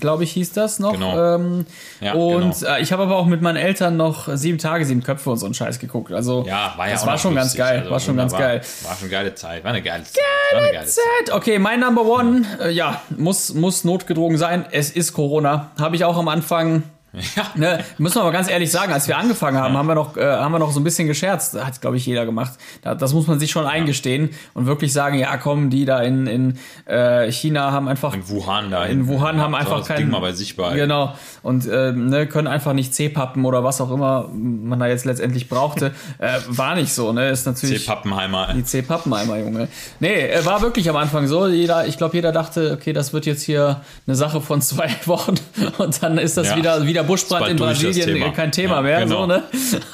glaube 0.00 0.24
ich, 0.24 0.32
hieß 0.32 0.52
das 0.52 0.78
noch. 0.78 0.92
Genau. 0.92 1.36
Ähm, 1.36 1.66
Ja, 2.00 2.14
und 2.14 2.58
genau. 2.58 2.74
äh, 2.74 2.82
ich 2.82 2.92
habe 2.92 3.04
aber 3.04 3.16
auch 3.16 3.26
mit 3.26 3.42
meinen 3.42 3.56
Eltern 3.56 3.96
noch 3.96 4.28
sieben 4.36 4.58
Tage, 4.58 4.84
sieben 4.84 5.02
Köpfe 5.02 5.30
und 5.30 5.38
so 5.38 5.46
einen 5.46 5.54
Scheiß 5.54 5.78
geguckt. 5.78 6.12
Also 6.12 6.44
ja, 6.46 6.74
war 6.76 6.86
ja 6.86 6.92
das 6.92 7.02
auch 7.02 7.06
war 7.06 7.18
schon 7.18 7.34
ganz 7.34 7.46
lustig. 7.48 7.58
geil. 7.60 7.78
Also 7.80 7.90
war 7.90 8.00
schon 8.00 8.16
ganz 8.16 8.32
geil. 8.32 8.60
War 8.82 8.96
schon 8.96 9.10
geile 9.10 9.34
Zeit. 9.34 9.62
War 9.64 9.70
eine 9.70 9.82
geile 9.82 10.04
Zeit. 10.04 10.22
War 10.52 10.60
eine 10.62 10.72
geile 10.72 10.86
Zeit. 10.86 11.04
Set. 11.26 11.32
Okay, 11.34 11.58
mein 11.58 11.80
Number 11.80 12.04
One, 12.04 12.42
äh, 12.60 12.70
ja, 12.70 13.00
muss, 13.16 13.54
muss 13.54 13.84
notgedrungen 13.84 14.38
sein. 14.38 14.66
Es 14.70 14.90
ist 14.90 15.12
Corona. 15.12 15.70
Habe 15.78 15.96
ich 15.96 16.04
auch 16.04 16.16
am 16.16 16.28
Anfang. 16.28 16.82
Ja. 17.36 17.44
Ne, 17.54 17.84
müssen 17.98 18.16
wir 18.16 18.22
aber 18.22 18.32
ganz 18.32 18.48
ehrlich 18.50 18.70
sagen, 18.70 18.92
als 18.92 19.06
wir 19.06 19.16
angefangen 19.18 19.58
haben, 19.58 19.76
haben 19.76 19.86
wir 19.86 19.94
noch, 19.94 20.16
äh, 20.16 20.24
haben 20.24 20.52
wir 20.52 20.58
noch 20.58 20.72
so 20.72 20.80
ein 20.80 20.84
bisschen 20.84 21.08
gescherzt. 21.08 21.62
Hat, 21.62 21.80
glaube 21.80 21.96
ich, 21.98 22.06
jeder 22.06 22.24
gemacht. 22.24 22.52
Da, 22.82 22.94
das 22.94 23.12
muss 23.12 23.26
man 23.26 23.38
sich 23.38 23.50
schon 23.50 23.66
eingestehen 23.66 24.30
und 24.54 24.66
wirklich 24.66 24.92
sagen, 24.92 25.18
ja, 25.18 25.36
komm, 25.36 25.68
die 25.70 25.84
da 25.84 26.00
in, 26.00 26.26
in 26.26 26.58
äh, 26.86 27.30
China 27.30 27.70
haben 27.72 27.86
einfach 27.88 28.14
In 28.14 28.28
Wuhan 28.28 28.70
da. 28.70 28.84
in 28.86 29.06
Wuhan 29.08 29.40
haben 29.40 29.54
einfach 29.54 29.78
das 29.78 29.88
kein 29.88 29.98
Ding 29.98 30.10
mal 30.10 30.20
bei 30.20 30.32
sich 30.32 30.56
behalten. 30.56 30.78
Genau. 30.78 31.14
Und 31.42 31.66
äh, 31.66 31.92
ne, 31.92 32.26
können 32.26 32.48
einfach 32.48 32.72
nicht 32.72 32.94
C-Pappen 32.94 33.44
oder 33.44 33.62
was 33.62 33.80
auch 33.80 33.90
immer 33.90 34.28
man 34.32 34.78
da 34.78 34.86
jetzt 34.86 35.04
letztendlich 35.04 35.48
brauchte. 35.48 35.92
äh, 36.18 36.38
war 36.48 36.74
nicht 36.74 36.92
so, 36.94 37.12
ne? 37.12 37.28
Ist 37.30 37.46
natürlich. 37.46 37.80
C. 37.84 37.86
Pappenheimer. 37.86 38.54
Die 38.54 38.64
C-Pappenheimer, 38.64 39.38
Junge. 39.38 39.68
Nee, 40.00 40.14
äh, 40.28 40.44
war 40.46 40.62
wirklich 40.62 40.88
am 40.88 40.96
Anfang 40.96 41.26
so. 41.26 41.46
Jeder, 41.46 41.86
ich 41.86 41.98
glaube, 41.98 42.14
jeder 42.16 42.32
dachte, 42.32 42.72
okay, 42.72 42.92
das 42.92 43.12
wird 43.12 43.26
jetzt 43.26 43.42
hier 43.42 43.82
eine 44.06 44.16
Sache 44.16 44.40
von 44.40 44.62
zwei 44.62 44.88
Wochen 45.06 45.34
und 45.78 46.02
dann 46.02 46.18
ist 46.18 46.36
das 46.36 46.50
Ja. 46.50 46.56
wieder, 46.56 46.86
wieder 47.02 47.08
Buschbrand 47.08 47.48
in 47.48 47.56
Brasilien, 47.56 48.32
kein 48.34 48.52
Thema 48.52 48.76
Ja, 48.76 48.80
mehr. 48.82 49.00
genau. 49.00 49.20
So, 49.22 49.26
ne? 49.26 49.42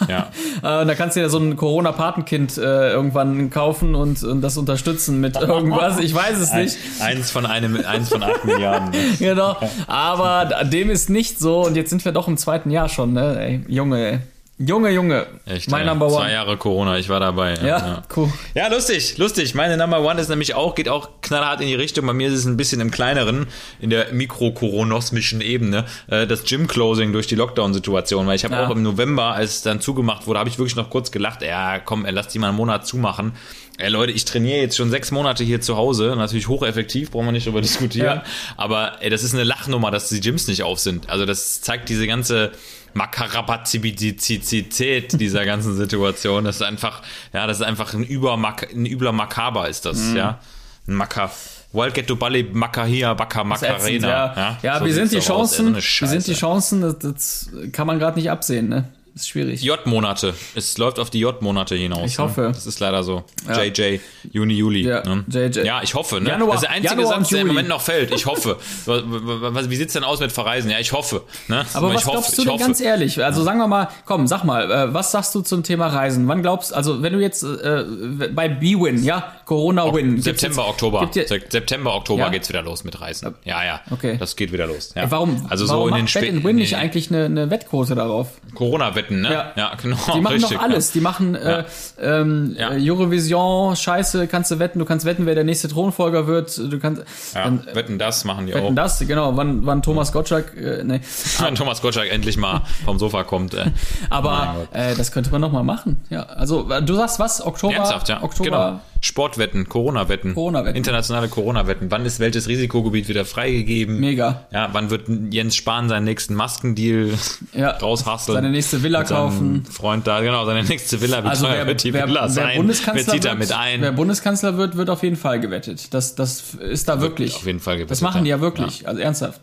Ja. 0.08 0.28
Äh, 0.60 0.80
Und 0.82 0.88
da 0.88 0.94
kannst 0.96 1.14
du 1.16 1.20
dir 1.20 1.30
so 1.30 1.38
ein 1.38 1.56
Corona-Patenkind 1.56 2.58
äh, 2.58 2.90
irgendwann 2.90 3.48
kaufen 3.50 3.94
und, 3.94 4.22
und 4.24 4.40
das 4.40 4.56
unterstützen 4.56 5.20
mit 5.20 5.36
irgendwas. 5.40 5.98
Ich 6.00 6.12
weiß 6.14 6.38
es 6.40 6.52
nicht. 6.52 6.76
Eins 7.00 7.30
von 7.30 7.46
einem, 7.46 7.76
eins 7.86 8.08
von 8.08 8.22
acht 8.24 8.44
Milliarden. 8.44 8.90
ne? 8.90 8.96
Genau. 9.18 9.56
Aber 9.86 10.64
dem 10.64 10.90
ist 10.90 11.10
nicht 11.10 11.38
so. 11.38 11.64
Und 11.64 11.76
jetzt 11.76 11.90
sind 11.90 12.04
wir 12.04 12.10
doch 12.12 12.26
im 12.26 12.36
zweiten 12.36 12.70
Jahr 12.70 12.88
schon, 12.88 13.12
ne? 13.12 13.36
Ey, 13.40 13.60
Junge, 13.68 14.04
ey. 14.12 14.18
Junge, 14.60 14.90
Junge. 14.90 15.26
Echt, 15.46 15.70
mein 15.70 15.86
ja. 15.86 15.92
Number 15.92 16.08
Zwei 16.08 16.22
One. 16.22 16.32
Jahre 16.32 16.56
Corona, 16.56 16.98
ich 16.98 17.08
war 17.08 17.20
dabei. 17.20 17.54
Ja, 17.64 18.02
cool. 18.16 18.32
Ja, 18.54 18.66
lustig, 18.66 19.16
lustig. 19.16 19.54
Meine 19.54 19.76
Number 19.76 20.00
One 20.02 20.20
ist 20.20 20.28
nämlich 20.28 20.54
auch, 20.54 20.74
geht 20.74 20.88
auch 20.88 21.10
knallhart 21.22 21.60
in 21.60 21.68
die 21.68 21.76
Richtung. 21.76 22.04
Bei 22.06 22.12
mir 22.12 22.26
ist 22.26 22.34
es 22.34 22.44
ein 22.44 22.56
bisschen 22.56 22.80
im 22.80 22.90
kleineren, 22.90 23.46
in 23.80 23.90
der 23.90 24.12
mikrokoronosmischen 24.12 25.40
Ebene, 25.42 25.84
äh, 26.08 26.26
das 26.26 26.42
Gym-Closing 26.42 27.12
durch 27.12 27.28
die 27.28 27.36
Lockdown-Situation. 27.36 28.26
Weil 28.26 28.34
ich 28.34 28.44
habe 28.44 28.54
Ja. 28.54 28.66
auch 28.66 28.70
im 28.70 28.82
November, 28.82 29.32
als 29.34 29.56
es 29.56 29.62
dann 29.62 29.80
zugemacht 29.80 30.26
wurde, 30.26 30.40
habe 30.40 30.48
ich 30.48 30.58
wirklich 30.58 30.74
noch 30.76 30.90
kurz 30.90 31.12
gelacht, 31.12 31.42
ja, 31.42 31.78
komm, 31.78 32.04
lass 32.10 32.26
die 32.28 32.40
mal 32.40 32.48
einen 32.48 32.56
Monat 32.56 32.84
zumachen. 32.84 33.34
Ey, 33.78 33.88
Leute, 33.90 34.12
ich 34.12 34.24
trainiere 34.24 34.58
jetzt 34.60 34.76
schon 34.76 34.90
sechs 34.90 35.12
Monate 35.12 35.44
hier 35.44 35.60
zu 35.60 35.76
Hause. 35.76 36.14
Natürlich 36.16 36.48
hocheffektiv, 36.48 37.12
brauchen 37.12 37.26
wir 37.26 37.32
nicht 37.32 37.46
drüber 37.46 37.60
diskutieren. 37.60 38.18
Ja. 38.18 38.24
Aber 38.56 39.00
ey, 39.02 39.08
das 39.08 39.22
ist 39.22 39.34
eine 39.34 39.44
Lachnummer, 39.44 39.92
dass 39.92 40.08
die 40.08 40.18
Gyms 40.20 40.48
nicht 40.48 40.64
auf 40.64 40.80
sind. 40.80 41.08
Also 41.08 41.24
das 41.26 41.60
zeigt 41.62 41.88
diese 41.88 42.08
ganze 42.08 42.50
Makarabazibizität 42.94 45.12
dieser 45.20 45.44
ganzen 45.44 45.76
Situation. 45.76 46.44
Das 46.44 46.56
ist 46.56 46.62
einfach, 46.62 47.02
ja, 47.32 47.46
das 47.46 47.58
ist 47.58 47.62
einfach 47.66 47.94
ein, 47.94 48.02
Übermak 48.04 48.68
ein 48.74 48.86
übler 48.86 49.12
Makaber 49.12 49.68
ist 49.68 49.84
das, 49.86 49.98
Mhm. 49.98 50.16
ja. 50.16 50.38
Ein 50.86 50.94
Maka. 50.94 51.30
Wildget 51.70 52.18
Bali 52.18 52.44
Makahia 52.50 53.12
Baka 53.12 53.40
ätzend, 53.42 53.48
Macarena. 53.50 54.08
ja, 54.08 54.58
ja, 54.62 54.78
so 54.78 54.86
wie 54.86 54.92
sind 54.92 55.12
die 55.12 55.16
doch 55.18 55.28
aus, 55.30 55.52
ey, 55.52 55.58
so 55.58 55.64
Chancen? 55.74 55.76
wie 55.76 56.06
sind 56.08 56.26
die. 56.26 56.32
Chancen? 56.34 56.80
Das, 56.80 56.98
das 56.98 57.50
kann 57.72 57.86
man 57.86 57.98
gerade 57.98 58.18
nicht 58.18 58.30
absehen, 58.30 58.70
ne? 58.70 58.88
Ist 59.18 59.28
schwierig. 59.30 59.62
J-Monate. 59.62 60.32
Es 60.54 60.78
läuft 60.78 61.00
auf 61.00 61.10
die 61.10 61.18
J-Monate 61.18 61.74
hinaus. 61.74 62.12
Ich 62.12 62.18
hoffe. 62.20 62.42
Ne? 62.42 62.48
Das 62.52 62.66
ist 62.66 62.78
leider 62.78 63.02
so. 63.02 63.24
Ja. 63.48 63.62
JJ, 63.64 63.98
Juni, 64.30 64.54
Juli. 64.54 64.82
Ja, 64.86 65.02
ne? 65.02 65.24
JJ. 65.28 65.64
Ja, 65.66 65.82
ich 65.82 65.94
hoffe. 65.94 66.20
Ne? 66.20 66.28
Januar- 66.30 66.52
das 66.52 66.62
ist 66.62 66.68
der 66.68 66.70
einzige 66.70 66.94
Januar 67.02 67.18
Satz, 67.18 67.28
der 67.30 67.40
im. 67.40 67.46
Moment 67.48 67.68
noch 67.68 67.80
fällt. 67.80 68.14
Ich 68.14 68.26
hoffe. 68.26 68.58
Wie 68.86 69.76
sieht's 69.76 69.94
denn 69.94 70.04
aus 70.04 70.20
mit 70.20 70.30
Verreisen? 70.30 70.70
Ja, 70.70 70.78
ich 70.78 70.92
hoffe. 70.92 71.22
Ne? 71.48 71.64
Aber 71.74 71.88
ich 71.90 71.96
was 71.96 72.06
hoffe, 72.06 72.12
glaubst 72.18 72.38
du 72.38 72.42
denn 72.42 72.52
hoffe. 72.52 72.62
ganz 72.64 72.80
ehrlich? 72.80 73.24
Also 73.24 73.42
sagen 73.42 73.58
wir 73.58 73.66
mal, 73.66 73.88
komm, 74.04 74.26
sag 74.28 74.44
mal, 74.44 74.70
äh, 74.70 74.94
was 74.94 75.10
sagst 75.10 75.34
du 75.34 75.40
zum 75.40 75.64
Thema 75.64 75.88
Reisen? 75.88 76.28
Wann 76.28 76.42
glaubst 76.42 76.72
also 76.72 77.02
wenn 77.02 77.12
du 77.12 77.18
jetzt 77.20 77.42
äh, 77.42 77.84
bei 78.32 78.48
B-Win, 78.48 79.02
ja, 79.02 79.32
Corona-Win. 79.46 80.20
September, 80.22 80.62
jetzt- 80.62 80.68
Oktober. 80.70 81.10
September, 81.12 81.94
Oktober 81.94 82.22
Ja? 82.22 82.28
geht's 82.28 82.48
wieder 82.48 82.62
los 82.62 82.84
mit 82.84 83.00
Reisen. 83.00 83.34
Ja, 83.44 83.64
ja. 83.64 83.80
Okay. 83.90 84.16
Das 84.18 84.36
geht 84.36 84.52
wieder 84.52 84.66
los. 84.66 84.92
Ja. 84.94 85.10
Warum, 85.10 85.46
Also 85.48 85.68
warum 85.68 85.82
so 85.82 85.88
in 85.88 85.94
den 85.96 86.04
macht 86.04 86.14
Bet 86.14 86.22
späten 86.22 86.44
Win 86.44 86.56
nicht 86.56 86.76
eigentlich 86.76 87.10
eine, 87.10 87.24
eine 87.24 87.50
Wettquote 87.50 87.94
darauf? 87.94 88.28
Corona-Wett 88.54 89.07
Sportwetten, 89.08 89.20
ne? 89.22 89.52
Ja. 89.56 89.72
genau. 89.80 89.96
Die 90.14 90.20
machen 90.20 90.32
richtig, 90.34 90.56
doch 90.56 90.62
alles. 90.62 90.92
Die 90.92 91.00
machen 91.00 91.34
äh, 91.34 91.64
ähm, 92.00 92.54
Ja. 92.58 92.72
äh, 92.72 92.90
Eurovision, 92.90 93.76
Scheiße, 93.76 94.26
kannst 94.28 94.50
du 94.50 94.58
wetten, 94.58 94.78
du 94.78 94.84
kannst 94.84 95.04
wetten, 95.06 95.26
wer 95.26 95.34
der 95.34 95.44
nächste 95.44 95.68
Thronfolger 95.68 96.26
wird. 96.26 96.56
Du 96.58 96.78
kannst 96.78 97.02
Ja, 97.34 97.44
dann, 97.44 97.64
ja, 97.66 97.74
wetten 97.74 97.98
das 97.98 98.24
machen 98.24 98.46
die 98.46 98.54
wetten 98.54 98.66
auch. 98.66 98.74
das, 98.74 98.98
genau, 99.00 99.36
wann, 99.36 99.64
wann 99.66 99.82
Thomas 99.82 100.12
Gottschalk, 100.12 100.56
äh, 100.56 100.82
nee. 100.84 101.00
Wenn 101.40 101.54
Thomas 101.54 101.80
Gottschalk 101.82 102.10
endlich 102.12 102.36
mal 102.36 102.62
vom 102.84 102.98
Sofa 102.98 103.24
kommt. 103.24 103.54
Äh. 103.54 103.66
Aber 104.10 104.68
äh, 104.72 104.94
das 104.94 105.12
könnte 105.12 105.30
man 105.30 105.40
noch 105.40 105.52
mal 105.52 105.62
machen. 105.64 106.00
Ja, 106.10 106.22
also 106.24 106.62
du 106.80 106.94
sagst 106.94 107.18
was? 107.18 107.44
Oktober? 107.44 107.74
Ernsthaft, 107.74 108.08
ja. 108.08 108.22
Oktober. 108.22 108.50
Genau. 108.50 108.80
Sportwetten, 109.00 109.68
Corona-Wetten. 109.68 110.34
Corona-Wetten. 110.34 110.76
Internationale 110.76 111.28
Corona-Wetten. 111.28 111.90
Wann 111.90 112.04
ist 112.04 112.18
welches 112.20 112.48
Risikogebiet 112.48 113.08
wieder 113.08 113.24
freigegeben? 113.24 114.00
Mega. 114.00 114.46
Ja, 114.50 114.68
wann 114.72 114.90
wird 114.90 115.08
Jens 115.30 115.54
Spahn 115.56 115.88
seinen 115.88 116.04
nächsten 116.04 116.34
Maskendeal 116.34 117.10
Ja. 117.52 117.70
raushasseln? 117.70 118.34
Seine 118.36 118.50
nächste 118.50 118.82
Villa 118.82 119.04
kaufen. 119.04 119.64
Freund 119.64 120.06
da, 120.06 120.20
genau, 120.20 120.44
seine 120.46 120.64
nächste 120.64 121.00
Villa. 121.00 121.22
Wie 121.22 121.28
Also 121.28 121.46
wer, 121.48 121.66
wird 121.66 121.84
die 121.84 121.92
wer, 121.92 122.08
Villa 122.08 122.22
wer 122.22 122.28
sein? 122.28 122.56
Bundeskanzler 122.56 123.14
wer 123.22 123.38
wird, 123.38 123.50
wer 123.80 123.92
Bundeskanzler 123.92 124.56
wird, 124.56 124.76
wird 124.76 124.90
auf 124.90 125.02
jeden 125.02 125.16
Fall 125.16 125.40
gewettet. 125.40 125.94
Das, 125.94 126.14
das 126.14 126.54
ist 126.54 126.88
da 126.88 127.00
wirklich. 127.00 127.36
auf 127.36 127.46
jeden 127.46 127.60
Fall 127.60 127.76
gewettet, 127.76 127.90
Das 127.92 128.00
machen 128.00 128.24
die 128.24 128.30
ja 128.30 128.36
ja. 128.36 128.40
wirklich, 128.42 128.86
also 128.88 129.00
ernsthaft. 129.00 129.40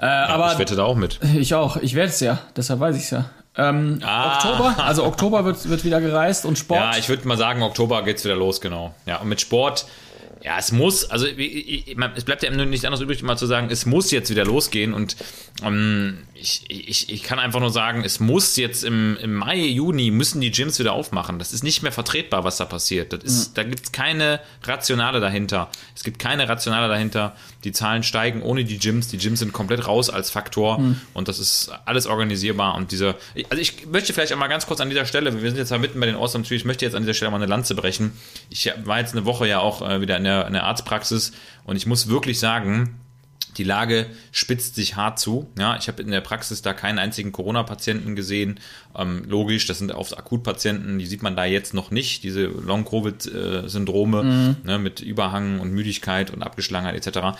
Äh, 0.00 0.06
aber 0.06 0.52
ich 0.52 0.58
wette 0.58 0.76
da 0.76 0.84
auch 0.84 0.94
mit. 0.96 1.18
Ich 1.36 1.54
auch. 1.54 1.76
Ich 1.76 1.94
werde 1.94 2.10
es 2.10 2.20
ja. 2.20 2.38
Deshalb 2.56 2.78
weiß 2.80 2.96
ich 2.96 3.02
es 3.04 3.10
ja. 3.10 3.30
Ähm, 3.58 3.98
Ah. 4.04 4.36
Oktober, 4.36 4.84
also 4.84 5.04
Oktober 5.04 5.44
wird, 5.44 5.68
wird 5.68 5.84
wieder 5.84 6.00
gereist 6.00 6.44
und 6.46 6.56
Sport. 6.58 6.80
Ja, 6.80 6.96
ich 6.96 7.08
würde 7.08 7.26
mal 7.26 7.36
sagen, 7.36 7.62
Oktober 7.62 8.02
geht's 8.04 8.24
wieder 8.24 8.36
los, 8.36 8.60
genau. 8.60 8.94
Ja, 9.04 9.16
und 9.18 9.28
mit 9.28 9.40
Sport, 9.40 9.86
ja, 10.44 10.56
es 10.58 10.70
muss, 10.70 11.10
also 11.10 11.26
ich, 11.26 11.88
ich, 11.88 11.96
man- 11.96 12.12
es 12.14 12.22
bleibt 12.24 12.44
ja 12.44 12.50
nur 12.52 12.64
nicht 12.66 12.84
anders 12.86 13.00
übrig, 13.00 13.20
mal 13.24 13.36
zu 13.36 13.46
sagen, 13.46 13.68
es 13.70 13.84
muss 13.86 14.12
jetzt 14.12 14.30
wieder 14.30 14.44
losgehen 14.44 14.94
und 14.94 15.16
ähm, 15.64 16.18
ich, 16.40 16.64
ich, 16.68 17.10
ich 17.10 17.22
kann 17.22 17.38
einfach 17.38 17.60
nur 17.60 17.70
sagen, 17.70 18.04
es 18.04 18.20
muss 18.20 18.56
jetzt 18.56 18.84
im, 18.84 19.16
im 19.20 19.34
Mai, 19.34 19.56
Juni 19.56 20.10
müssen 20.10 20.40
die 20.40 20.50
Gyms 20.50 20.78
wieder 20.78 20.92
aufmachen. 20.92 21.38
Das 21.38 21.52
ist 21.52 21.64
nicht 21.64 21.82
mehr 21.82 21.92
vertretbar, 21.92 22.44
was 22.44 22.58
da 22.58 22.64
passiert. 22.64 23.12
Das 23.12 23.24
ist, 23.24 23.58
Da 23.58 23.64
gibt's 23.64 23.92
keine 23.92 24.40
Rationale 24.62 25.20
dahinter. 25.20 25.70
Es 25.96 26.04
gibt 26.04 26.18
keine 26.18 26.48
Rationale 26.48 26.88
dahinter. 26.88 27.34
Die 27.64 27.72
Zahlen 27.72 28.02
steigen 28.02 28.42
ohne 28.42 28.64
die 28.64 28.78
Gyms. 28.78 29.08
Die 29.08 29.18
Gyms 29.18 29.40
sind 29.40 29.52
komplett 29.52 29.86
raus 29.86 30.10
als 30.10 30.30
Faktor 30.30 30.78
und 31.14 31.28
das 31.28 31.38
ist 31.38 31.70
alles 31.84 32.06
organisierbar 32.06 32.74
und 32.76 32.92
dieser, 32.92 33.16
also 33.50 33.60
ich 33.60 33.86
möchte 33.86 34.12
vielleicht 34.12 34.32
auch 34.32 34.38
mal 34.38 34.48
ganz 34.48 34.66
kurz 34.66 34.80
an 34.80 34.88
dieser 34.88 35.06
Stelle, 35.06 35.32
wir 35.34 35.50
sind 35.50 35.58
jetzt 35.58 35.70
ja 35.70 35.78
mitten 35.78 35.98
bei 35.98 36.06
den 36.06 36.14
Awesome 36.14 36.44
Trees, 36.44 36.60
ich 36.60 36.64
möchte 36.64 36.84
jetzt 36.84 36.94
an 36.94 37.02
dieser 37.02 37.14
Stelle 37.14 37.30
mal 37.30 37.38
eine 37.38 37.46
Lanze 37.46 37.74
brechen. 37.74 38.12
Ich 38.50 38.70
war 38.84 39.00
jetzt 39.00 39.12
eine 39.12 39.24
Woche 39.24 39.48
ja 39.48 39.58
auch 39.58 39.82
äh, 39.82 40.00
wieder 40.00 40.16
in 40.16 40.24
der, 40.24 40.46
in 40.46 40.52
der 40.52 40.64
Arztpraxis 40.64 41.32
und 41.64 41.76
ich 41.76 41.86
muss 41.86 42.08
wirklich 42.08 42.38
sagen, 42.38 42.98
die 43.56 43.64
Lage 43.64 44.06
spitzt 44.30 44.74
sich 44.74 44.96
hart 44.96 45.18
zu. 45.18 45.48
Ja, 45.58 45.76
ich 45.76 45.88
habe 45.88 46.02
in 46.02 46.10
der 46.10 46.20
Praxis 46.20 46.62
da 46.62 46.72
keinen 46.72 46.98
einzigen 46.98 47.32
Corona-Patienten 47.32 48.14
gesehen. 48.14 48.60
Ähm, 48.96 49.24
logisch, 49.28 49.66
das 49.66 49.78
sind 49.78 49.92
oft 49.92 50.16
Akutpatienten, 50.16 50.98
die 50.98 51.06
sieht 51.06 51.22
man 51.22 51.36
da 51.36 51.44
jetzt 51.44 51.74
noch 51.74 51.90
nicht, 51.90 52.22
diese 52.24 52.46
Long-Covid-Syndrome 52.46 54.56
ne, 54.62 54.78
mit 54.78 55.00
Überhang 55.00 55.60
und 55.60 55.72
Müdigkeit 55.72 56.32
und 56.32 56.42
Abgeschlagenheit 56.42 56.94
etc. 56.94 57.16
Äh, 57.16 57.32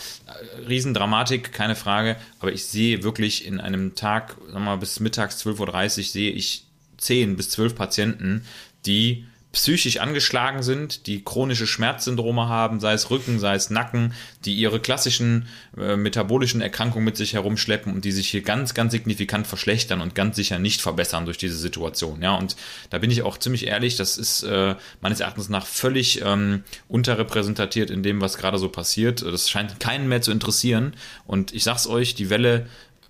Riesendramatik, 0.68 1.52
keine 1.52 1.76
Frage, 1.76 2.16
aber 2.40 2.52
ich 2.52 2.64
sehe 2.64 3.02
wirklich 3.02 3.46
in 3.46 3.60
einem 3.60 3.94
Tag, 3.94 4.36
sagen 4.46 4.52
wir 4.52 4.60
mal, 4.60 4.76
bis 4.76 5.00
mittags 5.00 5.44
12.30 5.44 5.98
Uhr 5.98 6.04
sehe 6.04 6.30
ich 6.30 6.64
10 6.98 7.36
bis 7.36 7.50
12 7.50 7.74
Patienten, 7.74 8.44
die 8.86 9.24
psychisch 9.52 9.98
angeschlagen 9.98 10.62
sind, 10.62 11.06
die 11.06 11.24
chronische 11.24 11.66
Schmerzsyndrome 11.66 12.48
haben, 12.48 12.80
sei 12.80 12.92
es 12.92 13.10
Rücken, 13.10 13.38
sei 13.38 13.54
es 13.54 13.70
Nacken, 13.70 14.12
die 14.44 14.54
ihre 14.54 14.78
klassischen 14.78 15.46
äh, 15.76 15.96
metabolischen 15.96 16.60
Erkrankungen 16.60 17.04
mit 17.04 17.16
sich 17.16 17.32
herumschleppen 17.32 17.94
und 17.94 18.04
die 18.04 18.12
sich 18.12 18.28
hier 18.28 18.42
ganz, 18.42 18.74
ganz 18.74 18.92
signifikant 18.92 19.46
verschlechtern 19.46 20.02
und 20.02 20.14
ganz 20.14 20.36
sicher 20.36 20.58
nicht 20.58 20.82
verbessern 20.82 21.24
durch 21.24 21.38
diese 21.38 21.56
Situation. 21.56 22.20
Ja, 22.20 22.34
und 22.34 22.56
da 22.90 22.98
bin 22.98 23.10
ich 23.10 23.22
auch 23.22 23.38
ziemlich 23.38 23.66
ehrlich, 23.66 23.96
das 23.96 24.18
ist 24.18 24.42
äh, 24.42 24.74
meines 25.00 25.20
Erachtens 25.20 25.48
nach 25.48 25.66
völlig 25.66 26.20
ähm, 26.22 26.62
unterrepräsentiert 26.88 27.90
in 27.90 28.02
dem, 28.02 28.20
was 28.20 28.36
gerade 28.36 28.58
so 28.58 28.68
passiert. 28.68 29.22
Das 29.22 29.48
scheint 29.48 29.80
keinen 29.80 30.08
mehr 30.08 30.20
zu 30.20 30.30
interessieren. 30.30 30.92
Und 31.26 31.54
ich 31.54 31.64
sag's 31.64 31.86
euch, 31.86 32.14
die 32.14 32.28
Welle 32.28 32.66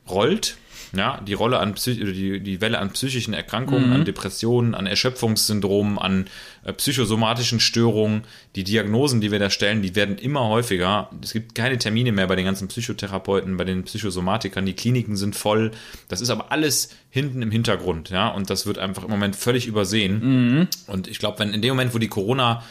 rollt. 0.09 0.57
Ja, 0.97 1.21
die 1.21 1.35
Rolle 1.35 1.59
an 1.59 1.75
Psy 1.75 1.97
die, 1.97 2.41
die 2.41 2.61
Welle 2.61 2.79
an 2.79 2.91
psychischen 2.91 3.35
Erkrankungen, 3.35 3.93
an 3.93 4.05
Depressionen, 4.05 4.75
an 4.75 4.87
Erschöpfungssyndromen, 4.87 5.99
an 5.99 6.29
äh, 6.65 6.73
psychosomatischen 6.73 7.61
Störungen, 7.61 8.23
die 8.57 8.65
Diagnosen, 8.65 9.21
die 9.21 9.31
wir 9.31 9.39
da 9.39 9.51
stellen, 9.51 9.83
die 9.83 9.95
werden 9.95 10.17
immer 10.17 10.49
häufiger. 10.49 11.11
Es 11.23 11.33
gibt 11.35 11.55
keine 11.55 11.77
Termine 11.77 12.13
mehr 12.13 12.27
bei 12.27 12.37
den 12.37 12.47
ganzen 12.47 12.69
Psychotherapeuten, 12.69 13.57
bei 13.59 13.65
den 13.65 13.85
Psychosomatikern, 13.85 14.65
die 14.65 14.73
Kliniken 14.73 15.17
sind 15.17 15.37
voll. 15.37 15.73
Das 16.09 16.21
ist 16.23 16.31
aber 16.31 16.53
alles 16.53 16.91
hinten 17.11 17.43
im 17.43 17.51
Hintergrund, 17.51 18.11
ja, 18.11 18.29
und 18.29 18.49
das 18.49 18.65
wird 18.67 18.79
einfach 18.79 19.05
im 19.05 19.11
Moment 19.11 19.37
völlig 19.37 19.67
übersehen. 19.67 20.69
Und 20.87 21.09
ich 21.09 21.19
glaube, 21.19 21.39
wenn 21.41 21.53
in 21.53 21.63
dem 21.63 21.71
Moment, 21.71 21.95
wo 21.95 21.99
die 21.99 22.09
Corona 22.09 22.63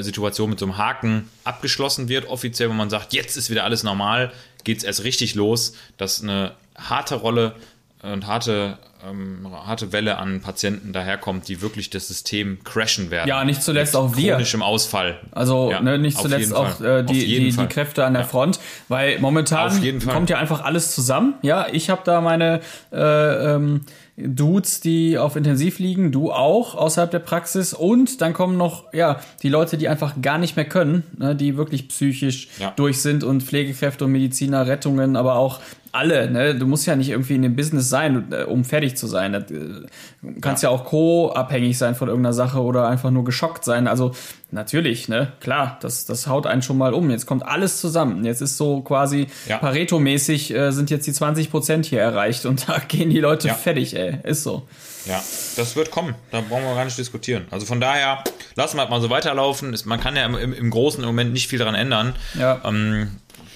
Situation 0.00 0.50
mit 0.50 0.58
so 0.58 0.66
einem 0.66 0.76
Haken 0.76 1.30
abgeschlossen 1.44 2.10
wird, 2.10 2.26
offiziell, 2.26 2.68
wo 2.68 2.74
man 2.74 2.90
sagt, 2.90 3.14
jetzt 3.14 3.38
ist 3.38 3.48
wieder 3.48 3.64
alles 3.64 3.82
normal, 3.82 4.30
geht 4.62 4.76
es 4.76 4.84
erst 4.84 5.04
richtig 5.04 5.34
los, 5.34 5.72
dass 5.96 6.22
eine 6.22 6.52
harte 6.88 7.16
Rolle 7.16 7.54
und 8.02 8.26
harte, 8.26 8.78
ähm, 9.06 9.46
harte 9.66 9.92
Welle 9.92 10.16
an 10.16 10.40
Patienten 10.40 10.94
daherkommt, 10.94 11.48
die 11.48 11.60
wirklich 11.60 11.90
das 11.90 12.08
System 12.08 12.64
crashen 12.64 13.10
werden. 13.10 13.28
Ja, 13.28 13.44
nicht 13.44 13.62
zuletzt 13.62 13.92
Mit 13.92 14.00
auch 14.02 14.16
wir. 14.16 14.32
Chronischem 14.32 14.62
Ausfall. 14.62 15.18
Also 15.32 15.70
Ja, 15.70 15.80
ne, 15.82 15.98
nicht 15.98 16.16
zuletzt 16.18 16.54
auch 16.54 16.80
äh, 16.80 17.02
die, 17.02 17.26
die, 17.26 17.50
die. 17.50 17.66
Kräfte 17.66 18.06
an 18.06 18.14
der 18.14 18.24
Front, 18.24 18.58
weil 18.88 19.18
momentan 19.18 19.70
kommt 20.06 20.30
ja 20.30 20.38
einfach 20.38 20.62
alles 20.64 20.94
zusammen. 20.94 21.34
Ja, 21.42 21.66
ich 21.70 21.90
habe 21.90 22.00
da 22.04 22.22
meine 22.22 22.60
äh, 22.90 23.54
ähm, 23.54 23.82
Dudes, 24.16 24.80
die 24.80 25.18
auf 25.18 25.36
Intensiv 25.36 25.78
liegen, 25.78 26.10
du 26.12 26.32
auch 26.32 26.74
außerhalb 26.74 27.10
der 27.10 27.18
Praxis 27.20 27.74
und 27.74 28.20
dann 28.22 28.32
kommen 28.32 28.56
noch 28.56 28.92
ja 28.94 29.20
die 29.42 29.48
Leute, 29.50 29.76
die 29.78 29.88
einfach 29.88 30.14
gar 30.22 30.38
nicht 30.38 30.56
mehr 30.56 30.66
können, 30.66 31.02
ne, 31.18 31.34
die 31.36 31.56
wirklich 31.58 31.88
psychisch 31.88 32.48
Ja. 32.58 32.72
durch 32.76 33.00
sind 33.02 33.24
und 33.24 33.42
Pflegekräfte 33.42 34.06
und 34.06 34.12
Mediziner, 34.12 34.66
Rettungen, 34.66 35.16
aber 35.16 35.34
auch 35.36 35.60
alle, 35.92 36.30
ne? 36.30 36.54
Du 36.54 36.66
musst 36.66 36.86
ja 36.86 36.94
nicht 36.96 37.08
irgendwie 37.10 37.34
in 37.34 37.42
dem 37.42 37.56
Business 37.56 37.88
sein, 37.88 38.32
äh, 38.32 38.44
um 38.44 38.64
fertig 38.64 38.96
zu 38.96 39.06
sein. 39.06 39.32
Das, 39.32 39.50
äh, 39.50 39.86
Du 40.22 40.40
kannst 40.40 40.62
ja, 40.62 40.68
auch 40.68 40.84
co-abhängig 40.84 41.78
sein 41.78 41.94
von 41.94 42.08
irgendeiner 42.08 42.34
Sache 42.34 42.60
oder 42.62 42.86
einfach 42.88 43.10
nur 43.10 43.24
geschockt 43.24 43.64
sein. 43.64 43.88
Also 43.88 44.12
natürlich, 44.50 45.08
ne? 45.08 45.32
Klar, 45.40 45.78
das, 45.80 46.04
das 46.04 46.26
haut 46.26 46.46
einen 46.46 46.60
schon 46.62 46.76
mal 46.76 46.92
um. 46.92 47.10
Jetzt 47.10 47.24
kommt 47.26 47.44
alles 47.46 47.80
zusammen. 47.80 48.24
Jetzt 48.24 48.42
ist 48.42 48.56
so 48.58 48.82
quasi 48.82 49.28
Ja. 49.48 49.58
Pareto-mäßig 49.58 50.54
äh, 50.54 50.72
sind 50.72 50.90
jetzt 50.90 51.06
die 51.06 51.12
20 51.12 51.50
Prozent 51.50 51.86
hier 51.86 52.00
erreicht 52.00 52.44
und 52.46 52.68
da 52.68 52.78
gehen 52.78 53.10
die 53.10 53.20
Leute 53.20 53.48
Ja. 53.48 53.54
fertig, 53.54 53.96
ey. 53.96 54.18
Ist 54.24 54.42
so. 54.42 54.68
Ja, 55.06 55.22
das 55.56 55.74
wird 55.76 55.90
kommen. 55.90 56.14
Da 56.30 56.42
brauchen 56.42 56.64
wir 56.64 56.74
gar 56.74 56.84
nicht 56.84 56.98
diskutieren. 56.98 57.46
Also 57.50 57.64
von 57.64 57.80
daher, 57.80 58.22
lassen 58.56 58.76
wir 58.76 58.82
halt 58.82 58.90
mal 58.90 59.00
so 59.00 59.08
weiterlaufen. 59.08 59.74
Man 59.86 59.98
kann 60.00 60.14
ja 60.16 60.26
im, 60.26 60.52
im, 60.52 60.70
Großen 60.70 61.02
im 61.02 61.06
Moment 61.08 61.32
nicht 61.32 61.48
viel 61.48 61.58
daran 61.58 61.74
ändern. 61.74 62.14
Ja. 62.38 62.60
Ähm, 62.64 63.08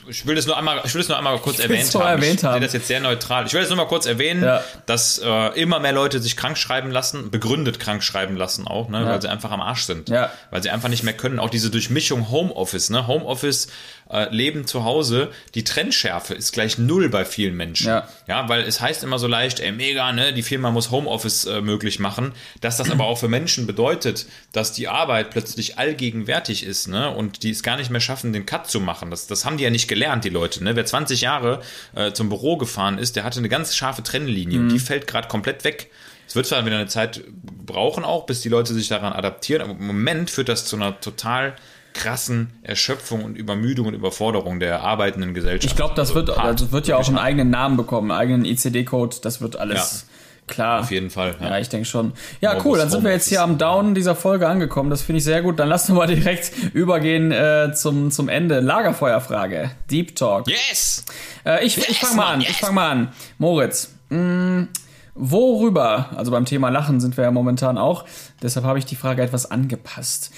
ich 0.08 0.26
will 0.26 0.34
das 0.34 0.46
nur 0.46 0.56
einmal, 0.56 0.80
ich 0.84 0.94
will 0.94 1.00
das 1.00 1.08
nur 1.08 1.18
einmal 1.18 1.38
kurz 1.38 1.58
erwähnt 1.58 1.94
haben. 1.94 2.02
erwähnt 2.06 2.34
ich 2.34 2.40
sehe 2.40 2.50
haben. 2.50 2.60
das 2.62 2.72
jetzt 2.72 2.86
sehr 2.88 3.00
neutral. 3.00 3.46
Ich 3.46 3.52
will 3.52 3.60
das 3.60 3.70
nur 3.70 3.76
mal 3.76 3.86
kurz 3.86 4.06
erwähnen, 4.06 4.42
Ja. 4.42 4.62
dass 4.86 5.18
äh, 5.18 5.60
immer 5.60 5.80
mehr 5.80 5.92
Leute 5.92 6.20
sich 6.20 6.36
krank 6.36 6.58
schreiben 6.58 6.90
lassen, 6.90 7.30
begründet 7.30 7.80
krank 7.80 8.02
schreiben 8.02 8.36
lassen 8.36 8.66
auch, 8.66 8.88
ne, 8.88 9.04
weil 9.06 9.20
sie 9.22 9.28
einfach 9.28 9.50
am 9.50 9.60
Arsch 9.60 9.82
sind. 9.84 10.08
Ja. 10.08 10.30
Weil 10.50 10.62
sie 10.62 10.70
einfach 10.70 10.88
nicht 10.88 11.02
mehr 11.02 11.14
können. 11.14 11.38
Auch 11.38 11.50
diese 11.50 11.70
Durchmischung 11.70 12.30
Homeoffice, 12.30 12.90
ne? 12.90 13.06
Homeoffice, 13.06 13.68
äh, 14.10 14.28
Leben 14.34 14.66
zu 14.66 14.84
Hause, 14.84 15.30
die 15.54 15.64
Trennschärfe 15.64 16.34
ist 16.34 16.52
gleich 16.52 16.76
null 16.78 17.08
bei 17.08 17.24
vielen 17.24 17.56
Menschen. 17.56 17.86
Ja. 17.86 18.08
Ja, 18.26 18.48
weil 18.48 18.62
es 18.62 18.80
heißt 18.80 19.02
immer 19.02 19.18
so 19.18 19.26
leicht, 19.26 19.60
ey, 19.60 19.72
mega, 19.72 20.12
ne, 20.12 20.32
die 20.34 20.42
Firma 20.42 20.70
muss 20.70 20.90
Homeoffice 20.90 21.46
äh, 21.46 21.60
möglich 21.62 21.98
machen, 21.98 22.32
dass 22.60 22.76
das 22.76 22.90
aber 22.90 23.04
auch 23.04 23.16
für 23.18 23.28
Menschen 23.28 23.66
bedeutet, 23.66 24.26
dass 24.52 24.72
die 24.72 24.88
Arbeit 24.88 25.30
plötzlich 25.30 25.78
allgegenwärtig 25.78 26.64
ist, 26.64 26.88
ne, 26.88 27.10
und 27.10 27.42
die 27.42 27.50
es 27.50 27.62
gar 27.62 27.76
nicht 27.76 27.90
mehr 27.90 28.00
schaffen, 28.00 28.32
den 28.32 28.44
Cut 28.46 28.68
zu 28.70 28.80
machen. 28.80 29.10
Das, 29.10 29.26
das 29.26 29.44
haben 29.44 29.56
die 29.56 29.64
ja 29.64 29.70
nicht 29.70 29.88
gelernt, 29.94 30.24
die 30.24 30.30
Leute, 30.30 30.62
ne. 30.62 30.76
Wer 30.76 30.84
20 30.84 31.20
Jahre 31.20 31.60
äh, 31.94 32.12
zum 32.12 32.28
Büro 32.28 32.56
gefahren 32.56 32.98
ist, 32.98 33.16
der 33.16 33.24
hatte 33.24 33.38
eine 33.38 33.48
ganz 33.48 33.76
scharfe 33.76 34.02
Trennlinie 34.02 34.58
und 34.60 34.68
die 34.68 34.78
fällt 34.78 35.06
gerade 35.06 35.28
komplett 35.28 35.64
weg. 35.64 35.90
Es 36.26 36.34
wird 36.34 36.46
zwar 36.46 36.66
wieder 36.66 36.76
eine 36.76 36.88
Zeit 36.88 37.22
brauchen 37.64 38.04
auch, 38.04 38.26
bis 38.26 38.40
die 38.40 38.48
Leute 38.48 38.74
sich 38.74 38.88
daran 38.88 39.12
adaptieren, 39.12 39.62
aber 39.62 39.78
im 39.78 39.86
Moment 39.86 40.30
führt 40.30 40.48
das 40.48 40.64
zu 40.64 40.76
einer 40.76 41.00
total 41.00 41.54
krassen 41.92 42.50
Erschöpfung 42.62 43.24
und 43.24 43.36
Übermüdung 43.36 43.86
und 43.86 43.94
Überforderung 43.94 44.58
der 44.58 44.80
arbeitenden 44.80 45.32
Gesellschaft. 45.32 45.64
Ich 45.64 45.76
glaube, 45.76 45.94
das 45.94 46.14
wird, 46.14 46.30
also 46.30 46.72
wird 46.72 46.88
ja 46.88 46.96
auch 46.96 47.06
einen 47.06 47.18
eigenen 47.18 47.50
Namen 47.50 47.76
bekommen, 47.76 48.10
einen 48.10 48.20
eigenen 48.20 48.44
ICD-Code, 48.44 49.18
das 49.22 49.40
wird 49.40 49.56
alles 49.56 50.06
klar. 50.46 50.80
Auf 50.80 50.90
jeden 50.90 51.10
Fall. 51.10 51.34
Ja, 51.40 51.58
ich 51.58 51.68
denke 51.68 51.86
schon. 51.86 52.12
Ja, 52.40 52.50
Homeoffice, 52.50 52.66
cool. 52.66 52.78
Dann 52.78 52.90
sind 52.90 53.04
wir 53.04 53.10
jetzt 53.12 53.28
hier 53.28 53.42
am 53.42 53.58
Down 53.58 53.94
dieser 53.94 54.14
Folge 54.14 54.48
angekommen. 54.48 54.90
Das 54.90 55.02
finde 55.02 55.18
ich 55.18 55.24
sehr 55.24 55.42
gut. 55.42 55.58
Dann 55.58 55.68
lass 55.68 55.88
uns 55.88 55.96
mal 55.98 56.06
direkt 56.06 56.52
übergehen 56.74 57.32
äh, 57.32 57.72
zum, 57.74 58.10
zum 58.10 58.28
Ende. 58.28 58.60
Lagerfeuerfrage. 58.60 59.70
Deep 59.90 60.16
Talk. 60.16 60.48
Yes! 60.48 61.04
Äh, 61.44 61.64
ich 61.64 61.78
ich 61.78 61.88
Yes, 61.88 61.98
fange 61.98 62.16
mal 62.16 62.32
an. 62.34 62.40
yes. 62.40 62.50
Ich 62.50 62.56
fange 62.58 62.74
mal 62.74 62.90
an. 62.90 63.08
Moritz, 63.38 63.92
mh, 64.10 64.68
worüber, 65.14 66.10
also 66.16 66.30
beim 66.30 66.44
Thema 66.44 66.68
Lachen 66.70 67.00
sind 67.00 67.16
wir 67.16 67.24
ja 67.24 67.30
momentan 67.30 67.78
auch, 67.78 68.04
deshalb 68.42 68.66
habe 68.66 68.78
ich 68.78 68.84
die 68.86 68.96
Frage 68.96 69.22
etwas 69.22 69.50
angepasst. 69.50 70.32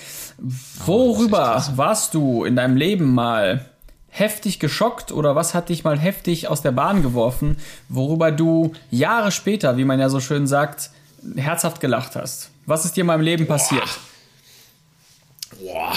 Worüber 0.85 1.65
warst 1.77 2.15
du 2.15 2.45
in 2.45 2.57
deinem 2.57 2.77
Leben 2.77 3.15
mal 3.15 3.65
heftig 4.19 4.59
geschockt 4.59 5.13
oder 5.13 5.37
was 5.37 5.53
hat 5.53 5.69
dich 5.69 5.85
mal 5.85 5.99
heftig 5.99 6.49
aus 6.49 6.63
der 6.63 6.73
Bahn 6.73 7.03
geworfen, 7.03 7.59
worüber 7.89 8.33
du 8.33 8.73
Jahre 8.91 9.31
später, 9.31 9.77
wie 9.77 9.85
man 9.85 10.01
ja 10.01 10.09
so 10.09 10.21
schön 10.21 10.47
sagt, 10.47 10.91
herzhaft 11.37 11.81
gelacht 11.81 12.17
hast? 12.17 12.51
Was 12.65 12.85
ist 12.85 12.97
dir 12.97 13.03
in 13.03 13.09
meinem 13.09 13.21
Leben 13.21 13.47
passiert? 13.47 13.89
Boah. 15.61 15.93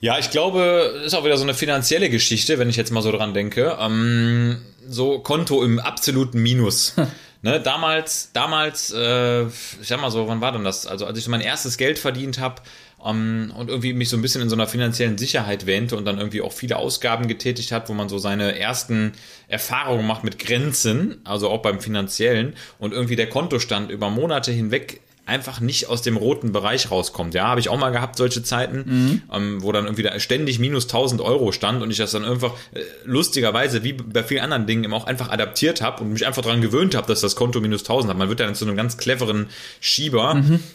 Ja, 0.00 0.18
ich 0.18 0.30
glaube, 0.30 1.02
ist 1.04 1.14
auch 1.14 1.24
wieder 1.24 1.36
so 1.36 1.42
eine 1.42 1.54
finanzielle 1.54 2.08
Geschichte, 2.08 2.58
wenn 2.58 2.68
ich 2.68 2.76
jetzt 2.76 2.92
mal 2.92 3.02
so 3.02 3.10
dran 3.10 3.34
denke. 3.34 3.76
Ähm, 3.80 4.60
so 4.86 5.18
Konto 5.18 5.64
im 5.64 5.80
absoluten 5.80 6.40
Minus. 6.40 6.94
ne, 7.42 7.60
damals, 7.60 8.30
damals, 8.32 8.92
äh, 8.92 9.44
ich 9.46 9.88
sag 9.88 10.00
mal 10.00 10.10
so, 10.10 10.28
wann 10.28 10.40
war 10.40 10.52
denn 10.52 10.62
das? 10.62 10.86
Also 10.86 11.06
als 11.06 11.18
ich 11.18 11.26
mein 11.26 11.40
erstes 11.40 11.78
Geld 11.78 11.98
verdient 11.98 12.38
habe 12.38 12.62
ähm, 13.04 13.52
und 13.56 13.68
irgendwie 13.68 13.92
mich 13.92 14.08
so 14.08 14.16
ein 14.16 14.22
bisschen 14.22 14.42
in 14.42 14.48
so 14.48 14.56
einer 14.56 14.66
finanziellen 14.66 15.18
Sicherheit 15.18 15.66
wähnte 15.66 15.96
und 15.96 16.04
dann 16.04 16.18
irgendwie 16.18 16.40
auch 16.40 16.52
viele 16.52 16.76
Ausgaben 16.76 17.28
getätigt 17.28 17.72
hat, 17.72 17.88
wo 17.88 17.94
man 17.94 18.08
so 18.08 18.18
seine 18.18 18.58
ersten 18.58 19.12
Erfahrungen 19.48 20.06
macht 20.06 20.24
mit 20.24 20.38
Grenzen, 20.38 21.20
also 21.24 21.50
auch 21.50 21.62
beim 21.62 21.80
finanziellen. 21.80 22.54
Und 22.78 22.92
irgendwie 22.92 23.16
der 23.16 23.28
Kontostand 23.28 23.90
über 23.90 24.10
Monate 24.10 24.52
hinweg 24.52 25.00
einfach 25.26 25.60
nicht 25.60 25.88
aus 25.88 26.02
dem 26.02 26.16
roten 26.16 26.52
Bereich 26.52 26.90
rauskommt. 26.90 27.34
Ja, 27.34 27.46
habe 27.46 27.60
ich 27.60 27.68
auch 27.68 27.78
mal 27.78 27.90
gehabt, 27.90 28.16
solche 28.16 28.42
Zeiten, 28.42 29.22
ähm, 29.32 29.62
wo 29.62 29.72
dann 29.72 29.84
irgendwie 29.84 30.02
da 30.02 30.18
ständig 30.20 30.58
minus 30.58 30.84
1000 30.84 31.20
Euro 31.22 31.50
stand 31.52 31.82
und 31.82 31.90
ich 31.90 31.96
das 31.96 32.12
dann 32.12 32.24
einfach 32.24 32.52
äh, 32.72 32.80
lustigerweise, 33.04 33.82
wie 33.84 33.94
bei 33.94 34.22
vielen 34.22 34.42
anderen 34.42 34.66
Dingen, 34.66 34.84
eben 34.84 34.92
auch 34.92 35.06
einfach 35.06 35.30
adaptiert 35.30 35.80
habe 35.80 36.02
und 36.02 36.12
mich 36.12 36.26
einfach 36.26 36.42
daran 36.42 36.60
gewöhnt 36.60 36.94
habe, 36.94 37.06
dass 37.06 37.20
das 37.20 37.36
Konto 37.36 37.60
minus 37.60 37.82
1000 37.82 38.10
hat. 38.10 38.18
Man 38.18 38.28
wird 38.28 38.40
dann 38.40 38.54
zu 38.54 38.66
einem 38.66 38.76
ganz 38.76 38.98
cleveren 38.98 39.48
Schieber 39.80 40.34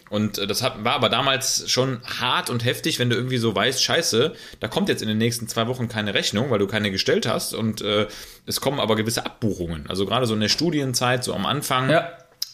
und 0.09 0.37
äh, 0.39 0.47
das 0.47 0.63
hat, 0.63 0.83
war 0.83 0.93
aber 0.93 1.09
damals 1.09 1.69
schon 1.69 1.99
hart 2.19 2.49
und 2.49 2.65
heftig, 2.65 2.97
wenn 2.97 3.09
du 3.09 3.15
irgendwie 3.15 3.37
so 3.37 3.53
weißt, 3.53 3.83
scheiße, 3.83 4.33
da 4.59 4.67
kommt 4.67 4.89
jetzt 4.89 5.01
in 5.01 5.07
den 5.07 5.17
nächsten 5.19 5.47
zwei 5.47 5.67
Wochen 5.67 5.87
keine 5.87 6.13
Rechnung, 6.13 6.49
weil 6.49 6.59
du 6.59 6.67
keine 6.67 6.91
gestellt 6.91 7.27
hast 7.27 7.53
und 7.53 7.81
äh, 7.81 8.07
es 8.45 8.61
kommen 8.61 8.79
aber 8.79 8.95
gewisse 8.95 9.25
Abbuchungen. 9.25 9.85
Also 9.87 10.05
gerade 10.05 10.25
so 10.25 10.33
in 10.33 10.39
der 10.39 10.49
Studienzeit, 10.49 11.23
so 11.23 11.33
am 11.33 11.45
Anfang. 11.45 11.89
Ja. 11.89 12.09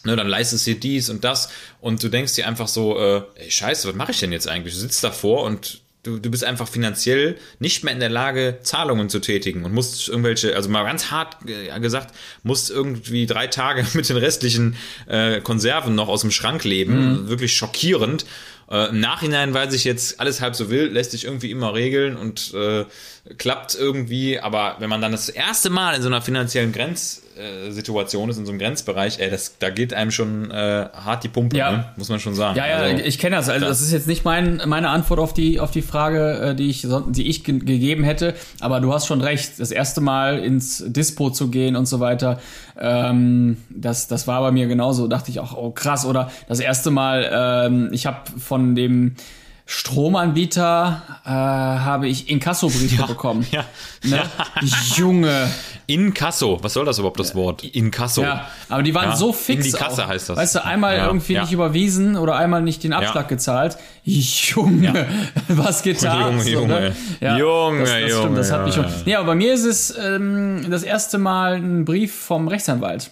Ne, 0.06 0.14
dann 0.14 0.28
leistest 0.28 0.66
du 0.66 0.74
dir 0.74 0.80
dies 0.80 1.10
und 1.10 1.24
das 1.24 1.48
und 1.80 2.00
du 2.00 2.08
denkst 2.08 2.34
dir 2.36 2.46
einfach 2.46 2.68
so, 2.68 2.96
äh, 2.96 3.22
ey, 3.34 3.50
scheiße, 3.50 3.88
was 3.88 3.94
mache 3.96 4.12
ich 4.12 4.20
denn 4.20 4.30
jetzt 4.30 4.48
eigentlich? 4.48 4.72
Du 4.72 4.78
sitzt 4.78 5.02
davor 5.02 5.42
und 5.42 5.80
du, 6.04 6.18
du 6.18 6.30
bist 6.30 6.44
einfach 6.44 6.68
finanziell 6.68 7.36
nicht 7.58 7.82
mehr 7.82 7.92
in 7.92 7.98
der 7.98 8.08
Lage, 8.08 8.58
Zahlungen 8.62 9.08
zu 9.08 9.18
tätigen 9.18 9.64
und 9.64 9.74
musst 9.74 10.08
irgendwelche, 10.08 10.54
also 10.54 10.68
mal 10.68 10.84
ganz 10.84 11.10
hart 11.10 11.38
äh, 11.48 11.78
gesagt, 11.80 12.14
musst 12.44 12.70
irgendwie 12.70 13.26
drei 13.26 13.48
Tage 13.48 13.84
mit 13.94 14.08
den 14.08 14.16
restlichen 14.16 14.76
äh, 15.08 15.40
Konserven 15.40 15.96
noch 15.96 16.06
aus 16.08 16.20
dem 16.20 16.30
Schrank 16.30 16.62
leben. 16.62 17.28
Wirklich 17.28 17.56
schockierend. 17.56 18.26
Äh, 18.70 18.88
Im 18.88 19.00
Nachhinein 19.00 19.54
weiß 19.54 19.72
ich 19.74 19.84
jetzt, 19.84 20.18
alles 20.20 20.40
halb 20.40 20.56
so 20.56 20.70
wild, 20.70 20.92
lässt 20.92 21.12
sich 21.12 21.24
irgendwie 21.24 21.50
immer 21.50 21.74
regeln 21.74 22.16
und 22.16 22.52
äh, 22.54 22.84
klappt 23.38 23.74
irgendwie, 23.78 24.40
aber 24.40 24.76
wenn 24.80 24.88
man 24.90 25.00
dann 25.00 25.12
das 25.12 25.28
erste 25.28 25.70
Mal 25.70 25.94
in 25.94 26.02
so 26.02 26.08
einer 26.08 26.20
finanziellen 26.22 26.72
Grenzsituation 26.72 28.28
ist, 28.30 28.38
in 28.38 28.46
so 28.46 28.52
einem 28.52 28.58
Grenzbereich, 28.58 29.18
ey, 29.18 29.30
das, 29.30 29.58
da 29.58 29.70
geht 29.70 29.92
einem 29.94 30.10
schon 30.10 30.50
äh, 30.50 30.88
hart 30.92 31.24
die 31.24 31.28
Pumpe, 31.28 31.56
Ja. 31.56 31.72
ne? 31.72 31.84
muss 31.96 32.08
man 32.08 32.20
schon 32.20 32.34
sagen. 32.34 32.56
Ja, 32.56 32.66
ja, 32.66 32.76
Also, 32.76 33.04
ich 33.04 33.18
kenne 33.18 33.36
das. 33.36 33.48
Also 33.48 33.66
das 33.66 33.80
ist 33.80 33.92
jetzt 33.92 34.06
nicht 34.06 34.24
mein, 34.24 34.62
meine 34.66 34.88
Antwort 34.90 35.20
auf 35.20 35.34
die, 35.34 35.60
auf 35.60 35.70
die 35.70 35.82
Frage, 35.82 36.50
äh, 36.50 36.54
die 36.54 36.70
ich, 36.70 36.86
die 37.08 37.28
ich 37.28 37.44
ge 37.44 37.58
gegeben 37.58 38.04
hätte. 38.04 38.34
Aber 38.60 38.80
du 38.80 38.92
hast 38.92 39.06
schon 39.06 39.20
recht. 39.20 39.58
Das 39.58 39.70
erste 39.70 40.00
Mal 40.00 40.38
ins 40.38 40.82
Dispo 40.86 41.30
zu 41.30 41.48
gehen 41.48 41.74
und 41.76 41.86
so 41.86 42.00
weiter, 42.00 42.40
ähm, 42.78 43.56
das, 43.70 44.08
das 44.08 44.26
war 44.26 44.40
bei 44.42 44.50
mir 44.52 44.66
genauso. 44.66 45.08
Dachte 45.08 45.30
ich 45.30 45.40
auch, 45.40 45.56
oh 45.56 45.70
krass. 45.70 46.04
Oder 46.06 46.30
das 46.48 46.60
erste 46.60 46.90
Mal, 46.90 47.28
ähm, 47.66 47.88
ich 47.92 48.06
habe 48.06 48.18
von 48.38 48.55
dem 48.58 49.14
Stromanbieter 49.68 51.02
äh, 51.24 51.28
habe 51.28 52.06
ich 52.08 52.28
Inkassobriefe 52.30 53.02
bekommen. 53.08 53.44
ja. 53.50 53.64
Ne? 54.04 54.22
Junge. 54.94 55.50
Inkasso, 55.88 56.58
was 56.62 56.72
soll 56.72 56.84
das 56.84 56.98
überhaupt, 56.98 57.18
das 57.18 57.34
Wort? 57.34 57.62
Inkasso. 57.64 58.22
Ja, 58.22 58.46
aber 58.68 58.82
die 58.84 58.94
waren 58.94 59.10
Ja, 59.10 59.16
so 59.16 59.32
fix. 59.32 59.64
in 59.66 59.72
die 59.72 59.76
Kasse 59.78 60.04
auch. 60.04 60.08
heißt 60.08 60.28
das. 60.28 60.36
Weißt 60.36 60.54
du, 60.56 60.64
einmal 60.64 60.96
Ja, 60.96 61.06
irgendwie 61.06 61.34
ja. 61.34 61.42
nicht 61.42 61.52
überwiesen 61.52 62.16
oder 62.16 62.36
einmal 62.36 62.62
nicht 62.62 62.84
den 62.84 62.92
Abschlag 62.92 63.28
gezahlt. 63.28 63.76
Junge, 64.04 65.06
was 65.48 65.82
getan? 65.82 66.38
Junge, 66.46 66.92
Junge. 67.20 67.38
Junge, 67.38 67.80
das, 67.80 67.90
das 67.90 68.18
Stimmt, 68.18 68.38
das 68.38 68.52
hat 68.52 68.64
mich 68.66 68.74
schon. 68.74 68.84
Junge. 68.84 68.96
Nee, 69.04 69.14
aber 69.16 69.26
bei 69.26 69.34
mir 69.34 69.52
ist 69.54 69.64
es 69.64 69.96
ähm, 69.96 70.66
das 70.70 70.82
erste 70.84 71.18
Mal 71.18 71.54
ein 71.56 71.84
Brief 71.84 72.14
vom 72.14 72.46
Rechtsanwalt. 72.48 73.10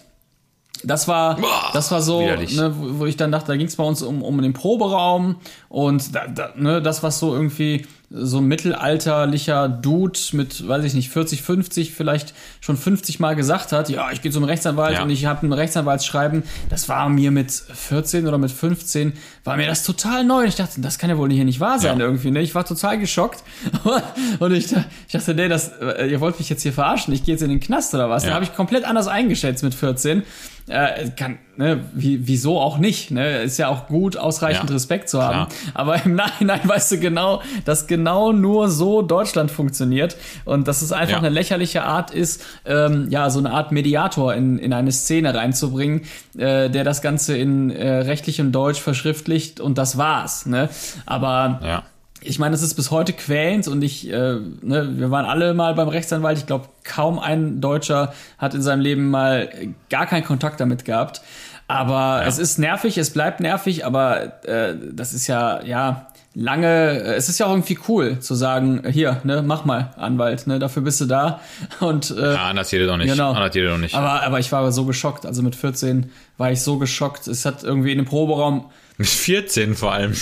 Das 0.85 1.07
war, 1.07 1.37
das 1.73 1.91
war 1.91 2.01
so, 2.01 2.21
ne, 2.21 2.73
wo, 2.77 2.99
wo 2.99 3.05
ich 3.05 3.17
dann 3.17 3.31
dachte, 3.31 3.47
da 3.47 3.55
ging 3.57 3.67
es 3.67 3.75
bei 3.75 3.83
uns 3.83 4.01
um, 4.01 4.21
um 4.21 4.41
den 4.41 4.53
Proberaum 4.53 5.37
und 5.75 6.15
da, 6.15 6.25
da, 6.27 6.53
ne, 6.55 6.81
das, 6.81 7.03
was 7.03 7.19
so 7.19 7.33
irgendwie 7.35 7.85
so 8.09 8.37
ein 8.37 8.45
mittelalterlicher 8.45 9.67
Dude 9.67 10.17
mit, 10.31 10.65
weiß 10.65 10.85
ich 10.85 10.93
nicht, 10.93 11.09
40, 11.09 11.41
50 11.41 11.91
vielleicht 11.93 12.33
schon 12.61 12.77
50 12.77 13.19
Mal 13.19 13.35
gesagt 13.35 13.73
hat, 13.73 13.89
ja, 13.89 14.09
ich 14.11 14.21
gehe 14.21 14.31
zum 14.31 14.45
Rechtsanwalt 14.45 14.93
Ja. 14.93 15.03
und 15.03 15.09
ich 15.09 15.25
habe 15.25 15.45
ein 15.45 15.51
Rechtsanwaltsschreiben, 15.51 16.43
das 16.69 16.87
war 16.87 17.09
mir 17.09 17.31
mit 17.31 17.51
14 17.51 18.25
oder 18.25 18.37
mit 18.37 18.51
15, 18.51 19.13
war 19.43 19.57
mir 19.57 19.67
das 19.67 19.83
total 19.83 20.23
neu. 20.23 20.43
Und 20.43 20.47
ich 20.47 20.55
dachte, 20.55 20.79
das 20.79 20.97
kann 20.97 21.09
ja 21.09 21.17
wohl 21.17 21.29
hier 21.29 21.43
nicht 21.43 21.59
wahr 21.59 21.77
sein 21.77 21.99
Ja. 21.99 22.05
irgendwie. 22.05 22.31
Ne? 22.31 22.39
Ich 22.41 22.55
war 22.55 22.63
total 22.63 22.97
geschockt 22.97 23.43
und 24.39 24.53
ich, 24.53 24.67
ich 24.71 25.11
dachte, 25.11 25.33
nee, 25.33 25.49
das, 25.49 25.73
äh, 25.81 26.07
ihr 26.09 26.21
wollt 26.21 26.39
mich 26.39 26.47
jetzt 26.49 26.61
hier 26.61 26.71
verarschen, 26.73 27.13
ich 27.13 27.25
gehe 27.25 27.33
jetzt 27.33 27.41
in 27.41 27.49
den 27.49 27.59
Knast 27.59 27.93
oder 27.93 28.09
was? 28.09 28.23
Da 28.23 28.29
Ja. 28.29 28.35
habe 28.35 28.45
ich 28.45 28.55
komplett 28.55 28.85
anders 28.85 29.07
eingeschätzt 29.07 29.61
mit 29.61 29.73
14. 29.75 30.23
Äh, 30.67 31.09
kann, 31.17 31.37
ne, 31.57 31.83
wie, 31.93 32.27
wieso 32.27 32.59
auch 32.59 32.77
nicht? 32.77 33.11
Ne? 33.11 33.43
Ist 33.43 33.57
ja 33.57 33.67
auch 33.69 33.87
gut, 33.87 34.17
ausreichend 34.17 34.69
Ja, 34.69 34.73
Respekt 34.75 35.09
zu 35.09 35.21
haben. 35.21 35.47
klar. 35.49 35.71
Aber 35.73 36.03
im 36.05 36.15
Nachhinein 36.15 36.61
weißt 36.67 36.91
du 36.93 36.99
genau, 36.99 37.41
dass 37.65 37.87
genau 37.87 38.31
nur 38.31 38.69
so 38.69 39.01
Deutschland 39.01 39.51
funktioniert 39.51 40.15
und 40.45 40.67
dass 40.67 40.81
es 40.81 40.91
einfach 40.91 41.13
Ja. 41.13 41.17
eine 41.19 41.29
lächerliche 41.29 41.83
Art 41.83 42.11
ist, 42.11 42.43
ähm, 42.65 43.07
ja, 43.09 43.29
so 43.29 43.39
eine 43.39 43.51
Art 43.51 43.71
Mediator 43.71 44.33
in, 44.33 44.57
in 44.57 44.73
eine 44.73 44.91
Szene 44.91 45.33
reinzubringen, 45.35 46.01
äh, 46.37 46.69
der 46.69 46.83
das 46.83 47.01
Ganze 47.01 47.37
in 47.37 47.69
äh, 47.69 47.89
rechtlichem 47.99 48.51
Deutsch 48.51 48.79
verschriftlicht 48.81 49.59
und 49.59 49.77
das 49.77 49.97
war's. 49.97 50.45
Ne? 50.45 50.69
Aber 51.05 51.59
Ja. 51.63 51.83
Ich 52.27 52.39
meine, 52.39 52.55
es 52.55 52.61
ist 52.61 52.75
bis 52.75 52.91
heute 52.91 53.13
quälend 53.13 53.67
und 53.67 53.81
ich, 53.83 54.09
äh, 54.09 54.35
ne, 54.61 54.97
wir 54.97 55.11
waren 55.11 55.25
alle 55.25 55.53
mal 55.53 55.73
beim 55.75 55.87
Rechtsanwalt. 55.87 56.37
Ich 56.37 56.45
glaube, 56.45 56.67
kaum 56.83 57.19
ein 57.19 57.61
Deutscher 57.61 58.13
hat 58.37 58.53
in 58.53 58.61
seinem 58.61 58.81
Leben 58.81 59.09
mal 59.09 59.49
gar 59.89 60.05
keinen 60.05 60.23
Kontakt 60.23 60.59
damit 60.59 60.85
gehabt. 60.85 61.21
Aber 61.67 62.23
es 62.27 62.37
ist 62.37 62.59
nervig, 62.59 62.97
es 62.97 63.09
bleibt 63.09 63.39
nervig, 63.39 63.85
aber 63.85 64.45
äh, 64.45 64.75
das 64.93 65.13
ist 65.13 65.25
ja, 65.25 65.63
ja, 65.63 66.07
lange, 66.35 66.67
äh, 66.67 67.15
es 67.15 67.29
ist 67.29 67.39
ja 67.39 67.47
auch 67.47 67.51
irgendwie 67.51 67.79
cool 67.87 68.19
zu 68.19 68.35
sagen, 68.35 68.83
hier, 68.91 69.21
ne, 69.23 69.41
mach 69.41 69.65
mal, 69.65 69.93
Anwalt, 69.97 70.45
ne, 70.45 70.59
dafür 70.59 70.83
bist 70.83 71.01
du 71.01 71.05
da. 71.05 71.39
Und 71.79 72.11
äh, 72.11 72.33
Ja, 72.33 72.49
anders 72.49 72.71
es 72.71 72.87
doch 72.87 72.97
nicht. 72.97 73.09
Genau. 73.09 73.31
Anders 73.31 73.55
es 73.55 73.63
doch 73.63 73.77
nicht. 73.77 73.95
aber, 73.95 74.23
aber 74.23 74.39
ich 74.39 74.51
war 74.51 74.71
so 74.71 74.85
geschockt. 74.85 75.25
Also 75.25 75.41
mit 75.41 75.55
14 75.55 76.11
war 76.37 76.51
ich 76.51 76.61
so 76.61 76.77
geschockt. 76.77 77.27
Es 77.27 77.45
hat 77.45 77.63
irgendwie 77.63 77.91
in 77.91 77.97
dem 77.97 78.05
Proberaum 78.05 78.65
Mit 78.97 79.07
14 79.07 79.75
vor 79.75 79.91
allem. 79.93 80.13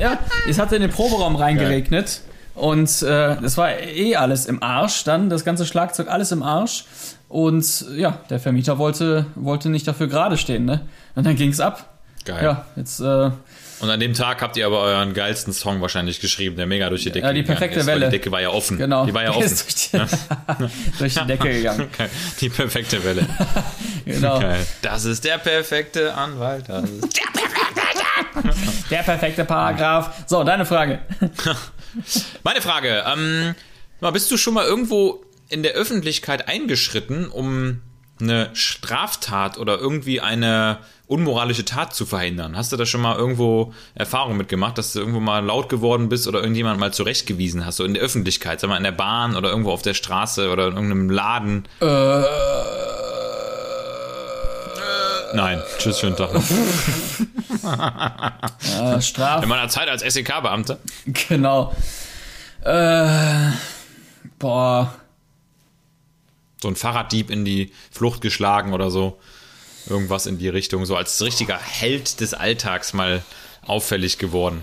ja, 0.00 0.18
es 0.48 0.58
hat 0.58 0.72
in 0.72 0.82
den 0.82 0.90
Proberaum 0.90 1.36
reingeregnet. 1.36 2.20
Und 2.54 3.02
äh, 3.02 3.34
es 3.42 3.56
war 3.56 3.70
eh 3.78 4.16
alles 4.16 4.46
im 4.46 4.62
Arsch 4.62 5.04
dann, 5.04 5.30
das 5.30 5.44
ganze 5.44 5.64
Schlagzeug 5.64 6.08
alles 6.08 6.32
im 6.32 6.42
Arsch. 6.42 6.84
Und 7.28 7.84
ja, 7.94 8.20
der 8.30 8.40
Vermieter 8.40 8.78
wollte, 8.78 9.26
wollte 9.36 9.68
nicht 9.68 9.86
dafür 9.86 10.08
gerade 10.08 10.36
stehen, 10.36 10.64
ne? 10.64 10.80
Und 11.14 11.24
dann 11.26 11.36
ging's 11.36 11.60
ab. 11.60 11.98
Geil. 12.24 12.42
Ja, 12.42 12.64
jetzt 12.74 12.98
äh, 13.00 13.04
Und 13.80 13.90
an 13.90 14.00
dem 14.00 14.12
Tag 14.12 14.42
habt 14.42 14.56
ihr 14.56 14.66
aber 14.66 14.80
euren 14.80 15.14
geilsten 15.14 15.52
Song 15.52 15.80
wahrscheinlich 15.80 16.20
geschrieben, 16.20 16.56
der 16.56 16.66
mega 16.66 16.88
durch 16.88 17.04
die 17.04 17.12
Decke 17.12 17.26
Ja, 17.26 17.32
die 17.32 17.42
gegangen 17.42 17.58
perfekte 17.58 17.80
ist, 17.80 17.86
Welle. 17.86 18.06
Die 18.06 18.10
Decke 18.10 18.32
war 18.32 18.40
ja 18.40 18.48
offen. 18.50 18.76
genau. 18.76 19.06
Die 19.06 19.14
war 19.14 19.22
ja 19.22 19.30
offen. 19.36 19.40
durch 19.48 19.74
die, 19.90 19.98
durch 20.98 21.14
die 21.14 21.26
Decke 21.26 21.48
gegangen. 21.52 21.88
Okay. 21.92 22.08
Die 22.40 22.48
perfekte 22.48 23.04
Welle. 23.04 23.26
Genau. 24.04 24.40
Geil. 24.40 24.66
Das 24.82 25.04
ist 25.04 25.24
der 25.24 25.38
perfekte 25.38 26.12
Anwalt. 26.14 26.64
Das 26.68 26.84
ist 26.90 27.16
Der 27.16 27.30
perfekte 27.40 27.67
Paragraph. 29.44 30.24
So, 30.26 30.44
deine 30.44 30.64
Frage. 30.64 31.00
Meine 32.44 32.60
Frage, 32.60 33.04
ähm, 33.06 33.54
bist 34.12 34.30
du 34.30 34.36
schon 34.36 34.54
mal 34.54 34.66
irgendwo 34.66 35.24
in 35.48 35.62
der 35.62 35.72
Öffentlichkeit 35.72 36.48
eingeschritten, 36.48 37.28
um 37.28 37.82
eine 38.20 38.50
Straftat 38.52 39.58
oder 39.58 39.78
irgendwie 39.78 40.20
eine 40.20 40.78
unmoralische 41.06 41.64
Tat 41.64 41.94
zu 41.94 42.04
verhindern? 42.04 42.56
Hast 42.56 42.72
du 42.72 42.76
da 42.76 42.84
schon 42.84 43.00
mal 43.00 43.16
irgendwo 43.16 43.72
Erfahrung 43.94 44.36
mitgemacht, 44.36 44.76
dass 44.76 44.92
du 44.92 44.98
irgendwo 45.00 45.20
mal 45.20 45.44
laut 45.44 45.68
geworden 45.68 46.08
bist 46.08 46.28
oder 46.28 46.40
irgendjemand 46.40 46.78
mal 46.78 46.92
zurechtgewiesen 46.92 47.64
hast, 47.64 47.76
so 47.76 47.84
in 47.84 47.94
der 47.94 48.02
Öffentlichkeit, 48.02 48.60
sag 48.60 48.68
mal 48.68 48.76
in 48.76 48.84
der 48.84 48.92
Bahn 48.92 49.36
oder 49.36 49.50
irgendwo 49.50 49.70
auf 49.70 49.82
der 49.82 49.94
Straße 49.94 50.50
oder 50.50 50.68
in 50.68 50.74
irgendeinem 50.74 51.10
Laden? 51.10 51.68
Nein, 55.34 55.62
tschüss, 55.78 56.00
schönen 56.00 56.16
Tag 56.16 56.32
noch. 56.34 56.42
Äh, 58.78 59.00
Straf. 59.00 59.42
In 59.42 59.48
meiner 59.48 59.68
Zeit 59.68 59.88
als 59.88 60.02
SEK-Beamter. 60.02 60.78
Genau. 61.28 61.74
Äh, 62.62 63.50
boah. 64.38 64.94
so 66.62 66.68
ein 66.68 66.76
Fahrraddieb 66.76 67.30
in 67.30 67.44
die 67.44 67.72
Flucht 67.90 68.20
geschlagen 68.20 68.72
oder 68.72 68.90
so. 68.90 69.18
Irgendwas 69.88 70.26
in 70.26 70.38
die 70.38 70.48
Richtung, 70.48 70.84
so 70.86 70.96
als 70.96 71.20
richtiger 71.22 71.58
Held 71.58 72.20
des 72.20 72.34
Alltags 72.34 72.92
mal 72.92 73.22
auffällig 73.66 74.18
geworden. 74.18 74.62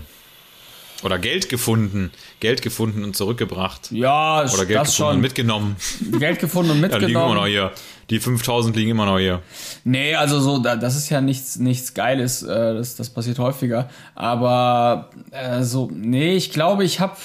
Oder 1.02 1.18
Geld 1.18 1.48
gefunden. 1.48 2.10
Geld 2.40 2.62
gefunden 2.62 3.04
und 3.04 3.16
zurückgebracht. 3.16 3.90
Ja, 3.90 4.42
Oder 4.44 4.64
Geld 4.66 4.80
das 4.80 4.88
gefunden 4.88 4.94
schon. 4.96 5.14
und 5.16 5.20
mitgenommen. 5.20 5.76
Geld 6.18 6.38
gefunden 6.38 6.70
und 6.72 6.80
Ja, 6.90 6.96
liegen 6.98 7.10
immer 7.10 7.34
noch 7.34 7.44
mitgenommen. 7.44 7.46
hier. 7.50 7.72
Die 8.10 8.20
5000 8.20 8.76
liegen 8.76 8.90
immer 8.92 9.06
noch 9.06 9.18
hier. 9.18 9.42
nee, 9.84 10.14
also 10.14 10.38
so, 10.40 10.58
da- 10.58 10.76
das 10.76 10.94
ist 10.96 11.08
ja 11.10 11.20
nichts, 11.20 11.56
nichts 11.56 11.92
Geiles. 11.94 12.42
Äh, 12.42 12.74
das, 12.74 12.94
das 12.96 13.10
passiert 13.10 13.38
häufiger. 13.38 13.88
Aber 14.14 15.10
äh, 15.32 15.62
so, 15.62 15.90
nee, 15.92 16.36
ich 16.36 16.50
glaube, 16.52 16.84
ich 16.84 17.00
habe 17.00 17.16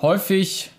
häufig 0.00 0.70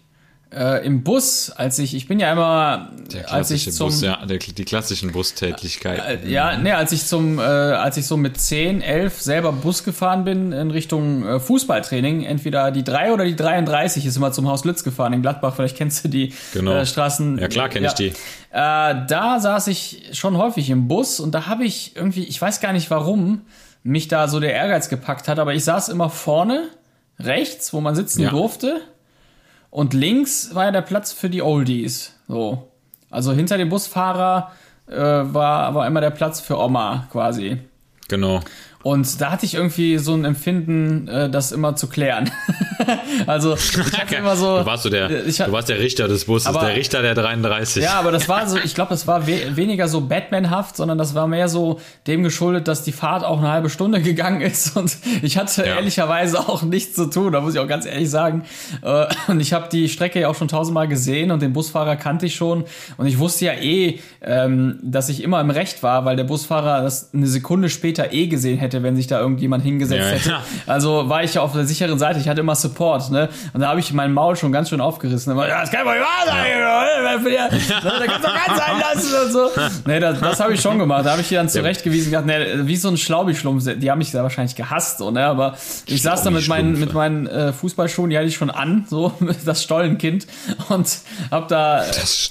äh, 0.54 0.86
im 0.86 1.04
Bus, 1.04 1.50
als 1.50 1.80
ich, 1.80 1.94
ich 1.96 2.08
bin 2.08 2.20
ja 2.20 2.32
immer, 2.32 2.90
Der 3.14 3.32
als 3.32 3.52
ich 3.52 3.64
klassische 3.64 3.72
zum, 3.72 3.88
Bus, 3.88 4.02
ja, 4.02 4.26
der, 4.26 4.38
die 4.38 4.66
klassischen 4.66 5.12
Bustätigkeiten. 5.12 6.26
Äh, 6.26 6.30
Ja, 6.30 6.58
nee, 6.58 6.72
als 6.74 6.92
ich 6.92 7.06
zum, 7.06 7.40
äh, 7.40 7.42
als 7.44 7.98
ich 7.98 8.06
so 8.06 8.18
mit 8.18 8.38
10, 8.40 8.82
11 8.82 9.22
selber 9.22 9.52
Bus 9.54 9.84
gefahren 9.84 10.24
bin 10.26 10.52
in 10.52 10.72
Richtung 10.72 11.26
äh, 11.26 11.40
Fußballtraining, 11.40 12.24
entweder 12.24 12.72
die 12.72 12.84
3 12.84 13.14
oder 13.14 13.24
die 13.26 13.36
33 13.36 14.06
ist 14.06 14.18
immer 14.18 14.32
zum 14.34 14.48
Haus 14.50 14.66
Lütz 14.66 14.84
gefahren 14.84 15.14
in 15.14 15.22
Gladbach, 15.22 15.56
vielleicht 15.56 15.78
kennst 15.78 16.04
du 16.04 16.10
die 16.10 16.34
Genau. 16.54 16.74
äh, 16.74 16.86
Straßen. 16.86 17.38
Ja, 17.38 17.48
klar 17.48 17.70
kenn 17.70 17.86
ich 17.86 17.94
die. 17.94 18.08
Äh, 18.08 18.14
da 18.52 19.38
saß 19.40 19.68
ich 19.68 20.10
schon 20.14 20.36
häufig 20.38 20.70
im 20.70 20.88
Bus 20.90 21.20
und 21.22 21.34
da 21.34 21.48
habe 21.48 21.64
ich 21.64 21.96
irgendwie, 21.96 22.24
ich 22.26 22.42
weiß 22.42 22.60
gar 22.60 22.74
nicht 22.74 22.90
warum, 22.92 23.42
mich 23.84 24.08
da 24.10 24.28
so 24.28 24.40
der 24.40 24.54
Ehrgeiz 24.54 24.90
gepackt 24.90 25.28
hat, 25.28 25.40
aber 25.40 25.54
ich 25.54 25.64
saß 25.64 25.90
immer 25.90 26.10
vorne, 26.10 26.66
rechts, 27.20 27.72
wo 27.74 27.82
man 27.82 27.96
sitzen 27.96 28.24
Ja. 28.24 28.30
durfte. 28.32 28.82
Und 29.72 29.94
links 29.94 30.54
war 30.54 30.66
ja 30.66 30.72
der 30.72 30.82
Platz 30.82 31.12
für 31.12 31.30
die 31.30 31.42
Oldies. 31.42 32.14
So. 32.28 32.68
Also 33.10 33.32
hinter 33.32 33.58
dem 33.58 33.70
Busfahrer 33.70 34.52
äh, 34.88 34.96
war, 34.96 35.74
war 35.74 35.88
immer 35.88 36.02
der 36.02 36.12
Platz 36.12 36.40
für 36.42 36.60
Oma 36.60 37.08
quasi. 37.12 37.58
Genau. 38.08 38.42
Und 38.84 39.22
da 39.22 39.32
hatte 39.32 39.46
ich 39.46 39.54
irgendwie 39.56 39.98
so 39.98 40.14
ein 40.14 40.26
Empfinden, 40.26 41.08
äh, 41.08 41.30
das 41.30 41.52
immer 41.52 41.76
zu 41.76 41.88
klären. 41.88 42.32
also 43.28 43.54
ich 43.56 43.78
hatte 44.00 44.16
immer 44.16 44.36
so. 44.36 44.60
Du 44.60 44.66
warst, 44.66 44.84
so 44.84 44.90
der, 44.90 45.26
ich, 45.26 45.38
du 45.38 45.52
warst 45.52 45.70
der 45.70 45.80
Richter 45.80 46.08
des 46.08 46.26
Busses, 46.26 46.48
Aber- 46.48 46.66
der 46.66 46.76
Richter 46.76 47.02
der 47.02 47.14
33. 47.16 47.84
ja, 47.84 47.94
aber 48.00 48.12
das 48.12 48.28
war 48.28 48.48
so, 48.48 48.58
ich 48.64 48.74
glaube, 48.76 48.90
das 48.90 49.08
war 49.08 49.28
we 49.28 49.56
weniger 49.56 49.88
so 49.88 50.02
Batman-haft, 50.02 50.76
sondern 50.76 50.98
das 50.98 51.14
war 51.16 51.28
mehr 51.28 51.48
so 51.48 51.80
dem 52.08 52.24
geschuldet, 52.24 52.68
dass 52.68 52.84
die 52.84 52.92
Fahrt 52.92 53.24
auch 53.24 53.40
eine 53.40 53.50
halbe 53.52 53.70
Stunde 53.70 54.02
gegangen 54.02 54.42
ist 54.42 54.76
und 54.76 54.96
ich 55.22 55.38
hatte 55.38 55.62
Ja. 55.62 55.76
ehrlicherweise 55.76 56.40
auch 56.40 56.64
nichts 56.64 56.96
zu 56.96 57.06
tun, 57.10 57.32
da 57.34 57.42
muss 57.42 57.54
ich 57.54 57.60
auch 57.60 57.68
ganz 57.68 57.86
ehrlich 57.86 58.10
sagen. 58.10 58.44
Äh, 58.82 59.06
Und 59.28 59.40
ich 59.40 59.54
habe 59.54 59.70
die 59.72 59.90
Strecke 59.90 60.20
ja 60.22 60.28
auch 60.28 60.36
schon 60.36 60.48
tausendmal 60.48 60.88
gesehen 60.88 61.32
und 61.32 61.42
den 61.42 61.54
Busfahrer 61.54 61.96
kannte 61.96 62.26
ich 62.26 62.36
schon 62.36 62.64
und 62.98 63.06
ich 63.06 63.20
wusste 63.20 63.46
ja 63.46 63.54
eh, 63.54 64.00
ähm, 64.22 64.80
dass 64.82 65.10
ich 65.10 65.22
immer 65.24 65.40
im 65.42 65.50
Recht 65.50 65.84
war, 65.84 66.06
weil 66.06 66.16
der 66.16 66.24
Busfahrer 66.24 66.82
das 66.82 67.14
eine 67.14 67.28
Sekunde 67.28 67.70
später 67.70 68.12
eh 68.14 68.28
gesehen 68.28 68.58
hätte, 68.58 68.71
wenn 68.74 68.96
sich 68.96 69.08
da 69.08 69.20
irgendjemand 69.20 69.64
hingesetzt 69.64 70.02
Ja, 70.02 70.08
hätte. 70.16 70.30
ja. 70.30 70.44
Also 70.68 71.10
war 71.10 71.24
ich 71.24 71.34
ja 71.34 71.42
auf 71.42 71.54
der 71.54 71.66
sicheren 71.66 72.00
Seite, 72.00 72.20
ich 72.20 72.28
hatte 72.30 72.40
immer 72.42 72.56
Support, 72.56 73.12
ne? 73.12 73.30
Und 73.54 73.62
da 73.62 73.68
habe 73.70 73.80
ich 73.80 73.92
mein 73.94 74.14
Maul 74.14 74.36
schon 74.36 74.52
ganz 74.52 74.70
schön 74.70 74.82
aufgerissen. 74.82 75.32
Immer, 75.34 75.48
ja, 75.48 75.62
das 75.62 75.72
kann 75.72 75.86
doch 75.86 75.92
nicht 75.94 76.02
wahr 76.02 76.26
sein, 76.26 76.48
oder? 76.58 77.20
Für 77.22 77.30
die- 77.30 77.70
da 77.70 78.06
kannst 78.06 78.28
du 78.28 78.32
ganz 78.32 78.58
sein 78.60 78.80
lassen 78.80 79.26
und 79.26 79.32
so. 79.32 79.50
Nee, 79.86 80.00
das, 80.00 80.20
das 80.20 80.40
habe 80.40 80.54
ich 80.54 80.62
schon 80.62 80.80
gemacht. 80.80 81.06
Da 81.06 81.12
habe 81.12 81.22
ich 81.22 81.28
die 81.30 81.36
dann 81.36 81.50
zurechtgewiesen 81.50 82.14
und 82.16 82.28
gedacht, 82.28 82.40
nee, 82.48 82.68
wie 82.68 82.76
so 82.78 82.88
ein 82.90 82.98
Schlaubi-Schlumpf, 82.98 83.64
die 83.78 83.92
haben 83.92 83.98
mich 84.00 84.12
da 84.12 84.24
wahrscheinlich 84.24 84.56
gehasst, 84.56 85.00
so, 85.00 85.12
ne? 85.12 85.26
Aber 85.26 85.56
ich 85.86 86.02
saß 86.02 86.24
da 86.24 86.32
mit 86.32 86.48
meinen, 86.48 86.80
mit 86.80 86.94
meinen 86.94 87.28
äh, 87.28 87.54
Fußballschuhen, 87.54 88.10
die 88.10 88.18
hatte 88.18 88.28
ich 88.28 88.36
schon 88.36 88.50
an, 88.50 88.86
so, 88.90 89.14
das 89.46 89.64
Stollenkind 89.64 90.28
und 90.70 90.88
hab 91.30 91.48
da, 91.48 91.84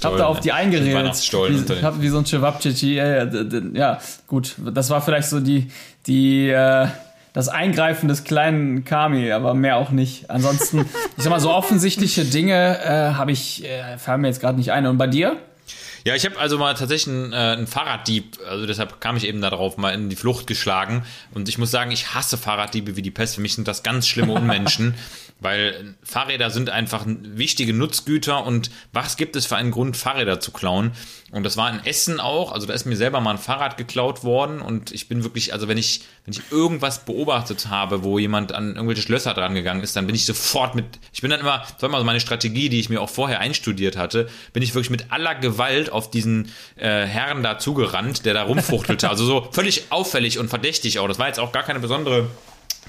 hab 0.04 0.16
da 0.16 0.26
auf 0.26 0.40
die 0.40 0.52
eingeredet. 0.52 0.94
Weihnachtsstollen 0.94 1.56
unter 1.58 1.76
Wie, 1.78 1.82
hab 1.84 2.00
wie 2.00 2.08
so 2.08 2.18
ein 2.18 2.24
Cevapcici, 2.26 2.94
ja, 2.94 3.24
ja, 3.24 3.30
ja, 3.74 3.98
gut, 4.26 4.54
das 4.72 4.90
war 4.90 5.00
vielleicht 5.02 5.28
so 5.28 5.40
die, 5.40 5.70
die, 6.06 6.48
äh, 6.48 6.88
das 7.32 7.48
Eingreifen 7.48 8.08
des 8.08 8.24
kleinen 8.24 8.84
Kami, 8.84 9.30
aber 9.32 9.54
mehr 9.54 9.76
auch 9.76 9.90
nicht. 9.90 10.30
Ansonsten, 10.30 10.86
ich 11.16 11.22
sag 11.22 11.30
mal, 11.30 11.40
so 11.40 11.52
offensichtliche 11.52 12.24
Dinge 12.24 12.78
äh, 12.82 13.14
habe 13.14 13.32
ich, 13.32 13.64
äh, 13.64 13.98
fallen 13.98 14.22
mir 14.22 14.28
jetzt 14.28 14.40
gerade 14.40 14.58
nicht 14.58 14.72
ein. 14.72 14.86
Und 14.86 14.98
bei 14.98 15.06
dir? 15.06 15.36
Ja, 16.04 16.14
ich 16.14 16.24
habe 16.24 16.38
also 16.38 16.58
mal 16.58 16.74
tatsächlich 16.74 17.14
einen, 17.14 17.32
äh, 17.32 17.36
einen 17.36 17.66
Fahrraddieb, 17.66 18.38
also 18.48 18.66
deshalb 18.66 19.00
kam 19.00 19.16
ich 19.16 19.26
eben 19.26 19.40
darauf, 19.40 19.76
mal 19.76 19.90
in 19.90 20.08
die 20.08 20.16
Flucht 20.16 20.46
geschlagen. 20.46 21.04
Und 21.32 21.48
ich 21.48 21.58
muss 21.58 21.70
sagen, 21.70 21.90
ich 21.90 22.14
hasse 22.14 22.38
Fahrraddiebe 22.38 22.96
wie 22.96 23.02
die 23.02 23.10
Pest. 23.10 23.34
Für 23.34 23.40
mich 23.40 23.54
sind 23.54 23.68
das 23.68 23.82
ganz 23.82 24.08
schlimme 24.08 24.32
Unmenschen, 24.32 24.94
weil 25.40 25.94
Fahrräder 26.02 26.50
sind 26.50 26.70
einfach 26.70 27.04
wichtige 27.06 27.72
Nutzgüter 27.72 28.44
und 28.44 28.70
was 28.92 29.16
gibt 29.16 29.36
es 29.36 29.46
für 29.46 29.56
einen 29.56 29.70
Grund, 29.70 29.96
Fahrräder 29.96 30.40
zu 30.40 30.52
klauen? 30.52 30.92
Und 31.32 31.44
das 31.44 31.56
war 31.56 31.72
in 31.72 31.84
Essen 31.84 32.18
auch, 32.18 32.52
also 32.52 32.66
da 32.66 32.74
ist 32.74 32.86
mir 32.86 32.96
selber 32.96 33.20
mal 33.20 33.32
ein 33.32 33.38
Fahrrad 33.38 33.76
geklaut 33.76 34.24
worden 34.24 34.60
und 34.60 34.90
ich 34.90 35.08
bin 35.08 35.22
wirklich, 35.22 35.52
also 35.52 35.68
wenn 35.68 35.78
ich, 35.78 36.02
wenn 36.24 36.34
ich 36.34 36.42
irgendwas 36.50 37.04
beobachtet 37.04 37.68
habe, 37.68 38.02
wo 38.02 38.18
jemand 38.18 38.52
an 38.52 38.74
irgendwelche 38.74 39.02
Schlösser 39.02 39.32
dran 39.32 39.54
gegangen 39.54 39.80
ist, 39.80 39.94
dann 39.94 40.06
bin 40.06 40.16
ich 40.16 40.26
sofort 40.26 40.74
mit, 40.74 40.86
ich 41.12 41.20
bin 41.20 41.30
dann 41.30 41.38
immer, 41.38 41.58
das 41.58 41.80
war 41.80 41.88
immer 41.88 41.98
so 41.98 42.04
meine 42.04 42.20
Strategie, 42.20 42.68
die 42.68 42.80
ich 42.80 42.88
mir 42.88 43.00
auch 43.00 43.08
vorher 43.08 43.38
einstudiert 43.38 43.96
hatte, 43.96 44.28
bin 44.52 44.62
ich 44.64 44.74
wirklich 44.74 44.90
mit 44.90 45.12
aller 45.12 45.36
Gewalt 45.36 45.89
auf 45.90 46.10
diesen 46.10 46.52
äh, 46.76 47.04
Herrn 47.04 47.42
da 47.42 47.58
zugerannt, 47.58 48.24
der 48.24 48.34
da 48.34 48.42
rumfuchtelte. 48.42 49.08
Also 49.08 49.24
so 49.24 49.48
völlig 49.52 49.84
auffällig 49.90 50.38
und 50.38 50.48
verdächtig 50.48 50.98
auch. 50.98 51.08
Das 51.08 51.18
war 51.18 51.26
jetzt 51.26 51.40
auch 51.40 51.52
gar 51.52 51.62
keine 51.62 51.80
besondere 51.80 52.28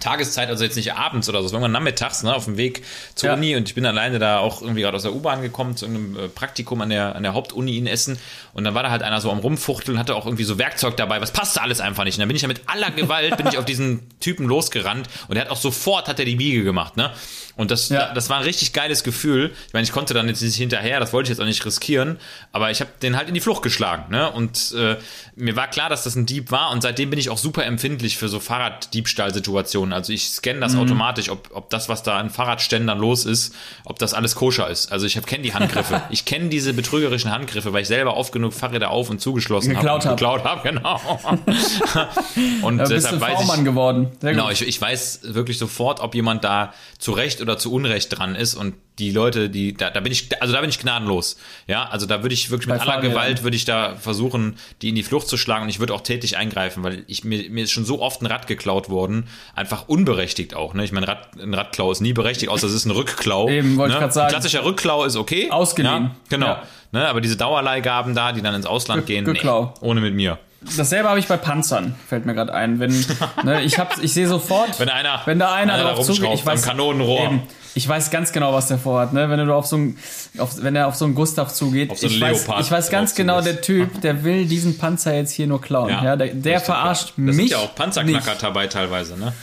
Tageszeit, 0.02 0.50
also 0.50 0.64
jetzt 0.66 0.76
nicht 0.76 0.94
abends 0.94 1.30
oder 1.30 1.40
so, 1.40 1.46
war 1.46 1.54
irgendwann 1.54 1.72
nachmittags, 1.72 2.24
ne, 2.24 2.36
auf 2.36 2.46
dem 2.46 2.58
Weg 2.58 2.84
zur 3.16 3.30
Ja. 3.30 3.36
Uni 3.36 3.56
und 3.56 3.70
ich 3.70 3.76
bin 3.76 3.86
alleine 3.86 4.20
da 4.20 4.40
auch 4.40 4.62
irgendwie 4.62 4.82
gerade 4.82 4.98
aus 4.98 5.04
der 5.04 5.14
U-Bahn 5.14 5.42
gekommen 5.42 5.78
zu 5.78 5.86
einem 5.86 6.18
äh, 6.18 6.28
Praktikum 6.28 6.82
an 6.82 6.90
der, 6.90 7.16
an 7.16 7.24
der 7.24 7.34
Hauptuni 7.34 7.78
in 7.78 7.88
Essen 7.88 8.18
und 8.54 8.66
dann 8.66 8.74
war 8.74 8.84
da 8.84 8.90
halt 8.92 9.04
einer 9.04 9.22
so 9.22 9.32
am 9.32 9.40
Rumfuchteln, 9.40 9.98
hatte 9.98 10.16
auch 10.16 10.26
irgendwie 10.26 10.44
so 10.44 10.58
Werkzeug 10.58 10.98
dabei, 10.98 11.22
was 11.22 11.32
passte 11.32 11.62
alles 11.62 11.80
einfach 11.80 12.04
nicht. 12.04 12.16
Und 12.16 12.20
dann 12.20 12.28
bin 12.28 12.36
ich 12.36 12.42
ja 12.42 12.48
mit 12.50 12.62
aller 12.68 12.92
Gewalt, 12.92 13.38
bin 13.38 13.48
ich 13.48 13.58
auf 13.58 13.66
diesen 13.66 14.02
Typen 14.20 14.46
losgerannt 14.48 15.08
und 15.30 15.38
er 15.38 15.44
hat 15.44 15.50
auch 15.52 15.56
sofort, 15.58 16.08
hat 16.10 16.20
er 16.20 16.26
die 16.26 16.36
Biege 16.36 16.64
gemacht, 16.64 16.98
ne. 16.98 17.12
Und 17.58 17.70
das, 17.70 17.90
Ja. 17.90 18.14
das 18.14 18.30
war 18.30 18.38
ein 18.38 18.44
richtig 18.44 18.72
geiles 18.74 19.04
Gefühl. 19.04 19.52
Ich 19.68 19.74
meine, 19.74 19.84
ich 19.84 19.92
konnte 19.92 20.14
dann 20.14 20.28
jetzt 20.28 20.42
nicht 20.42 20.56
hinterher, 20.56 21.00
das 21.02 21.12
wollte 21.14 21.28
ich 21.28 21.38
jetzt 21.38 21.42
auch 21.42 21.48
nicht 21.48 21.64
riskieren, 21.66 22.18
aber 22.54 22.72
ich 22.72 22.80
habe 22.80 22.90
den 23.02 23.18
halt 23.18 23.28
in 23.28 23.34
die 23.34 23.42
Flucht 23.42 23.62
geschlagen. 23.62 24.06
Ne? 24.10 24.32
Und 24.32 24.74
äh, 24.76 24.96
mir 25.36 25.56
war 25.58 25.68
klar, 25.68 25.90
dass 25.90 26.04
das 26.06 26.16
ein 26.16 26.26
Dieb 26.26 26.50
war 26.50 26.72
und 26.72 26.82
seitdem 26.82 27.10
bin 27.10 27.20
ich 27.20 27.30
auch 27.30 27.38
super 27.38 27.66
empfindlich 27.66 28.18
für 28.18 28.30
so 28.30 28.40
Fahrraddiebstahlsituationen. 28.40 29.91
Also 29.94 30.14
ich 30.14 30.30
scanne 30.30 30.60
das 30.60 30.76
automatisch, 30.76 31.30
ob, 31.30 31.50
ob 31.54 31.70
das, 31.70 31.90
was 31.90 32.04
da 32.04 32.18
an 32.18 32.30
Fahrradständern 32.30 33.00
los 33.00 33.26
ist, 33.26 33.54
ob 33.86 34.00
das 34.00 34.14
alles 34.14 34.36
koscher 34.36 34.70
ist. 34.70 34.92
Also 34.92 35.06
ich 35.06 35.22
kenne 35.26 35.44
die 35.44 35.54
Handgriffe. 35.54 36.02
ich 36.10 36.26
kenne 36.26 36.50
diese 36.50 36.74
betrügerischen 36.74 37.32
Handgriffe, 37.32 37.74
weil 37.74 37.82
ich 37.82 37.88
selber 37.88 38.18
oft 38.18 38.32
genug 38.32 38.54
Fahrräder 38.54 38.92
auf 38.92 39.10
und 39.10 39.20
zugeschlossen 39.22 39.76
habe. 39.76 39.82
Geklaut 39.82 40.04
und 40.04 40.10
hab. 40.12 40.18
Geklaut 40.18 40.44
habe, 40.44 40.62
genau. 40.70 41.00
und 42.62 42.78
Da 42.78 42.84
bist 42.84 42.92
du 42.92 42.96
deshalb 42.96 43.22
weiß 43.22 43.40
ich, 43.42 43.46
V-Mann 43.48 43.64
geworden. 43.66 44.12
Sehr 44.20 44.32
Genau, 44.32 44.46
gut. 44.46 44.54
ich, 44.54 44.68
ich 44.68 44.82
weiß 44.82 45.22
wirklich 45.24 45.58
sofort, 45.58 46.00
ob 46.00 46.16
jemand 46.16 46.44
da 46.44 46.74
zu 46.98 47.12
Recht 47.12 47.42
oder 47.42 47.58
zu 47.58 47.72
Unrecht 47.72 48.18
dran 48.18 48.36
ist 48.36 48.56
und 48.56 48.74
die 49.00 49.12
Leute, 49.12 49.50
die 49.50 49.74
da, 49.74 49.90
da 49.90 50.00
bin 50.02 50.12
ich, 50.12 50.30
also 50.42 50.54
da 50.54 50.62
bin 50.62 50.70
ich 50.70 50.78
gnadenlos. 50.80 51.38
Ja, 51.66 51.86
also 51.90 52.06
da 52.06 52.22
würde 52.24 52.34
ich 52.34 52.52
wirklich 52.52 52.68
Bei 52.68 52.74
mit 52.76 52.82
aller 52.82 52.92
Fahrrädern. 52.94 53.12
Gewalt 53.14 53.44
würde 53.44 53.56
ich 53.56 53.66
da 53.66 53.96
versuchen, 53.96 54.58
die 54.82 54.90
in 54.90 54.96
die 54.96 55.04
Flucht 55.04 55.28
zu 55.28 55.38
schlagen 55.38 55.64
und 55.64 55.70
ich 55.70 55.80
würde 55.80 55.94
auch 55.94 56.02
tätig 56.02 56.38
eingreifen, 56.38 56.84
weil 56.84 57.04
ich 57.08 57.24
mir, 57.24 57.50
mir 57.50 57.64
ist 57.64 57.72
schon 57.72 57.86
so 57.86 58.02
oft 58.02 58.22
ein 58.22 58.26
Rad 58.28 58.48
geklaut 58.48 58.90
worden, 58.90 59.28
einfach 59.56 59.88
unberechtigt 59.88 60.54
auch. 60.56 60.74
Ne? 60.74 60.84
Ich 60.84 60.92
meine, 60.92 61.08
Rad, 61.08 61.30
ein 61.42 61.54
Radklau 61.54 61.92
ist 61.92 62.02
nie 62.02 62.14
berechtigt, 62.14 62.52
außer 62.52 62.68
es 62.68 62.74
ist 62.74 62.86
ein 62.86 62.92
Rückklau. 62.92 63.50
Eben, 63.50 63.78
wollte 63.78 63.94
ne? 63.94 63.98
ich 63.98 64.02
grad 64.02 64.14
sagen. 64.14 64.28
Ein 64.28 64.32
klassischer 64.34 64.66
Rückklau 64.66 65.06
ist 65.06 65.16
okay. 65.16 65.50
Ausgeliehen. 65.50 66.04
Ja, 66.04 66.16
genau. 66.30 66.48
Ja. 66.48 66.64
Ne? 66.92 67.08
Aber 67.08 67.22
diese 67.22 67.38
Dauerleihgaben 67.38 68.14
da, 68.14 68.34
die 68.34 68.42
dann 68.42 68.54
ins 68.54 68.66
Ausland 68.66 69.06
Ge- 69.08 69.22
gehen, 69.22 69.32
nee, 69.32 69.70
ohne 69.82 70.02
mit 70.02 70.14
mir. 70.14 70.38
Dasselbe 70.78 71.10
habe 71.10 71.20
ich 71.20 71.28
bei 71.28 71.38
Panzern, 71.38 71.96
fällt 72.08 72.26
mir 72.26 72.36
gerade 72.36 72.54
ein. 72.54 72.80
Wenn, 72.80 72.92
ne, 73.44 73.64
ich, 73.64 73.80
hab, 73.80 73.98
ich 74.02 74.14
sehe 74.14 74.28
sofort, 74.28 74.80
Wenn 74.80 74.90
einer- 74.90 75.22
wenn 75.26 75.40
da 75.40 75.54
einer, 75.54 75.74
einer 75.74 75.94
drauf 75.94 76.06
zugeht, 76.06 76.30
ich 76.36 76.46
weiß, 76.46 76.62
Kanonenrohr. 76.62 77.24
Eben, 77.26 77.42
ich 77.74 77.88
weiß 77.88 78.12
ganz 78.12 78.32
genau, 78.32 78.54
was 78.54 78.68
der 78.68 78.78
vorhat. 78.78 79.14
Ne? 79.14 79.30
Wenn 79.30 79.46
du 79.46 79.54
auf 79.56 79.66
so 79.66 79.78
ein, 79.78 79.98
auf, 80.38 80.62
wenn 80.62 80.76
er 80.76 80.88
auf 80.88 80.96
so 80.96 81.06
einen 81.06 81.16
Gustav 81.16 81.52
zugeht, 81.54 81.90
Auf 81.90 81.98
so 81.98 82.08
einen 82.08 82.16
ich, 82.16 82.22
weiß, 82.22 82.48
ich 82.60 82.72
weiß 82.72 82.90
ganz 82.90 83.16
genau, 83.16 83.42
der 83.42 83.62
Typ, 83.62 84.02
der 84.02 84.24
will 84.24 84.46
diesen 84.46 84.78
Panzer 84.78 85.16
jetzt 85.16 85.32
hier 85.32 85.48
nur 85.48 85.62
klauen. 85.62 85.90
Ja, 85.90 86.16
der 86.16 86.28
der 86.34 86.60
doch 86.60 86.66
verarscht 86.66 87.16
klar. 87.16 87.28
Das 87.28 87.36
mich. 87.38 87.50
sind 87.50 87.60
ja 87.60 87.66
auch 87.66 87.74
Panzerknacker 87.74 88.32
nicht. 88.32 88.44
dabei 88.44 88.68
teilweise, 88.68 89.18
ne? 89.18 89.34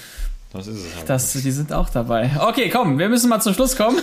Das 0.50 0.66
ist 0.66 0.78
es 0.78 0.96
halt. 0.96 1.10
Das, 1.10 1.32
die 1.32 1.50
sind 1.50 1.74
auch 1.74 1.90
dabei. 1.90 2.30
Okay, 2.40 2.70
komm, 2.70 2.98
wir 2.98 3.10
müssen 3.10 3.28
mal 3.28 3.40
zum 3.40 3.52
Schluss 3.52 3.76
kommen. 3.76 3.98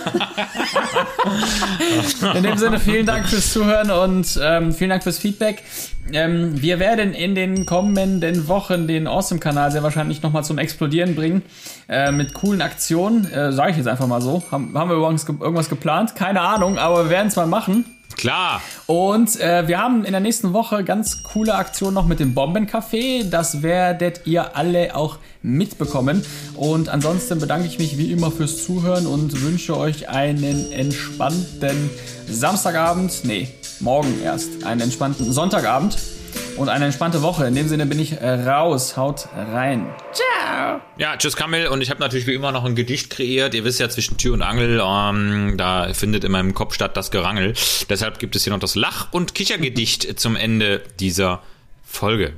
in 2.34 2.42
dem 2.44 2.56
Sinne, 2.56 2.78
vielen 2.78 3.04
Dank 3.04 3.28
fürs 3.28 3.52
Zuhören 3.52 3.90
und 3.90 4.38
ähm, 4.40 4.72
vielen 4.72 4.90
Dank 4.90 5.02
fürs 5.02 5.18
Feedback. 5.18 5.64
Ähm, 6.12 6.62
wir 6.62 6.78
werden 6.78 7.14
in 7.14 7.34
den 7.34 7.66
kommenden 7.66 8.46
Wochen 8.46 8.86
den 8.86 9.08
Awesome-Kanal 9.08 9.72
sehr 9.72 9.82
wahrscheinlich 9.82 10.22
nochmal 10.22 10.44
zum 10.44 10.58
Explodieren 10.58 11.16
bringen. 11.16 11.42
Äh, 11.88 12.12
mit 12.12 12.32
coolen 12.32 12.62
Aktionen. 12.62 13.28
Äh, 13.28 13.52
Sage 13.52 13.72
ich 13.72 13.76
jetzt 13.78 13.88
einfach 13.88 14.06
mal 14.06 14.22
so. 14.22 14.44
Haben, 14.52 14.78
haben 14.78 14.88
wir 14.88 14.96
übrigens 14.96 15.26
ge 15.26 15.34
irgendwas 15.40 15.68
geplant? 15.68 16.14
Keine 16.14 16.42
Ahnung, 16.42 16.78
aber 16.78 17.04
wir 17.04 17.10
werden 17.10 17.26
es 17.26 17.34
mal 17.34 17.48
machen. 17.48 17.84
Klar. 18.16 18.62
Und 18.86 19.38
äh, 19.40 19.68
wir 19.68 19.78
haben 19.78 20.04
in 20.04 20.12
der 20.12 20.20
nächsten 20.20 20.52
Woche 20.52 20.84
ganz 20.84 21.22
coole 21.22 21.54
Aktion 21.54 21.92
noch 21.92 22.06
mit 22.06 22.20
dem 22.20 22.34
Bombencafé. 22.34 23.28
Das 23.28 23.62
werdet 23.62 24.22
ihr 24.26 24.56
alle 24.56 24.94
auch 24.96 25.18
mitbekommen. 25.42 26.24
Und 26.54 26.88
ansonsten 26.88 27.38
bedanke 27.40 27.66
ich 27.66 27.78
mich 27.78 27.98
wie 27.98 28.12
immer 28.12 28.30
fürs 28.30 28.64
Zuhören 28.64 29.06
und 29.06 29.42
wünsche 29.42 29.76
euch 29.76 30.08
einen 30.08 30.72
entspannten 30.72 31.90
Samstagabend. 32.28 33.24
Nee, 33.24 33.48
morgen 33.80 34.20
erst. 34.22 34.64
Einen 34.64 34.82
entspannten 34.82 35.32
Sonntagabend. 35.32 35.98
Und 36.56 36.68
eine 36.68 36.86
entspannte 36.86 37.22
Woche. 37.22 37.46
In 37.46 37.54
dem 37.54 37.68
Sinne 37.68 37.86
bin 37.86 37.98
ich 37.98 38.12
äh, 38.12 38.48
raus. 38.48 38.96
Haut 38.96 39.28
rein. 39.52 39.86
Ja, 40.98 41.16
tschüss 41.16 41.36
Kamil 41.36 41.66
und 41.68 41.82
ich 41.82 41.90
habe 41.90 42.00
natürlich 42.00 42.26
wie 42.26 42.34
immer 42.34 42.52
noch 42.52 42.64
ein 42.64 42.74
Gedicht 42.74 43.10
kreiert. 43.10 43.54
Ihr 43.54 43.64
wisst 43.64 43.80
ja, 43.80 43.88
zwischen 43.88 44.16
Tür 44.16 44.34
und 44.34 44.42
Angel, 44.42 44.80
ähm, 44.82 45.54
da 45.56 45.92
findet 45.92 46.24
in 46.24 46.32
meinem 46.32 46.54
Kopf 46.54 46.74
statt 46.74 46.96
das 46.96 47.10
Gerangel. 47.10 47.54
Deshalb 47.90 48.18
gibt 48.18 48.36
es 48.36 48.44
hier 48.44 48.52
noch 48.52 48.60
das 48.60 48.74
Lach- 48.74 49.12
und 49.12 49.34
Kichergedicht 49.34 50.18
zum 50.18 50.36
Ende 50.36 50.82
dieser 50.98 51.42
Folge. 51.84 52.32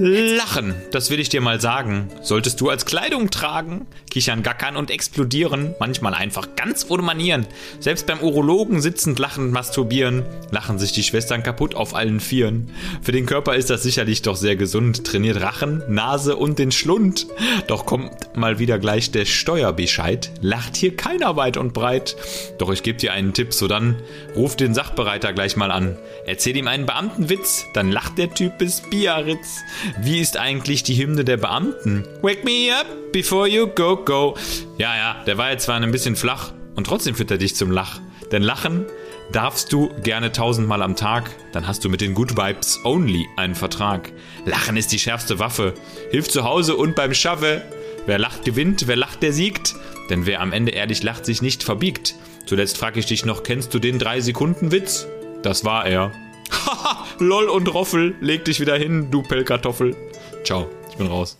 Lachen, 0.00 0.76
das 0.92 1.10
will 1.10 1.18
ich 1.18 1.28
dir 1.28 1.40
mal 1.40 1.60
sagen. 1.60 2.08
Solltest 2.22 2.60
du 2.60 2.68
als 2.68 2.86
Kleidung 2.86 3.30
tragen, 3.30 3.84
kichern, 4.08 4.44
gackern 4.44 4.76
und 4.76 4.92
explodieren, 4.92 5.74
manchmal 5.80 6.14
einfach 6.14 6.54
ganz 6.54 6.86
ohne 6.88 7.02
Manieren. 7.02 7.46
Selbst 7.80 8.06
beim 8.06 8.20
Urologen 8.20 8.80
sitzend 8.80 9.18
lachend 9.18 9.52
masturbieren, 9.52 10.24
lachen 10.52 10.78
sich 10.78 10.92
die 10.92 11.02
Schwestern 11.02 11.42
kaputt 11.42 11.74
auf 11.74 11.96
allen 11.96 12.20
Vieren. 12.20 12.70
Für 13.02 13.10
den 13.10 13.26
Körper 13.26 13.56
ist 13.56 13.70
das 13.70 13.82
sicherlich 13.82 14.22
doch 14.22 14.36
sehr 14.36 14.54
gesund, 14.54 15.04
trainiert 15.04 15.40
Rachen, 15.40 15.82
Nase 15.88 16.36
und 16.36 16.60
den 16.60 16.70
Schlund. 16.70 17.26
Doch 17.66 17.84
kommt 17.84 18.36
mal 18.36 18.60
wieder 18.60 18.78
gleich 18.78 19.10
der 19.10 19.24
Steuerbescheid, 19.24 20.30
lacht 20.40 20.76
hier 20.76 20.94
keiner 20.94 21.34
weit 21.34 21.56
und 21.56 21.74
breit. 21.74 22.14
Doch 22.58 22.70
ich 22.70 22.84
gebe 22.84 22.98
dir 22.98 23.12
einen 23.14 23.32
Tipp, 23.32 23.52
so 23.52 23.66
dann 23.66 23.96
ruf 24.36 24.54
den 24.54 24.74
Sachbereiter 24.74 25.32
gleich 25.32 25.56
mal 25.56 25.72
an. 25.72 25.96
Erzähl 26.24 26.56
ihm 26.56 26.68
einen 26.68 26.86
Beamtenwitz, 26.86 27.64
dann 27.74 27.90
lacht 27.90 28.16
der 28.16 28.32
Typ 28.32 28.58
bis 28.58 28.80
Biarritz. 28.80 29.58
Wie 30.00 30.20
ist 30.20 30.36
eigentlich 30.36 30.82
die 30.82 30.94
Hymne 30.94 31.24
der 31.24 31.36
Beamten? 31.36 32.04
Wake 32.22 32.44
me 32.44 32.68
up 32.74 32.86
before 33.12 33.48
you 33.48 33.66
go, 33.66 33.96
go. 33.96 34.36
Ja, 34.76 34.96
ja, 34.96 35.24
der 35.26 35.38
war 35.38 35.50
jetzt 35.50 35.64
zwar 35.64 35.76
ein 35.76 35.90
bisschen 35.90 36.16
flach 36.16 36.52
und 36.76 36.86
trotzdem 36.86 37.14
führt 37.14 37.30
er 37.30 37.38
dich 37.38 37.56
zum 37.56 37.70
Lach. 37.70 38.00
Denn 38.30 38.42
lachen 38.42 38.86
darfst 39.32 39.72
du 39.72 39.90
gerne 40.02 40.32
tausendmal 40.32 40.82
am 40.82 40.96
Tag, 40.96 41.30
dann 41.52 41.66
hast 41.66 41.84
du 41.84 41.88
mit 41.88 42.00
den 42.00 42.14
Good 42.14 42.36
Vibes 42.36 42.80
Only 42.84 43.26
einen 43.36 43.54
Vertrag. 43.54 44.12
Lachen 44.44 44.76
ist 44.76 44.92
die 44.92 44.98
schärfste 44.98 45.38
Waffe, 45.38 45.74
hilft 46.10 46.32
zu 46.32 46.44
Hause 46.44 46.76
und 46.76 46.94
beim 46.94 47.14
Schaffe. 47.14 47.62
Wer 48.06 48.18
lacht, 48.18 48.44
gewinnt, 48.44 48.86
wer 48.86 48.96
lacht, 48.96 49.22
der 49.22 49.32
siegt. 49.32 49.74
Denn 50.10 50.24
wer 50.24 50.40
am 50.40 50.52
Ende 50.52 50.72
ehrlich 50.72 51.02
lacht, 51.02 51.26
sich 51.26 51.42
nicht 51.42 51.62
verbiegt. 51.62 52.14
Zuletzt 52.46 52.78
frag 52.78 52.96
ich 52.96 53.06
dich 53.06 53.26
noch, 53.26 53.42
kennst 53.42 53.74
du 53.74 53.78
den 53.78 54.00
3-Sekunden-Witz? 54.00 55.06
Das 55.42 55.64
war 55.64 55.86
er. 55.86 56.12
Haha, 56.50 57.04
lol 57.18 57.48
und 57.48 57.72
Roffel, 57.72 58.14
leg 58.20 58.44
dich 58.44 58.60
wieder 58.60 58.76
hin, 58.76 59.10
du 59.10 59.22
Pellkartoffel. 59.22 59.96
Ciao, 60.44 60.68
ich 60.90 60.96
bin 60.96 61.06
raus. 61.06 61.36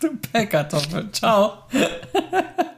Du 0.00 0.16
Pellkartoffel. 0.16 1.10
Ciao. 1.12 1.64